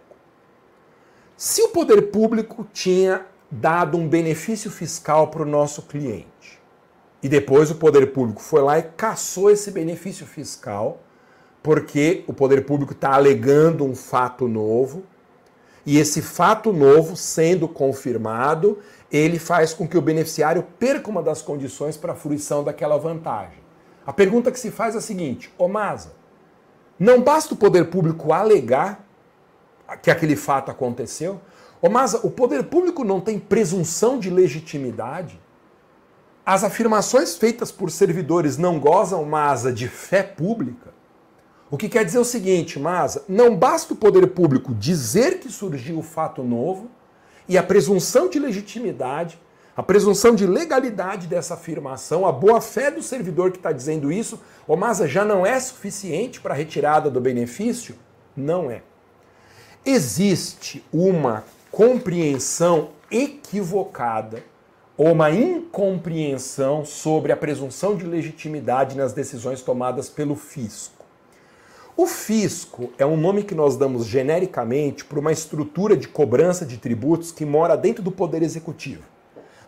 Se 1.35 1.63
o 1.63 1.69
poder 1.69 2.11
público 2.11 2.67
tinha 2.71 3.25
dado 3.49 3.97
um 3.97 4.07
benefício 4.07 4.69
fiscal 4.69 5.29
para 5.29 5.41
o 5.41 5.45
nosso 5.45 5.81
cliente 5.81 6.59
e 7.23 7.27
depois 7.27 7.71
o 7.71 7.75
poder 7.75 8.13
público 8.13 8.43
foi 8.43 8.61
lá 8.61 8.77
e 8.77 8.83
caçou 8.83 9.49
esse 9.49 9.71
benefício 9.71 10.27
fiscal 10.27 11.01
porque 11.63 12.23
o 12.27 12.33
poder 12.33 12.63
público 12.63 12.93
está 12.93 13.15
alegando 13.15 13.83
um 13.83 13.95
fato 13.95 14.47
novo 14.47 15.03
e 15.83 15.97
esse 15.97 16.21
fato 16.21 16.71
novo 16.71 17.15
sendo 17.15 17.67
confirmado, 17.67 18.77
ele 19.11 19.39
faz 19.39 19.73
com 19.73 19.87
que 19.87 19.97
o 19.97 20.01
beneficiário 20.01 20.63
perca 20.77 21.09
uma 21.09 21.23
das 21.23 21.41
condições 21.41 21.97
para 21.97 22.13
a 22.13 22.15
fruição 22.15 22.63
daquela 22.63 22.97
vantagem. 22.97 23.59
A 24.05 24.13
pergunta 24.13 24.51
que 24.51 24.59
se 24.59 24.71
faz 24.71 24.95
é 24.95 24.99
a 24.99 25.01
seguinte: 25.01 25.51
Ô 25.57 25.67
Masa, 25.67 26.13
não 26.99 27.21
basta 27.21 27.53
o 27.53 27.57
poder 27.57 27.85
público 27.85 28.33
alegar 28.33 29.05
que 30.01 30.11
aquele 30.11 30.35
fato 30.35 30.69
aconteceu? 30.69 31.39
Ô 31.81 31.89
Masa, 31.89 32.19
o 32.23 32.29
poder 32.29 32.63
público 32.65 33.03
não 33.03 33.19
tem 33.19 33.39
presunção 33.39 34.19
de 34.19 34.29
legitimidade? 34.29 35.39
As 36.45 36.63
afirmações 36.63 37.35
feitas 37.35 37.71
por 37.71 37.91
servidores 37.91 38.57
não 38.57 38.79
gozam, 38.79 39.23
Masa, 39.23 39.71
de 39.71 39.87
fé 39.87 40.23
pública? 40.23 40.93
O 41.71 41.77
que 41.77 41.87
quer 41.87 42.03
dizer 42.03 42.17
o 42.17 42.25
seguinte, 42.25 42.79
Masa, 42.79 43.23
não 43.29 43.55
basta 43.55 43.93
o 43.93 43.95
poder 43.95 44.25
público 44.27 44.73
dizer 44.73 45.39
que 45.39 45.51
surgiu 45.51 45.99
o 45.99 46.03
fato 46.03 46.43
novo, 46.43 46.89
e 47.49 47.57
a 47.57 47.63
presunção 47.63 48.29
de 48.29 48.37
legitimidade, 48.37 49.39
a 49.75 49.81
presunção 49.81 50.35
de 50.35 50.45
legalidade 50.45 51.25
dessa 51.25 51.55
afirmação, 51.55 52.27
a 52.27 52.31
boa-fé 52.31 52.91
do 52.91 53.01
servidor 53.01 53.49
que 53.49 53.57
está 53.57 53.71
dizendo 53.71 54.11
isso, 54.11 54.39
ô 54.67 54.75
Masa, 54.75 55.07
já 55.07 55.25
não 55.25 55.43
é 55.43 55.59
suficiente 55.59 56.39
para 56.39 56.53
a 56.53 56.57
retirada 56.57 57.09
do 57.09 57.19
benefício? 57.19 57.95
Não 58.37 58.69
é. 58.69 58.83
Existe 59.83 60.85
uma 60.93 61.43
compreensão 61.71 62.91
equivocada 63.09 64.43
ou 64.95 65.11
uma 65.13 65.31
incompreensão 65.31 66.85
sobre 66.85 67.31
a 67.31 67.37
presunção 67.37 67.95
de 67.95 68.05
legitimidade 68.05 68.95
nas 68.95 69.13
decisões 69.13 69.61
tomadas 69.61 70.07
pelo 70.07 70.35
fisco. 70.35 70.98
O 72.01 72.07
fisco 72.07 72.93
é 72.97 73.05
um 73.05 73.17
nome 73.17 73.43
que 73.43 73.53
nós 73.53 73.75
damos 73.75 74.05
genericamente 74.05 75.03
para 75.03 75.19
uma 75.19 75.33
estrutura 75.33 75.97
de 75.97 76.07
cobrança 76.07 76.65
de 76.65 76.77
tributos 76.77 77.29
que 77.29 77.43
mora 77.43 77.75
dentro 77.75 78.01
do 78.01 78.09
Poder 78.09 78.41
Executivo. 78.41 79.03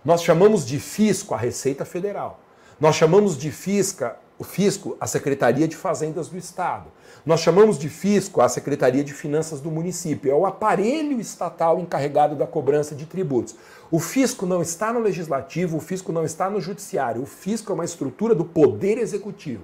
Nós 0.06 0.24
chamamos 0.24 0.66
de 0.66 0.80
fisco 0.80 1.34
a 1.34 1.38
Receita 1.38 1.84
Federal. 1.84 2.40
Nós 2.80 2.96
chamamos 2.96 3.38
de 3.38 3.52
fisca, 3.52 4.16
o 4.40 4.46
fisco 4.46 4.96
a 4.98 5.08
Secretaria 5.08 5.68
de 5.68 5.76
Fazendas 5.76 6.30
do 6.30 6.38
Estado. 6.38 6.86
Nós 7.26 7.42
chamamos 7.42 7.78
de 7.78 7.90
fisco 7.90 8.40
a 8.40 8.48
Secretaria 8.48 9.04
de 9.04 9.12
Finanças 9.12 9.60
do 9.60 9.70
município. 9.70 10.32
É 10.32 10.34
o 10.34 10.46
aparelho 10.46 11.20
estatal 11.20 11.82
encarregado 11.82 12.34
da 12.34 12.48
cobrança 12.48 12.96
de 12.96 13.06
tributos. 13.06 13.58
O 13.92 14.00
fisco 14.00 14.46
não 14.46 14.62
está 14.62 14.94
no 14.94 15.02
legislativo, 15.02 15.76
o 15.76 15.82
fisco 15.82 16.14
não 16.14 16.24
está 16.24 16.50
no 16.50 16.62
judiciário. 16.62 17.24
O 17.24 17.26
fisco 17.26 17.74
é 17.74 17.76
uma 17.76 17.84
estrutura 17.84 18.34
do 18.34 18.46
Poder 18.46 18.98
Executivo. 18.98 19.64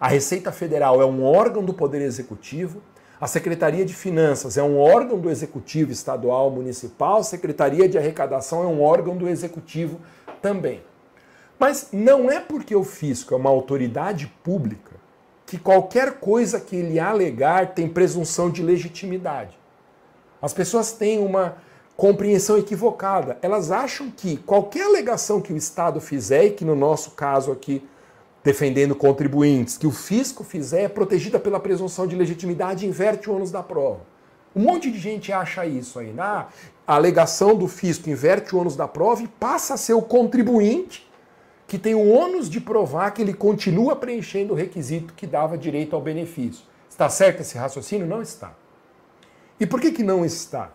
A 0.00 0.06
Receita 0.06 0.52
Federal 0.52 1.02
é 1.02 1.04
um 1.04 1.24
órgão 1.24 1.64
do 1.64 1.74
Poder 1.74 2.00
Executivo, 2.00 2.80
a 3.20 3.26
Secretaria 3.26 3.84
de 3.84 3.92
Finanças 3.92 4.56
é 4.56 4.62
um 4.62 4.78
órgão 4.78 5.18
do 5.18 5.28
Executivo 5.28 5.90
estadual, 5.90 6.52
municipal, 6.52 7.18
a 7.18 7.24
Secretaria 7.24 7.88
de 7.88 7.98
Arrecadação 7.98 8.62
é 8.62 8.66
um 8.66 8.80
órgão 8.80 9.16
do 9.16 9.28
Executivo 9.28 9.98
também. 10.40 10.82
Mas 11.58 11.88
não 11.92 12.30
é 12.30 12.38
porque 12.38 12.76
o 12.76 12.84
fisco 12.84 13.34
é 13.34 13.36
uma 13.36 13.50
autoridade 13.50 14.32
pública 14.44 14.92
que 15.44 15.58
qualquer 15.58 16.20
coisa 16.20 16.60
que 16.60 16.76
ele 16.76 17.00
alegar 17.00 17.74
tem 17.74 17.88
presunção 17.88 18.50
de 18.50 18.62
legitimidade. 18.62 19.58
As 20.40 20.52
pessoas 20.52 20.92
têm 20.92 21.18
uma 21.18 21.56
compreensão 21.96 22.56
equivocada. 22.56 23.38
Elas 23.42 23.72
acham 23.72 24.08
que 24.10 24.36
qualquer 24.36 24.86
alegação 24.86 25.40
que 25.40 25.52
o 25.52 25.56
Estado 25.56 26.00
fizer, 26.00 26.44
e 26.44 26.50
que 26.50 26.64
no 26.64 26.76
nosso 26.76 27.12
caso 27.12 27.50
aqui 27.50 27.82
defendendo 28.42 28.94
contribuintes, 28.94 29.76
que 29.76 29.86
o 29.86 29.90
fisco 29.90 30.44
fizer 30.44 30.82
é 30.82 30.88
protegida 30.88 31.38
pela 31.38 31.60
presunção 31.60 32.06
de 32.06 32.16
legitimidade 32.16 32.84
e 32.84 32.88
inverte 32.88 33.28
o 33.28 33.34
ônus 33.34 33.50
da 33.50 33.62
prova. 33.62 34.00
Um 34.54 34.62
monte 34.62 34.90
de 34.90 34.98
gente 34.98 35.32
acha 35.32 35.66
isso 35.66 35.98
aí. 35.98 36.12
Na 36.12 36.38
né? 36.38 36.46
a 36.86 36.94
alegação 36.94 37.54
do 37.54 37.68
fisco 37.68 38.08
inverte 38.08 38.54
o 38.54 38.58
ônus 38.58 38.74
da 38.74 38.88
prova 38.88 39.22
e 39.22 39.28
passa 39.28 39.74
a 39.74 39.76
ser 39.76 39.92
o 39.92 40.02
contribuinte 40.02 41.06
que 41.66 41.78
tem 41.78 41.94
o 41.94 42.08
ônus 42.08 42.48
de 42.48 42.60
provar 42.60 43.10
que 43.10 43.20
ele 43.20 43.34
continua 43.34 43.94
preenchendo 43.94 44.54
o 44.54 44.56
requisito 44.56 45.12
que 45.12 45.26
dava 45.26 45.58
direito 45.58 45.94
ao 45.94 46.00
benefício. 46.00 46.64
Está 46.88 47.10
certo 47.10 47.42
esse 47.42 47.58
raciocínio? 47.58 48.06
Não 48.06 48.22
está. 48.22 48.54
E 49.60 49.66
por 49.66 49.78
que, 49.78 49.92
que 49.92 50.02
não 50.02 50.24
está? 50.24 50.72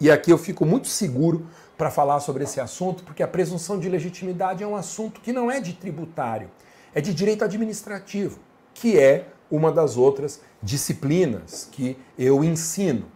E 0.00 0.08
aqui 0.08 0.30
eu 0.30 0.38
fico 0.38 0.64
muito 0.64 0.86
seguro 0.86 1.46
para 1.76 1.90
falar 1.90 2.20
sobre 2.20 2.44
esse 2.44 2.60
assunto, 2.60 3.02
porque 3.02 3.24
a 3.24 3.28
presunção 3.28 3.78
de 3.80 3.88
legitimidade 3.88 4.62
é 4.62 4.66
um 4.66 4.76
assunto 4.76 5.20
que 5.20 5.32
não 5.32 5.50
é 5.50 5.60
de 5.60 5.72
tributário 5.72 6.48
é 6.94 7.00
de 7.00 7.12
direito 7.12 7.44
administrativo. 7.44 8.38
que 8.74 8.98
é 8.98 9.28
uma 9.50 9.70
das 9.70 9.96
outras 9.96 10.40
disciplinas 10.62 11.68
que 11.70 11.96
eu 12.18 12.42
ensino. 12.42 13.06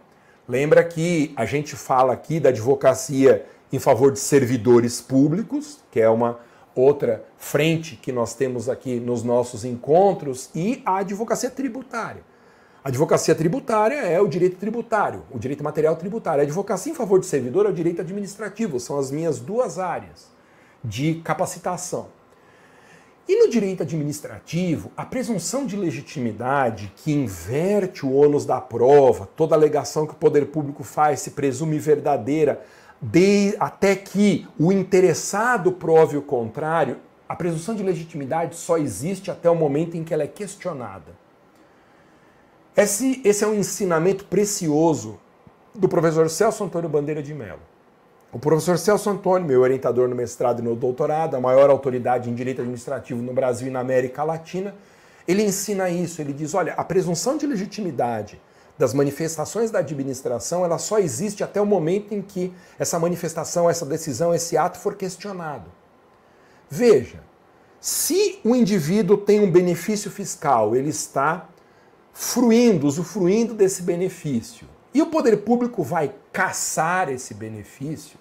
Lembra 0.47 0.83
que 0.83 1.33
a 1.35 1.45
gente 1.45 1.75
fala 1.75 2.13
aqui 2.13 2.39
da 2.39 2.49
advocacia 2.49 3.45
em 3.71 3.77
favor 3.77 4.11
de 4.11 4.19
servidores 4.19 5.01
públicos, 5.01 5.79
que 5.91 5.99
é 5.99 6.09
uma 6.09 6.39
outra 6.73 7.25
frente 7.37 7.97
que 7.97 8.11
nós 8.11 8.33
temos 8.33 8.69
aqui 8.69 8.99
nos 8.99 9.21
nossos 9.21 9.65
encontros, 9.65 10.49
e 10.55 10.81
a 10.85 10.99
advocacia 10.99 11.49
tributária. 11.49 12.23
A 12.83 12.87
advocacia 12.87 13.35
tributária 13.35 13.95
é 13.95 14.21
o 14.21 14.27
direito 14.27 14.55
tributário, 14.57 15.23
o 15.29 15.37
direito 15.37 15.63
material 15.63 15.97
tributário. 15.97 16.39
A 16.39 16.43
advocacia 16.43 16.91
em 16.91 16.95
favor 16.95 17.19
de 17.19 17.25
servidor 17.25 17.65
é 17.65 17.69
o 17.69 17.73
direito 17.73 17.99
administrativo, 18.01 18.79
são 18.79 18.97
as 18.97 19.11
minhas 19.11 19.39
duas 19.39 19.77
áreas 19.77 20.27
de 20.83 21.15
capacitação. 21.15 22.07
E 23.29 23.35
no 23.35 23.47
direito 23.47 23.83
administrativo, 23.83 24.91
a 24.97 25.05
presunção 25.05 25.63
de 25.63 25.75
legitimidade 25.75 26.91
que 26.95 27.11
inverte 27.11 28.03
o 28.03 28.11
ônus 28.11 28.43
da 28.43 28.59
prova, 28.59 29.29
toda 29.35 29.53
alegação 29.53 30.07
que 30.07 30.13
o 30.13 30.17
poder 30.17 30.47
público 30.47 30.83
faz 30.83 31.19
se 31.19 31.29
presume 31.29 31.77
verdadeira, 31.77 32.65
de, 32.99 33.55
até 33.59 33.95
que 33.95 34.47
o 34.59 34.71
interessado 34.71 35.71
prove 35.71 36.17
o 36.17 36.23
contrário, 36.23 36.97
a 37.29 37.35
presunção 37.35 37.75
de 37.75 37.83
legitimidade 37.83 38.55
só 38.55 38.79
existe 38.79 39.29
até 39.29 39.47
o 39.47 39.53
momento 39.53 39.95
em 39.95 40.03
que 40.03 40.11
ela 40.11 40.23
é 40.23 40.27
questionada. 40.27 41.15
Esse, 42.75 43.21
esse 43.23 43.43
é 43.43 43.47
um 43.47 43.53
ensinamento 43.53 44.25
precioso 44.25 45.19
do 45.75 45.87
professor 45.87 46.27
Celso 46.31 46.63
Antônio 46.63 46.89
Bandeira 46.89 47.21
de 47.21 47.35
Mello. 47.35 47.68
O 48.31 48.37
professor 48.37 48.77
Celso 48.77 49.09
Antônio, 49.09 49.47
meu 49.47 49.61
orientador 49.61 50.07
no 50.07 50.15
mestrado 50.15 50.59
e 50.59 50.61
no 50.61 50.75
doutorado, 50.75 51.35
a 51.35 51.41
maior 51.41 51.69
autoridade 51.71 52.29
em 52.29 52.35
direito 52.35 52.61
administrativo 52.61 53.21
no 53.23 53.33
Brasil 53.33 53.67
e 53.67 53.71
na 53.71 53.79
América 53.79 54.23
Latina, 54.23 54.75
ele 55.27 55.43
ensina 55.43 55.89
isso. 55.89 56.21
Ele 56.21 56.31
diz: 56.31 56.53
olha, 56.53 56.73
a 56.73 56.83
presunção 56.83 57.37
de 57.37 57.47
legitimidade 57.47 58.39
das 58.77 58.93
manifestações 58.93 59.71
da 59.71 59.79
administração, 59.79 60.63
ela 60.63 60.77
só 60.77 60.99
existe 60.99 61.43
até 61.43 61.59
o 61.59 61.65
momento 61.65 62.13
em 62.13 62.21
que 62.21 62.53
essa 62.77 62.99
manifestação, 62.99 63.67
essa 63.67 63.85
decisão, 63.85 64.33
esse 64.33 64.55
ato 64.55 64.77
for 64.77 64.95
questionado. 64.95 65.69
Veja, 66.69 67.19
se 67.81 68.39
o 68.43 68.55
indivíduo 68.55 69.17
tem 69.17 69.39
um 69.39 69.51
benefício 69.51 70.11
fiscal, 70.11 70.75
ele 70.75 70.89
está 70.89 71.49
fruindo, 72.13 72.85
usufruindo 72.85 73.55
desse 73.55 73.81
benefício, 73.81 74.67
e 74.93 75.01
o 75.01 75.07
poder 75.07 75.37
público 75.37 75.81
vai 75.81 76.13
caçar 76.31 77.09
esse 77.09 77.33
benefício, 77.33 78.18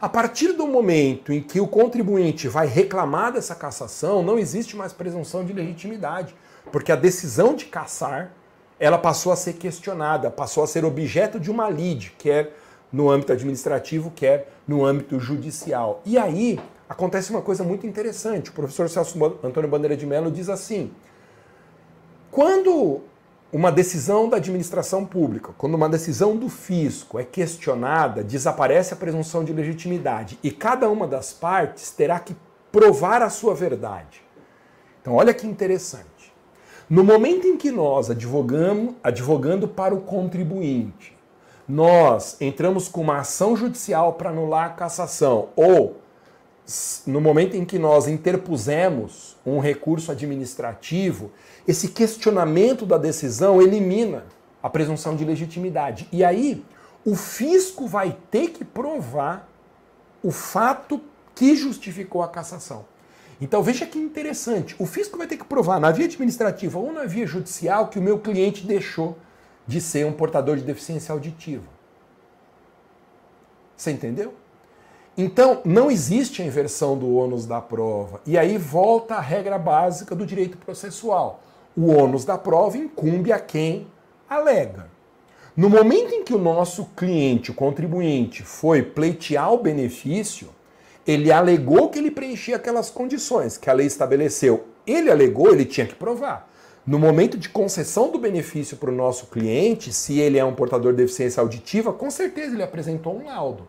a 0.00 0.08
partir 0.08 0.52
do 0.52 0.66
momento 0.66 1.32
em 1.32 1.42
que 1.42 1.60
o 1.60 1.66
contribuinte 1.66 2.48
vai 2.48 2.66
reclamar 2.66 3.32
dessa 3.32 3.54
cassação, 3.54 4.22
não 4.22 4.38
existe 4.38 4.76
mais 4.76 4.92
presunção 4.92 5.44
de 5.44 5.52
legitimidade, 5.52 6.34
porque 6.72 6.90
a 6.90 6.96
decisão 6.96 7.54
de 7.54 7.66
caçar 7.66 8.32
ela 8.78 8.96
passou 8.96 9.30
a 9.30 9.36
ser 9.36 9.54
questionada, 9.54 10.30
passou 10.30 10.64
a 10.64 10.66
ser 10.66 10.86
objeto 10.86 11.38
de 11.38 11.50
uma 11.50 11.68
lide, 11.68 12.14
quer 12.16 12.56
no 12.90 13.10
âmbito 13.10 13.32
administrativo, 13.32 14.10
quer 14.10 14.50
no 14.66 14.86
âmbito 14.86 15.20
judicial. 15.20 16.00
E 16.06 16.16
aí 16.16 16.58
acontece 16.88 17.30
uma 17.30 17.42
coisa 17.42 17.62
muito 17.62 17.86
interessante. 17.86 18.48
O 18.48 18.54
professor 18.54 18.88
Celso 18.88 19.18
Antônio 19.44 19.68
Bandeira 19.68 19.96
de 19.96 20.06
Mello 20.06 20.30
diz 20.30 20.48
assim: 20.48 20.90
quando 22.30 23.02
uma 23.52 23.72
decisão 23.72 24.28
da 24.28 24.36
administração 24.36 25.04
pública, 25.04 25.52
quando 25.58 25.74
uma 25.74 25.88
decisão 25.88 26.36
do 26.36 26.48
fisco 26.48 27.18
é 27.18 27.24
questionada, 27.24 28.22
desaparece 28.22 28.94
a 28.94 28.96
presunção 28.96 29.42
de 29.42 29.52
legitimidade 29.52 30.38
e 30.42 30.52
cada 30.52 30.88
uma 30.88 31.06
das 31.06 31.32
partes 31.32 31.90
terá 31.90 32.20
que 32.20 32.36
provar 32.70 33.22
a 33.22 33.30
sua 33.30 33.54
verdade. 33.54 34.22
Então, 35.02 35.14
olha 35.14 35.34
que 35.34 35.46
interessante. 35.46 36.32
No 36.88 37.02
momento 37.02 37.46
em 37.46 37.56
que 37.56 37.70
nós 37.70 38.10
advogamos, 38.10 38.94
advogando 39.02 39.66
para 39.66 39.94
o 39.94 40.00
contribuinte, 40.00 41.16
nós 41.68 42.36
entramos 42.40 42.88
com 42.88 43.00
uma 43.00 43.18
ação 43.18 43.56
judicial 43.56 44.14
para 44.14 44.30
anular 44.30 44.66
a 44.66 44.70
cassação, 44.70 45.48
ou 45.54 45.99
no 47.06 47.20
momento 47.20 47.56
em 47.56 47.64
que 47.64 47.78
nós 47.78 48.06
interpusemos 48.06 49.36
um 49.44 49.58
recurso 49.58 50.12
administrativo, 50.12 51.30
esse 51.66 51.88
questionamento 51.88 52.86
da 52.86 52.98
decisão 52.98 53.60
elimina 53.60 54.24
a 54.62 54.68
presunção 54.68 55.16
de 55.16 55.24
legitimidade. 55.24 56.08
E 56.12 56.22
aí, 56.22 56.64
o 57.04 57.14
fisco 57.14 57.86
vai 57.86 58.16
ter 58.30 58.50
que 58.50 58.64
provar 58.64 59.48
o 60.22 60.30
fato 60.30 61.00
que 61.34 61.56
justificou 61.56 62.22
a 62.22 62.28
cassação. 62.28 62.84
Então 63.40 63.62
veja 63.62 63.86
que 63.86 63.98
interessante. 63.98 64.76
O 64.78 64.84
fisco 64.84 65.16
vai 65.16 65.26
ter 65.26 65.38
que 65.38 65.44
provar 65.44 65.80
na 65.80 65.90
via 65.90 66.04
administrativa 66.04 66.78
ou 66.78 66.92
na 66.92 67.04
via 67.04 67.26
judicial 67.26 67.88
que 67.88 67.98
o 67.98 68.02
meu 68.02 68.18
cliente 68.18 68.66
deixou 68.66 69.16
de 69.66 69.80
ser 69.80 70.04
um 70.04 70.12
portador 70.12 70.56
de 70.56 70.62
deficiência 70.62 71.12
auditiva. 71.12 71.66
Você 73.76 73.90
entendeu? 73.92 74.34
Então, 75.16 75.60
não 75.64 75.90
existe 75.90 76.40
a 76.40 76.44
inversão 76.44 76.96
do 76.96 77.14
ônus 77.14 77.44
da 77.44 77.60
prova. 77.60 78.20
E 78.26 78.38
aí 78.38 78.56
volta 78.56 79.16
a 79.16 79.20
regra 79.20 79.58
básica 79.58 80.14
do 80.14 80.24
direito 80.24 80.56
processual. 80.56 81.42
O 81.76 81.90
ônus 81.90 82.24
da 82.24 82.38
prova 82.38 82.78
incumbe 82.78 83.32
a 83.32 83.38
quem 83.38 83.86
alega. 84.28 84.86
No 85.56 85.68
momento 85.68 86.14
em 86.14 86.22
que 86.22 86.32
o 86.32 86.38
nosso 86.38 86.86
cliente, 86.96 87.50
o 87.50 87.54
contribuinte, 87.54 88.42
foi 88.42 88.82
pleitear 88.82 89.52
o 89.52 89.58
benefício, 89.58 90.48
ele 91.06 91.32
alegou 91.32 91.88
que 91.88 91.98
ele 91.98 92.10
preenchia 92.10 92.56
aquelas 92.56 92.88
condições 92.88 93.58
que 93.58 93.68
a 93.68 93.72
lei 93.72 93.86
estabeleceu. 93.86 94.68
Ele 94.86 95.10
alegou, 95.10 95.52
ele 95.52 95.64
tinha 95.64 95.86
que 95.86 95.94
provar. 95.94 96.48
No 96.86 96.98
momento 96.98 97.36
de 97.36 97.48
concessão 97.48 98.10
do 98.10 98.18
benefício 98.18 98.76
para 98.76 98.90
o 98.90 98.94
nosso 98.94 99.26
cliente, 99.26 99.92
se 99.92 100.18
ele 100.18 100.38
é 100.38 100.44
um 100.44 100.54
portador 100.54 100.92
de 100.92 100.98
deficiência 100.98 101.40
auditiva, 101.40 101.92
com 101.92 102.10
certeza 102.10 102.54
ele 102.54 102.62
apresentou 102.62 103.16
um 103.16 103.26
laudo. 103.26 103.68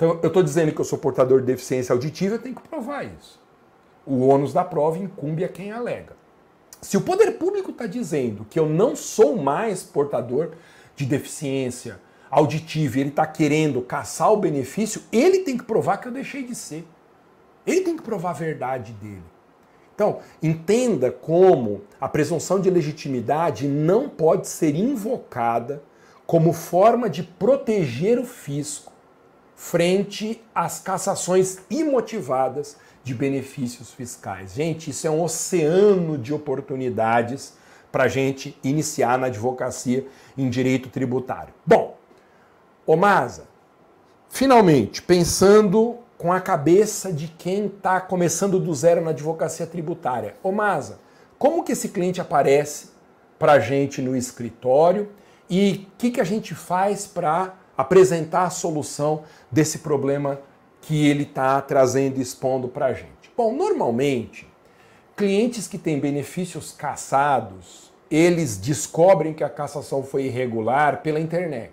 Então, 0.00 0.18
eu 0.22 0.28
estou 0.28 0.42
dizendo 0.42 0.72
que 0.72 0.80
eu 0.80 0.84
sou 0.84 0.98
portador 0.98 1.40
de 1.40 1.46
deficiência 1.46 1.92
auditiva, 1.92 2.36
eu 2.36 2.38
tenho 2.38 2.54
que 2.54 2.66
provar 2.66 3.04
isso. 3.04 3.38
O 4.06 4.26
ônus 4.28 4.50
da 4.50 4.64
prova 4.64 4.96
incumbe 4.96 5.44
a 5.44 5.48
quem 5.48 5.72
alega. 5.72 6.16
Se 6.80 6.96
o 6.96 7.02
poder 7.02 7.32
público 7.32 7.70
está 7.70 7.86
dizendo 7.86 8.46
que 8.48 8.58
eu 8.58 8.66
não 8.66 8.96
sou 8.96 9.36
mais 9.36 9.82
portador 9.82 10.52
de 10.96 11.04
deficiência 11.04 12.00
auditivo 12.30 12.96
e 12.96 13.00
ele 13.02 13.10
está 13.10 13.26
querendo 13.26 13.82
caçar 13.82 14.32
o 14.32 14.38
benefício, 14.38 15.02
ele 15.12 15.40
tem 15.40 15.58
que 15.58 15.64
provar 15.64 15.98
que 15.98 16.08
eu 16.08 16.12
deixei 16.12 16.44
de 16.44 16.54
ser. 16.54 16.88
Ele 17.66 17.82
tem 17.82 17.94
que 17.94 18.02
provar 18.02 18.30
a 18.30 18.32
verdade 18.32 18.94
dele. 18.94 19.22
Então, 19.94 20.20
entenda 20.42 21.12
como 21.12 21.82
a 22.00 22.08
presunção 22.08 22.58
de 22.58 22.70
legitimidade 22.70 23.68
não 23.68 24.08
pode 24.08 24.48
ser 24.48 24.74
invocada 24.74 25.82
como 26.26 26.54
forma 26.54 27.10
de 27.10 27.22
proteger 27.22 28.18
o 28.18 28.24
fisco 28.24 28.90
frente 29.62 30.42
às 30.54 30.80
cassações 30.80 31.58
imotivadas 31.68 32.78
de 33.04 33.14
benefícios 33.14 33.92
fiscais. 33.92 34.54
Gente, 34.54 34.88
isso 34.88 35.06
é 35.06 35.10
um 35.10 35.22
oceano 35.22 36.16
de 36.16 36.32
oportunidades 36.32 37.52
para 37.92 38.04
a 38.04 38.08
gente 38.08 38.58
iniciar 38.64 39.18
na 39.18 39.26
advocacia 39.26 40.06
em 40.36 40.48
direito 40.48 40.88
tributário. 40.88 41.52
Bom, 41.66 41.98
Ô 42.86 42.96
Maza, 42.96 43.44
finalmente, 44.30 45.02
pensando 45.02 45.98
com 46.16 46.32
a 46.32 46.40
cabeça 46.40 47.12
de 47.12 47.28
quem 47.28 47.66
está 47.66 48.00
começando 48.00 48.58
do 48.58 48.74
zero 48.74 49.02
na 49.02 49.10
advocacia 49.10 49.66
tributária. 49.66 50.36
Ô 50.42 50.50
Maza, 50.50 50.98
como 51.38 51.62
que 51.62 51.72
esse 51.72 51.90
cliente 51.90 52.18
aparece 52.18 52.88
para 53.38 53.52
a 53.52 53.58
gente 53.58 54.00
no 54.00 54.16
escritório 54.16 55.10
e 55.50 55.86
o 55.86 55.98
que, 55.98 56.12
que 56.12 56.20
a 56.20 56.24
gente 56.24 56.54
faz 56.54 57.06
para 57.06 57.59
apresentar 57.80 58.44
a 58.44 58.50
solução 58.50 59.22
desse 59.50 59.78
problema 59.78 60.40
que 60.80 61.06
ele 61.08 61.24
está 61.24 61.60
trazendo 61.60 62.18
e 62.18 62.22
expondo 62.22 62.68
para 62.68 62.86
a 62.86 62.92
gente? 62.92 63.30
Bom, 63.36 63.54
normalmente, 63.54 64.48
clientes 65.16 65.66
que 65.66 65.78
têm 65.78 65.98
benefícios 65.98 66.72
cassados, 66.72 67.90
eles 68.10 68.56
descobrem 68.56 69.32
que 69.32 69.44
a 69.44 69.48
cassação 69.48 70.02
foi 70.02 70.24
irregular 70.24 71.02
pela 71.02 71.20
internet. 71.20 71.72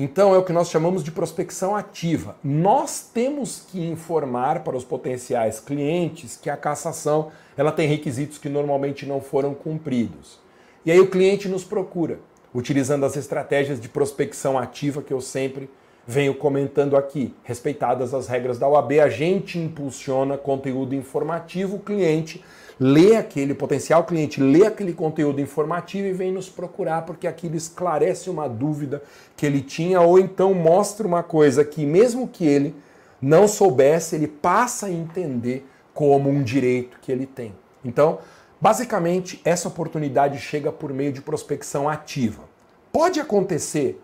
Então 0.00 0.32
é 0.32 0.38
o 0.38 0.44
que 0.44 0.52
nós 0.52 0.70
chamamos 0.70 1.02
de 1.02 1.10
prospecção 1.10 1.74
ativa. 1.74 2.36
Nós 2.42 3.10
temos 3.12 3.64
que 3.68 3.84
informar 3.84 4.62
para 4.62 4.76
os 4.76 4.84
potenciais 4.84 5.58
clientes 5.58 6.36
que 6.36 6.48
a 6.48 6.56
cassação 6.56 7.32
ela 7.56 7.72
tem 7.72 7.88
requisitos 7.88 8.38
que 8.38 8.48
normalmente 8.48 9.04
não 9.04 9.20
foram 9.20 9.54
cumpridos. 9.54 10.38
E 10.86 10.92
aí 10.92 11.00
o 11.00 11.10
cliente 11.10 11.48
nos 11.48 11.64
procura, 11.64 12.20
utilizando 12.54 13.04
as 13.04 13.16
estratégias 13.16 13.80
de 13.80 13.88
prospecção 13.88 14.58
ativa 14.58 15.02
que 15.02 15.12
eu 15.12 15.20
sempre 15.20 15.68
venho 16.06 16.34
comentando 16.34 16.96
aqui. 16.96 17.34
Respeitadas 17.44 18.14
as 18.14 18.28
regras 18.28 18.58
da 18.58 18.66
OAB, 18.66 18.92
a 19.00 19.08
gente 19.08 19.58
impulsiona 19.58 20.38
conteúdo 20.38 20.94
informativo, 20.94 21.76
o 21.76 21.80
cliente 21.80 22.42
lê 22.80 23.16
aquele 23.16 23.54
potencial 23.54 24.04
cliente, 24.04 24.40
lê 24.40 24.64
aquele 24.64 24.92
conteúdo 24.92 25.40
informativo 25.40 26.06
e 26.06 26.12
vem 26.12 26.32
nos 26.32 26.48
procurar 26.48 27.02
porque 27.02 27.26
aquilo 27.26 27.56
esclarece 27.56 28.30
uma 28.30 28.48
dúvida 28.48 29.02
que 29.36 29.44
ele 29.44 29.60
tinha 29.60 30.00
ou 30.00 30.18
então 30.18 30.54
mostra 30.54 31.06
uma 31.06 31.22
coisa 31.22 31.64
que 31.64 31.84
mesmo 31.84 32.28
que 32.28 32.46
ele 32.46 32.74
não 33.20 33.48
soubesse, 33.48 34.14
ele 34.14 34.28
passa 34.28 34.86
a 34.86 34.90
entender 34.90 35.66
como 35.92 36.30
um 36.30 36.42
direito 36.42 36.98
que 37.02 37.10
ele 37.10 37.26
tem. 37.26 37.52
Então, 37.84 38.20
Basicamente, 38.60 39.40
essa 39.44 39.68
oportunidade 39.68 40.38
chega 40.38 40.72
por 40.72 40.92
meio 40.92 41.12
de 41.12 41.20
prospecção 41.20 41.88
ativa. 41.88 42.42
Pode 42.92 43.20
acontecer 43.20 44.00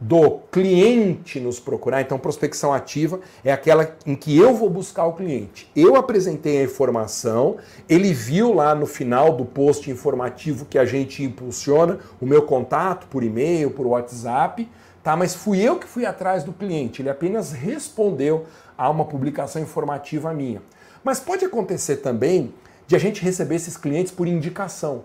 do 0.00 0.38
cliente 0.52 1.40
nos 1.40 1.58
procurar. 1.58 2.00
Então, 2.00 2.18
prospecção 2.18 2.72
ativa 2.72 3.20
é 3.44 3.52
aquela 3.52 3.96
em 4.06 4.14
que 4.14 4.36
eu 4.38 4.54
vou 4.54 4.70
buscar 4.70 5.06
o 5.06 5.14
cliente. 5.14 5.70
Eu 5.74 5.96
apresentei 5.96 6.60
a 6.60 6.64
informação, 6.64 7.56
ele 7.88 8.12
viu 8.12 8.54
lá 8.54 8.74
no 8.74 8.86
final 8.86 9.32
do 9.32 9.44
post 9.44 9.90
informativo 9.90 10.66
que 10.66 10.78
a 10.78 10.84
gente 10.84 11.24
impulsiona 11.24 11.98
o 12.20 12.26
meu 12.26 12.42
contato 12.42 13.08
por 13.08 13.24
e-mail, 13.24 13.70
por 13.72 13.86
WhatsApp, 13.86 14.68
tá? 15.02 15.16
Mas 15.16 15.34
fui 15.34 15.60
eu 15.60 15.76
que 15.76 15.86
fui 15.86 16.06
atrás 16.06 16.44
do 16.44 16.52
cliente. 16.52 17.02
Ele 17.02 17.10
apenas 17.10 17.50
respondeu 17.50 18.46
a 18.76 18.88
uma 18.88 19.04
publicação 19.04 19.60
informativa 19.60 20.32
minha. 20.32 20.62
Mas 21.02 21.18
pode 21.18 21.44
acontecer 21.44 21.96
também 21.96 22.54
de 22.88 22.96
a 22.96 22.98
gente 22.98 23.22
receber 23.22 23.54
esses 23.54 23.76
clientes 23.76 24.10
por 24.10 24.26
indicação. 24.26 25.04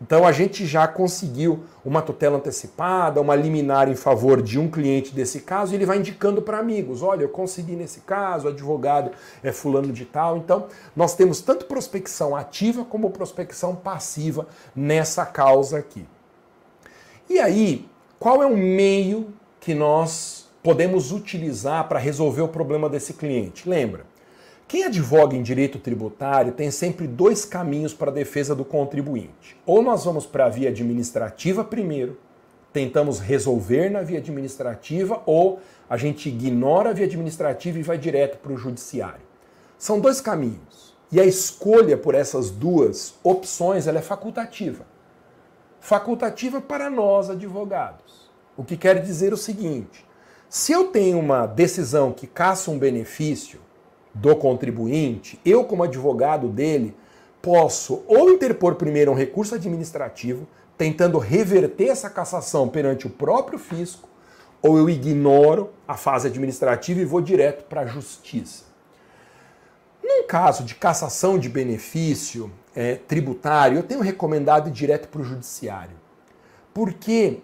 Então 0.00 0.26
a 0.26 0.32
gente 0.32 0.66
já 0.66 0.86
conseguiu 0.86 1.64
uma 1.84 2.02
tutela 2.02 2.36
antecipada, 2.36 3.20
uma 3.20 3.34
liminar 3.34 3.88
em 3.88 3.94
favor 3.94 4.42
de 4.42 4.58
um 4.58 4.68
cliente 4.68 5.14
desse 5.14 5.40
caso, 5.40 5.72
e 5.72 5.76
ele 5.76 5.86
vai 5.86 5.98
indicando 5.98 6.42
para 6.42 6.58
amigos: 6.58 7.02
olha, 7.02 7.22
eu 7.22 7.28
consegui 7.28 7.74
nesse 7.76 8.00
caso, 8.00 8.46
o 8.46 8.50
advogado 8.50 9.12
é 9.42 9.52
fulano 9.52 9.92
de 9.92 10.04
tal. 10.04 10.36
Então 10.36 10.66
nós 10.94 11.14
temos 11.14 11.40
tanto 11.40 11.64
prospecção 11.64 12.36
ativa 12.36 12.84
como 12.84 13.10
prospecção 13.10 13.74
passiva 13.74 14.46
nessa 14.76 15.24
causa 15.24 15.78
aqui. 15.78 16.04
E 17.30 17.38
aí, 17.38 17.88
qual 18.18 18.42
é 18.42 18.46
o 18.46 18.56
meio 18.56 19.32
que 19.60 19.72
nós 19.72 20.50
podemos 20.62 21.10
utilizar 21.12 21.88
para 21.88 21.98
resolver 21.98 22.42
o 22.42 22.48
problema 22.48 22.88
desse 22.90 23.14
cliente? 23.14 23.68
Lembra? 23.68 24.11
Quem 24.72 24.84
advoga 24.84 25.36
em 25.36 25.42
direito 25.42 25.78
tributário 25.78 26.50
tem 26.50 26.70
sempre 26.70 27.06
dois 27.06 27.44
caminhos 27.44 27.92
para 27.92 28.10
a 28.10 28.14
defesa 28.14 28.54
do 28.54 28.64
contribuinte. 28.64 29.54
Ou 29.66 29.82
nós 29.82 30.06
vamos 30.06 30.24
para 30.24 30.46
a 30.46 30.48
via 30.48 30.70
administrativa 30.70 31.62
primeiro, 31.62 32.18
tentamos 32.72 33.20
resolver 33.20 33.90
na 33.90 34.00
via 34.00 34.16
administrativa, 34.16 35.22
ou 35.26 35.60
a 35.90 35.98
gente 35.98 36.30
ignora 36.30 36.88
a 36.88 36.92
via 36.94 37.04
administrativa 37.04 37.78
e 37.78 37.82
vai 37.82 37.98
direto 37.98 38.38
para 38.38 38.50
o 38.50 38.56
judiciário. 38.56 39.20
São 39.76 40.00
dois 40.00 40.22
caminhos. 40.22 40.96
E 41.12 41.20
a 41.20 41.26
escolha 41.26 41.98
por 41.98 42.14
essas 42.14 42.48
duas 42.48 43.12
opções 43.22 43.86
ela 43.86 43.98
é 43.98 44.02
facultativa. 44.02 44.86
Facultativa 45.80 46.62
para 46.62 46.88
nós, 46.88 47.28
advogados. 47.28 48.30
O 48.56 48.64
que 48.64 48.78
quer 48.78 49.02
dizer 49.02 49.34
o 49.34 49.36
seguinte: 49.36 50.02
se 50.48 50.72
eu 50.72 50.84
tenho 50.84 51.18
uma 51.18 51.44
decisão 51.44 52.10
que 52.10 52.26
caça 52.26 52.70
um 52.70 52.78
benefício, 52.78 53.60
do 54.14 54.36
contribuinte, 54.36 55.38
eu, 55.44 55.64
como 55.64 55.82
advogado 55.82 56.48
dele, 56.48 56.94
posso 57.40 58.04
ou 58.06 58.30
interpor 58.30 58.76
primeiro 58.76 59.10
um 59.10 59.14
recurso 59.14 59.54
administrativo, 59.54 60.46
tentando 60.76 61.18
reverter 61.18 61.88
essa 61.88 62.10
cassação 62.10 62.68
perante 62.68 63.06
o 63.06 63.10
próprio 63.10 63.58
fisco, 63.58 64.08
ou 64.60 64.78
eu 64.78 64.88
ignoro 64.88 65.70
a 65.86 65.96
fase 65.96 66.28
administrativa 66.28 67.00
e 67.00 67.04
vou 67.04 67.20
direto 67.20 67.64
para 67.64 67.82
a 67.82 67.86
justiça. 67.86 68.64
Num 70.02 70.26
caso 70.26 70.64
de 70.64 70.74
cassação 70.74 71.38
de 71.38 71.48
benefício 71.48 72.50
é, 72.74 72.96
tributário, 72.96 73.78
eu 73.78 73.82
tenho 73.82 74.00
recomendado 74.00 74.68
ir 74.68 74.72
direto 74.72 75.08
para 75.08 75.20
o 75.20 75.24
judiciário. 75.24 75.96
Porque 76.72 77.40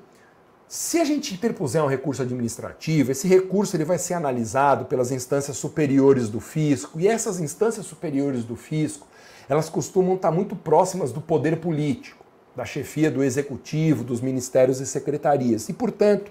se 0.68 1.00
a 1.00 1.04
gente 1.04 1.32
interpuser 1.32 1.82
um 1.82 1.86
recurso 1.86 2.20
administrativo, 2.20 3.10
esse 3.10 3.26
recurso 3.26 3.74
ele 3.74 3.86
vai 3.86 3.96
ser 3.96 4.12
analisado 4.12 4.84
pelas 4.84 5.10
instâncias 5.10 5.56
superiores 5.56 6.28
do 6.28 6.40
fisco, 6.40 7.00
e 7.00 7.08
essas 7.08 7.40
instâncias 7.40 7.86
superiores 7.86 8.44
do 8.44 8.54
fisco, 8.54 9.06
elas 9.48 9.70
costumam 9.70 10.16
estar 10.16 10.30
muito 10.30 10.54
próximas 10.54 11.10
do 11.10 11.22
poder 11.22 11.56
político, 11.56 12.22
da 12.54 12.66
chefia 12.66 13.10
do 13.10 13.24
executivo, 13.24 14.04
dos 14.04 14.20
ministérios 14.20 14.78
e 14.78 14.86
secretarias. 14.86 15.70
E, 15.70 15.72
portanto, 15.72 16.30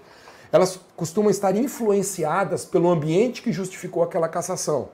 elas 0.51 0.79
costumam 0.95 1.31
estar 1.31 1.55
influenciadas 1.55 2.63
pelo 2.63 2.91
ambiente 2.91 3.41
que 3.41 3.51
justificou 3.51 4.03
aquela 4.03 4.29
cassação. 4.29 4.89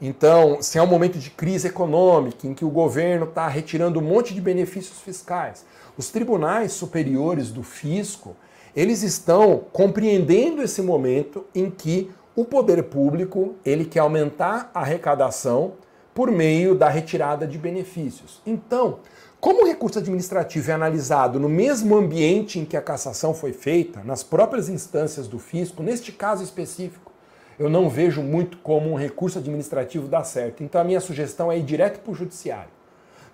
Então, 0.00 0.62
se 0.62 0.78
é 0.78 0.82
um 0.82 0.86
momento 0.86 1.18
de 1.18 1.30
crise 1.30 1.66
econômica, 1.66 2.46
em 2.46 2.54
que 2.54 2.64
o 2.64 2.70
governo 2.70 3.24
está 3.24 3.48
retirando 3.48 3.98
um 3.98 4.02
monte 4.02 4.32
de 4.32 4.40
benefícios 4.40 5.00
fiscais, 5.00 5.64
os 5.98 6.08
tribunais 6.08 6.72
superiores 6.72 7.50
do 7.50 7.62
fisco, 7.62 8.36
eles 8.74 9.02
estão 9.02 9.64
compreendendo 9.72 10.62
esse 10.62 10.82
momento 10.82 11.44
em 11.54 11.70
que 11.70 12.10
o 12.34 12.44
poder 12.44 12.82
público 12.84 13.54
ele 13.64 13.84
quer 13.84 14.00
aumentar 14.00 14.70
a 14.72 14.80
arrecadação 14.80 15.72
por 16.14 16.30
meio 16.30 16.74
da 16.74 16.88
retirada 16.88 17.46
de 17.46 17.58
benefícios. 17.58 18.40
Então, 18.46 19.00
como 19.40 19.62
o 19.62 19.66
recurso 19.66 19.98
administrativo 19.98 20.70
é 20.70 20.74
analisado 20.74 21.40
no 21.40 21.48
mesmo 21.48 21.96
ambiente 21.96 22.58
em 22.58 22.64
que 22.64 22.76
a 22.76 22.82
cassação 22.82 23.32
foi 23.32 23.52
feita, 23.52 24.02
nas 24.04 24.22
próprias 24.22 24.68
instâncias 24.68 25.26
do 25.26 25.38
fisco, 25.38 25.82
neste 25.82 26.12
caso 26.12 26.44
específico, 26.44 27.10
eu 27.58 27.68
não 27.68 27.88
vejo 27.88 28.22
muito 28.22 28.58
como 28.58 28.90
um 28.90 28.94
recurso 28.94 29.38
administrativo 29.38 30.08
dar 30.08 30.24
certo. 30.24 30.62
Então, 30.62 30.80
a 30.80 30.84
minha 30.84 31.00
sugestão 31.00 31.50
é 31.50 31.58
ir 31.58 31.62
direto 31.62 32.00
para 32.00 32.12
o 32.12 32.14
judiciário. 32.14 32.70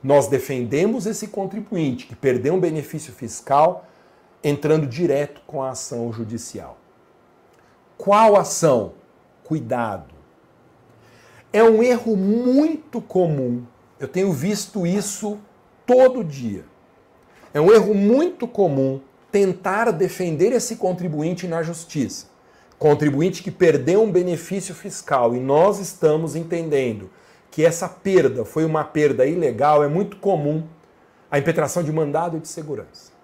Nós 0.02 0.28
defendemos 0.28 1.06
esse 1.06 1.28
contribuinte 1.28 2.06
que 2.06 2.14
perdeu 2.14 2.54
um 2.54 2.60
benefício 2.60 3.12
fiscal 3.12 3.86
entrando 4.42 4.86
direto 4.86 5.40
com 5.46 5.62
a 5.62 5.70
ação 5.70 6.12
judicial. 6.12 6.78
Qual 7.96 8.36
ação? 8.36 8.92
Cuidado. 9.44 10.14
É 11.52 11.62
um 11.62 11.82
erro 11.82 12.16
muito 12.16 13.00
comum. 13.00 13.64
Eu 13.98 14.08
tenho 14.08 14.32
visto 14.32 14.86
isso 14.86 15.38
todo 15.86 16.22
dia. 16.22 16.64
É 17.54 17.60
um 17.60 17.72
erro 17.72 17.94
muito 17.94 18.46
comum 18.46 19.00
tentar 19.32 19.90
defender 19.90 20.52
esse 20.52 20.76
contribuinte 20.76 21.46
na 21.46 21.62
justiça. 21.62 22.26
Contribuinte 22.78 23.42
que 23.42 23.50
perdeu 23.50 24.02
um 24.02 24.12
benefício 24.12 24.74
fiscal 24.74 25.34
e 25.34 25.40
nós 25.40 25.78
estamos 25.78 26.36
entendendo 26.36 27.10
que 27.50 27.64
essa 27.64 27.88
perda 27.88 28.44
foi 28.44 28.66
uma 28.66 28.84
perda 28.84 29.24
ilegal, 29.24 29.82
é 29.82 29.88
muito 29.88 30.18
comum 30.18 30.64
a 31.30 31.38
impetração 31.38 31.82
de 31.82 31.90
mandado 31.90 32.38
de 32.38 32.48
segurança. 32.48 33.15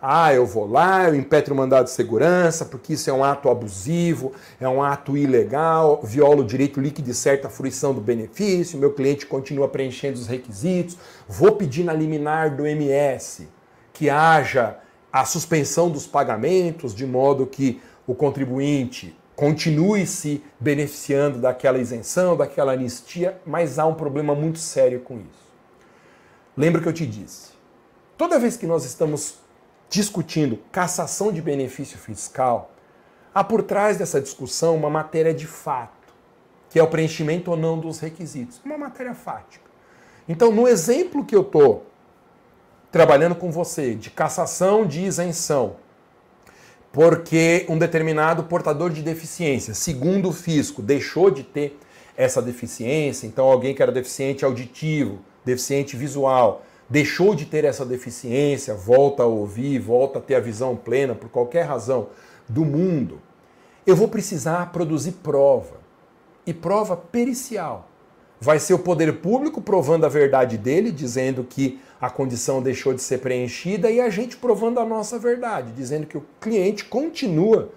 Ah, 0.00 0.32
eu 0.32 0.46
vou 0.46 0.64
lá, 0.64 1.08
eu 1.08 1.14
impetro 1.16 1.52
o 1.52 1.56
mandado 1.56 1.86
de 1.86 1.90
segurança, 1.90 2.64
porque 2.64 2.92
isso 2.92 3.10
é 3.10 3.12
um 3.12 3.24
ato 3.24 3.50
abusivo, 3.50 4.32
é 4.60 4.68
um 4.68 4.80
ato 4.80 5.16
ilegal, 5.16 6.00
viola 6.04 6.42
o 6.42 6.44
direito 6.44 6.80
líquido 6.80 7.06
de 7.06 7.14
certa 7.14 7.48
fruição 7.48 7.92
do 7.92 8.00
benefício, 8.00 8.78
meu 8.78 8.92
cliente 8.92 9.26
continua 9.26 9.66
preenchendo 9.66 10.16
os 10.16 10.28
requisitos, 10.28 10.96
vou 11.28 11.52
pedir 11.52 11.82
na 11.82 11.92
liminar 11.92 12.54
do 12.54 12.64
MS 12.64 13.48
que 13.92 14.08
haja 14.08 14.78
a 15.12 15.24
suspensão 15.24 15.90
dos 15.90 16.06
pagamentos, 16.06 16.94
de 16.94 17.04
modo 17.04 17.44
que 17.44 17.82
o 18.06 18.14
contribuinte 18.14 19.18
continue 19.34 20.06
se 20.06 20.44
beneficiando 20.60 21.40
daquela 21.40 21.78
isenção, 21.78 22.36
daquela 22.36 22.72
anistia, 22.72 23.40
mas 23.44 23.80
há 23.80 23.86
um 23.86 23.94
problema 23.94 24.32
muito 24.32 24.60
sério 24.60 25.00
com 25.00 25.16
isso. 25.16 25.48
Lembra 26.56 26.80
que 26.80 26.88
eu 26.88 26.92
te 26.92 27.06
disse? 27.06 27.50
Toda 28.16 28.38
vez 28.38 28.56
que 28.56 28.66
nós 28.66 28.84
estamos 28.84 29.38
discutindo 29.88 30.58
cassação 30.70 31.32
de 31.32 31.40
benefício 31.40 31.98
fiscal, 31.98 32.72
há 33.34 33.42
por 33.42 33.62
trás 33.62 33.96
dessa 33.96 34.20
discussão 34.20 34.76
uma 34.76 34.90
matéria 34.90 35.32
de 35.32 35.46
fato, 35.46 36.12
que 36.70 36.78
é 36.78 36.82
o 36.82 36.88
preenchimento 36.88 37.50
ou 37.50 37.56
não 37.56 37.78
dos 37.78 37.98
requisitos. 37.98 38.60
Uma 38.64 38.76
matéria 38.76 39.14
fática. 39.14 39.68
Então, 40.28 40.52
no 40.52 40.68
exemplo 40.68 41.24
que 41.24 41.34
eu 41.34 41.42
estou 41.42 41.86
trabalhando 42.92 43.34
com 43.34 43.50
você 43.50 43.94
de 43.94 44.10
cassação 44.10 44.86
de 44.86 45.04
isenção, 45.04 45.76
porque 46.92 47.66
um 47.68 47.78
determinado 47.78 48.44
portador 48.44 48.90
de 48.90 49.02
deficiência, 49.02 49.74
segundo 49.74 50.30
o 50.30 50.32
fisco, 50.32 50.82
deixou 50.82 51.30
de 51.30 51.42
ter 51.42 51.78
essa 52.16 52.42
deficiência, 52.42 53.26
então 53.26 53.46
alguém 53.46 53.74
que 53.74 53.82
era 53.82 53.92
deficiente 53.92 54.44
auditivo, 54.44 55.20
deficiente 55.44 55.96
visual, 55.96 56.62
deixou 56.88 57.34
de 57.34 57.44
ter 57.44 57.64
essa 57.64 57.84
deficiência, 57.84 58.74
volta 58.74 59.22
a 59.22 59.26
ouvir, 59.26 59.78
volta 59.78 60.18
a 60.18 60.22
ter 60.22 60.34
a 60.34 60.40
visão 60.40 60.74
plena 60.76 61.14
por 61.14 61.28
qualquer 61.28 61.62
razão 61.62 62.08
do 62.48 62.64
mundo, 62.64 63.20
eu 63.86 63.94
vou 63.94 64.08
precisar 64.08 64.72
produzir 64.72 65.12
prova. 65.22 65.78
E 66.46 66.54
prova 66.54 66.96
pericial. 66.96 67.88
Vai 68.40 68.58
ser 68.58 68.72
o 68.72 68.78
poder 68.78 69.20
público 69.20 69.60
provando 69.60 70.06
a 70.06 70.08
verdade 70.08 70.56
dele, 70.56 70.90
dizendo 70.90 71.44
que 71.44 71.78
a 72.00 72.08
condição 72.08 72.62
deixou 72.62 72.94
de 72.94 73.02
ser 73.02 73.18
preenchida, 73.18 73.90
e 73.90 74.00
a 74.00 74.08
gente 74.08 74.36
provando 74.36 74.80
a 74.80 74.84
nossa 74.84 75.18
verdade, 75.18 75.72
dizendo 75.72 76.06
que 76.06 76.16
o 76.16 76.24
cliente 76.40 76.84
continua 76.84 77.70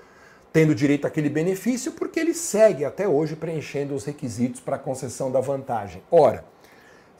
tendo 0.53 0.75
direito 0.75 1.07
àquele 1.07 1.29
benefício 1.29 1.93
porque 1.93 2.19
ele 2.19 2.33
segue 2.33 2.83
até 2.83 3.07
hoje 3.07 3.35
preenchendo 3.35 3.95
os 3.95 4.03
requisitos 4.03 4.59
para 4.59 4.75
a 4.75 4.79
concessão 4.79 5.31
da 5.31 5.39
vantagem. 5.39 6.03
Ora, 6.11 6.43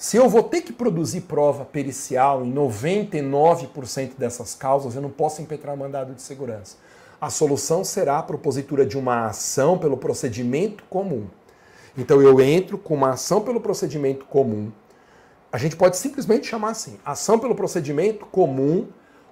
se 0.01 0.17
eu 0.17 0.27
vou 0.27 0.41
ter 0.41 0.61
que 0.61 0.73
produzir 0.73 1.21
prova 1.21 1.63
pericial 1.63 2.43
em 2.43 2.51
99% 2.51 4.17
dessas 4.17 4.55
causas, 4.55 4.95
eu 4.95 5.01
não 5.03 5.11
posso 5.11 5.43
impetrar 5.43 5.77
mandado 5.77 6.15
de 6.15 6.23
segurança. 6.23 6.77
A 7.21 7.29
solução 7.29 7.83
será 7.83 8.17
a 8.17 8.23
propositura 8.23 8.83
de 8.83 8.97
uma 8.97 9.27
ação 9.27 9.77
pelo 9.77 9.95
procedimento 9.95 10.83
comum. 10.89 11.27
Então 11.95 12.19
eu 12.19 12.41
entro 12.41 12.79
com 12.79 12.95
uma 12.95 13.11
ação 13.11 13.41
pelo 13.41 13.61
procedimento 13.61 14.25
comum, 14.25 14.71
a 15.51 15.59
gente 15.59 15.75
pode 15.75 15.97
simplesmente 15.97 16.47
chamar 16.47 16.71
assim: 16.71 16.97
ação 17.05 17.37
pelo 17.37 17.53
procedimento 17.53 18.25
comum, 18.25 18.87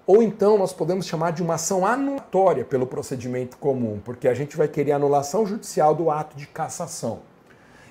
ou 0.05 0.22
então 0.22 0.55
nós 0.55 0.72
podemos 0.72 1.07
chamar 1.07 1.32
de 1.32 1.41
uma 1.41 1.55
ação 1.55 1.84
anulatória 1.84 2.63
pelo 2.63 2.86
procedimento 2.86 3.57
comum, 3.57 3.99
porque 4.05 4.28
a 4.28 4.36
gente 4.36 4.55
vai 4.55 4.67
querer 4.67 4.91
anulação 4.91 5.47
judicial 5.47 5.95
do 5.95 6.11
ato 6.11 6.38
de 6.38 6.45
cassação. 6.45 7.22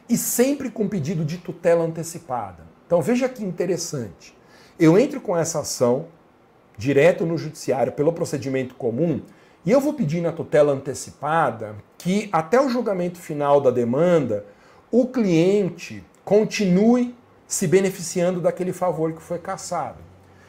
E 0.09 0.17
sempre 0.17 0.71
com 0.71 0.89
pedido 0.89 1.25
de 1.25 1.39
tutela 1.39 1.85
antecipada. 1.85 2.68
Então 2.89 3.03
veja 3.03 3.29
que 3.29 3.45
interessante. 3.45 4.35
Eu 4.81 4.99
entro 4.99 5.21
com 5.21 5.37
essa 5.37 5.61
ação 5.61 6.07
direto 6.79 7.27
no 7.27 7.37
judiciário 7.37 7.93
pelo 7.93 8.15
procedimento 8.15 8.75
comum 8.77 9.21
e 9.67 9.71
eu 9.71 9.79
vou 9.79 9.93
pedir 9.93 10.23
na 10.23 10.33
tutela 10.33 10.73
antecipada 10.73 11.77
que 11.99 12.31
até 12.33 12.59
o 12.59 12.71
julgamento 12.71 13.19
final 13.19 13.61
da 13.61 13.71
demanda 13.71 14.47
o 14.91 15.07
cliente 15.07 16.03
continue 16.25 17.15
se 17.47 17.67
beneficiando 17.67 18.41
daquele 18.41 18.73
favor 18.73 19.13
que 19.13 19.21
foi 19.21 19.39
cassado. 19.39 19.99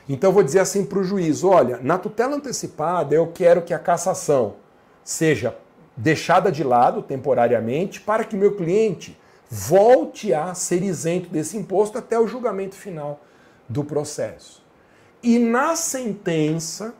Então 0.08 0.30
eu 0.30 0.34
vou 0.34 0.44
dizer 0.44 0.60
assim 0.60 0.86
para 0.86 1.00
o 1.00 1.04
juiz: 1.04 1.44
olha, 1.44 1.78
na 1.84 1.98
tutela 1.98 2.38
antecipada 2.38 3.14
eu 3.14 3.28
quero 3.28 3.64
que 3.64 3.74
a 3.74 3.80
cassação 3.80 4.56
seja 5.04 5.58
deixada 5.98 6.50
de 6.50 6.64
lado 6.64 7.02
temporariamente 7.02 8.00
para 8.00 8.24
que 8.24 8.38
meu 8.38 8.56
cliente 8.56 9.19
volte 9.50 10.34
a 10.34 10.54
ser 10.54 10.84
isento 10.84 11.30
desse 11.30 11.58
imposto 11.58 11.98
até 11.98 12.20
o 12.20 12.28
julgamento 12.28 12.76
final 12.76 13.22
do 13.68 13.84
processo. 13.84 14.64
E 15.24 15.40
na 15.40 15.76
sentença 15.76 16.94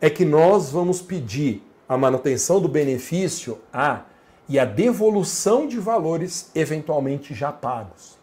é 0.00 0.08
que 0.08 0.24
nós 0.24 0.70
vamos 0.70 1.02
pedir 1.02 1.62
a 1.88 1.96
manutenção 1.96 2.60
do 2.60 2.68
benefício 2.68 3.58
A 3.72 4.02
e 4.48 4.58
a 4.58 4.64
devolução 4.64 5.66
de 5.66 5.78
valores 5.78 6.50
eventualmente 6.54 7.34
já 7.34 7.50
pagos. 7.50 8.16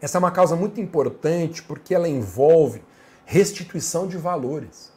Essa 0.00 0.16
é 0.16 0.20
uma 0.20 0.30
causa 0.30 0.56
muito 0.56 0.80
importante 0.80 1.62
porque 1.62 1.94
ela 1.94 2.08
envolve 2.08 2.82
restituição 3.24 4.08
de 4.08 4.16
valores. 4.16 4.90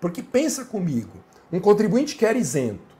Porque 0.00 0.22
pensa 0.22 0.64
comigo, 0.64 1.18
um 1.52 1.60
contribuinte 1.60 2.16
que 2.16 2.24
era 2.24 2.38
isento, 2.38 2.96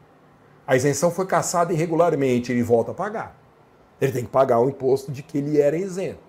a 0.66 0.76
isenção 0.76 1.10
foi 1.10 1.26
cassada 1.26 1.72
irregularmente, 1.72 2.52
ele 2.52 2.62
volta 2.62 2.90
a 2.90 2.94
pagar. 2.94 3.47
Ele 4.00 4.12
tem 4.12 4.24
que 4.24 4.30
pagar 4.30 4.60
o 4.60 4.68
imposto 4.68 5.10
de 5.10 5.22
que 5.22 5.38
ele 5.38 5.60
era 5.60 5.76
isento. 5.76 6.28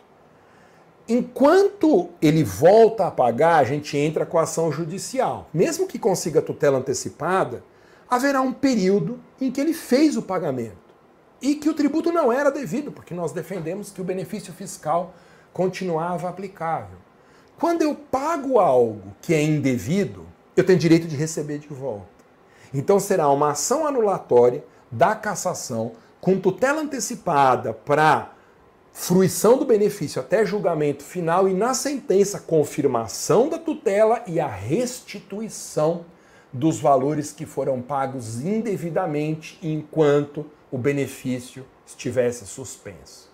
Enquanto 1.07 2.09
ele 2.22 2.43
volta 2.43 3.07
a 3.07 3.11
pagar, 3.11 3.57
a 3.57 3.63
gente 3.63 3.97
entra 3.97 4.26
com 4.26 4.38
a 4.38 4.43
ação 4.43 4.72
judicial. 4.72 5.49
Mesmo 5.53 5.88
que 5.88 5.97
consiga 5.97 6.41
tutela 6.41 6.78
antecipada, 6.78 7.63
haverá 8.09 8.41
um 8.41 8.53
período 8.53 9.20
em 9.41 9.51
que 9.51 9.59
ele 9.59 9.74
fez 9.74 10.15
o 10.15 10.22
pagamento 10.22 10.78
e 11.41 11.55
que 11.55 11.70
o 11.70 11.74
tributo 11.74 12.11
não 12.11 12.32
era 12.32 12.51
devido, 12.51 12.91
porque 12.91 13.13
nós 13.13 13.32
defendemos 13.32 13.91
que 13.91 14.01
o 14.01 14.03
benefício 14.03 14.53
fiscal 14.53 15.13
continuava 15.53 16.30
aplicável. 16.30 16.97
Quando 17.57 17.82
eu 17.82 17.95
pago 17.95 18.59
algo 18.59 19.13
que 19.22 19.34
é 19.34 19.41
indevido, 19.41 20.26
eu 20.55 20.63
tenho 20.63 20.80
direito 20.80 21.07
de 21.07 21.15
receber 21.15 21.57
de 21.57 21.67
volta. 21.67 22.07
Então 22.74 22.99
será 22.99 23.30
uma 23.30 23.51
ação 23.51 23.86
anulatória 23.88 24.63
da 24.91 25.15
cassação 25.15 25.93
com 26.22 26.39
tutela 26.39 26.82
antecipada 26.82 27.74
para 27.74 28.34
fruição 28.91 29.57
do 29.57 29.65
benefício 29.65 30.20
até 30.20 30.45
julgamento 30.45 31.03
final 31.03 31.47
e 31.47 31.53
na 31.53 31.74
sentença 31.74 32.39
confirmação 32.39 33.47
da 33.47 33.57
tutela 33.57 34.24
e 34.28 34.39
a 34.39 34.47
restituição 34.47 36.05
dos 36.51 36.80
valores 36.80 37.32
que 37.32 37.45
foram 37.45 37.82
pagos 37.82 38.41
indevidamente 38.41 39.57
enquanto 39.61 40.45
o 40.72 40.78
benefício 40.78 41.65
estivesse 41.86 42.45
suspenso. 42.45 43.30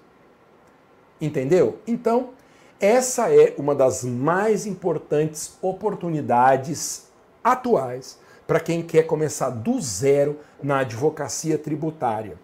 Entendeu? 1.20 1.80
Então, 1.88 2.32
essa 2.80 3.34
é 3.34 3.56
uma 3.58 3.74
das 3.74 4.04
mais 4.04 4.66
importantes 4.66 5.58
oportunidades 5.62 7.08
atuais 7.44 8.20
para 8.46 8.60
quem 8.60 8.84
quer 8.84 9.04
começar 9.04 9.50
do 9.50 9.82
zero 9.82 10.40
na 10.62 10.80
advocacia 10.80 11.58
tributária 11.58 12.38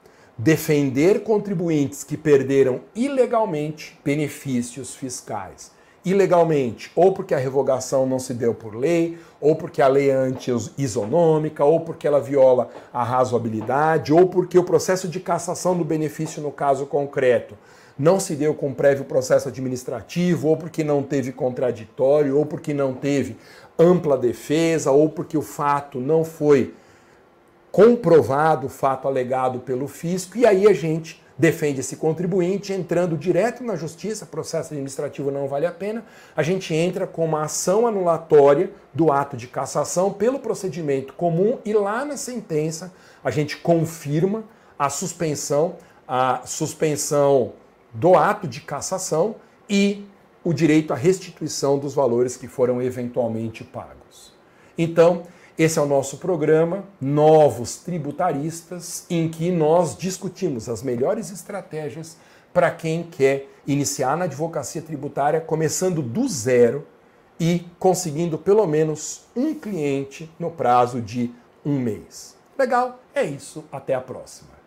defender 0.43 1.21
contribuintes 1.21 2.03
que 2.03 2.17
perderam 2.17 2.81
ilegalmente 2.95 3.95
benefícios 4.03 4.95
fiscais. 4.95 5.71
Ilegalmente, 6.03 6.91
ou 6.95 7.13
porque 7.13 7.35
a 7.35 7.37
revogação 7.37 8.07
não 8.07 8.17
se 8.17 8.33
deu 8.33 8.51
por 8.51 8.75
lei, 8.75 9.19
ou 9.39 9.55
porque 9.55 9.83
a 9.83 9.87
lei 9.87 10.09
é 10.09 10.15
anti-isonômica, 10.15 11.63
ou 11.63 11.81
porque 11.81 12.07
ela 12.07 12.19
viola 12.19 12.71
a 12.91 13.03
razoabilidade, 13.03 14.11
ou 14.11 14.25
porque 14.25 14.57
o 14.57 14.63
processo 14.63 15.07
de 15.07 15.19
cassação 15.19 15.77
do 15.77 15.85
benefício 15.85 16.41
no 16.41 16.51
caso 16.51 16.87
concreto 16.87 17.55
não 17.95 18.19
se 18.19 18.35
deu 18.35 18.55
com 18.55 18.73
prévio 18.73 19.05
processo 19.05 19.47
administrativo, 19.47 20.47
ou 20.47 20.57
porque 20.57 20.83
não 20.83 21.03
teve 21.03 21.31
contraditório, 21.31 22.35
ou 22.35 22.47
porque 22.47 22.73
não 22.73 22.95
teve 22.95 23.37
ampla 23.77 24.17
defesa, 24.17 24.89
ou 24.89 25.07
porque 25.07 25.37
o 25.37 25.43
fato 25.43 25.99
não 25.99 26.25
foi 26.25 26.73
comprovado 27.72 28.67
o 28.67 28.69
fato 28.69 29.07
alegado 29.07 29.59
pelo 29.59 29.88
fisco, 29.88 30.38
e 30.38 30.45
aí 30.45 30.67
a 30.67 30.74
gente 30.74 31.22
defende 31.38 31.80
esse 31.80 31.95
contribuinte 31.95 32.72
entrando 32.72 33.17
direto 33.17 33.63
na 33.63 33.76
justiça, 33.76 34.26
processo 34.26 34.74
administrativo 34.74 35.32
não 35.32 35.47
vale 35.47 35.65
a 35.65 35.72
pena, 35.72 36.05
a 36.36 36.43
gente 36.43 36.74
entra 36.74 37.07
com 37.07 37.26
uma 37.26 37.43
ação 37.43 37.88
anulatória 37.88 38.72
do 38.93 39.11
ato 39.11 39.36
de 39.36 39.47
cassação 39.47 40.13
pelo 40.13 40.39
procedimento 40.39 41.13
comum 41.13 41.57
e 41.65 41.74
lá 41.74 42.05
na 42.05 42.15
sentença 42.15 42.93
a 43.24 43.32
gente 43.32 43.57
confirma 43.57 44.43
a 44.78 44.89
suspensão, 44.89 45.78
a 46.07 46.41
suspensão 46.45 47.53
do 47.93 48.15
ato 48.15 48.47
de 48.47 48.61
cassação 48.61 49.36
e 49.69 50.05
o 50.43 50.53
direito 50.53 50.93
à 50.93 50.95
restituição 50.95 51.80
dos 51.80 51.93
valores 51.93 52.36
que 52.36 52.47
foram 52.47 52.82
eventualmente 52.82 53.63
pagos. 53.63 54.34
Então, 54.78 55.24
esse 55.64 55.78
é 55.78 55.82
o 55.82 55.86
nosso 55.86 56.18
programa 56.18 56.86
Novos 56.99 57.78
Tributaristas, 57.78 59.05
em 59.09 59.30
que 59.30 59.51
nós 59.51 59.95
discutimos 59.95 60.68
as 60.68 60.82
melhores 60.82 61.32
estratégias 61.32 62.18
para 62.51 62.72
quem 62.72 63.03
quer 63.03 63.47
iniciar 63.68 64.18
na 64.18 64.26
advocacia 64.26 64.82
tributária, 64.82 65.39
começando 65.39 66.01
do 66.01 66.28
zero 66.28 66.88
e 67.39 67.66
conseguindo 67.78 68.38
pelo 68.38 68.66
menos 68.66 69.26
um 69.36 69.53
cliente 69.53 70.30
no 70.39 70.49
prazo 70.49 70.99
de 70.99 71.32
um 71.66 71.80
mês. 71.80 72.36
Legal? 72.57 72.99
É 73.14 73.24
isso. 73.24 73.64
Até 73.72 73.93
a 73.93 74.01
próxima. 74.01 74.61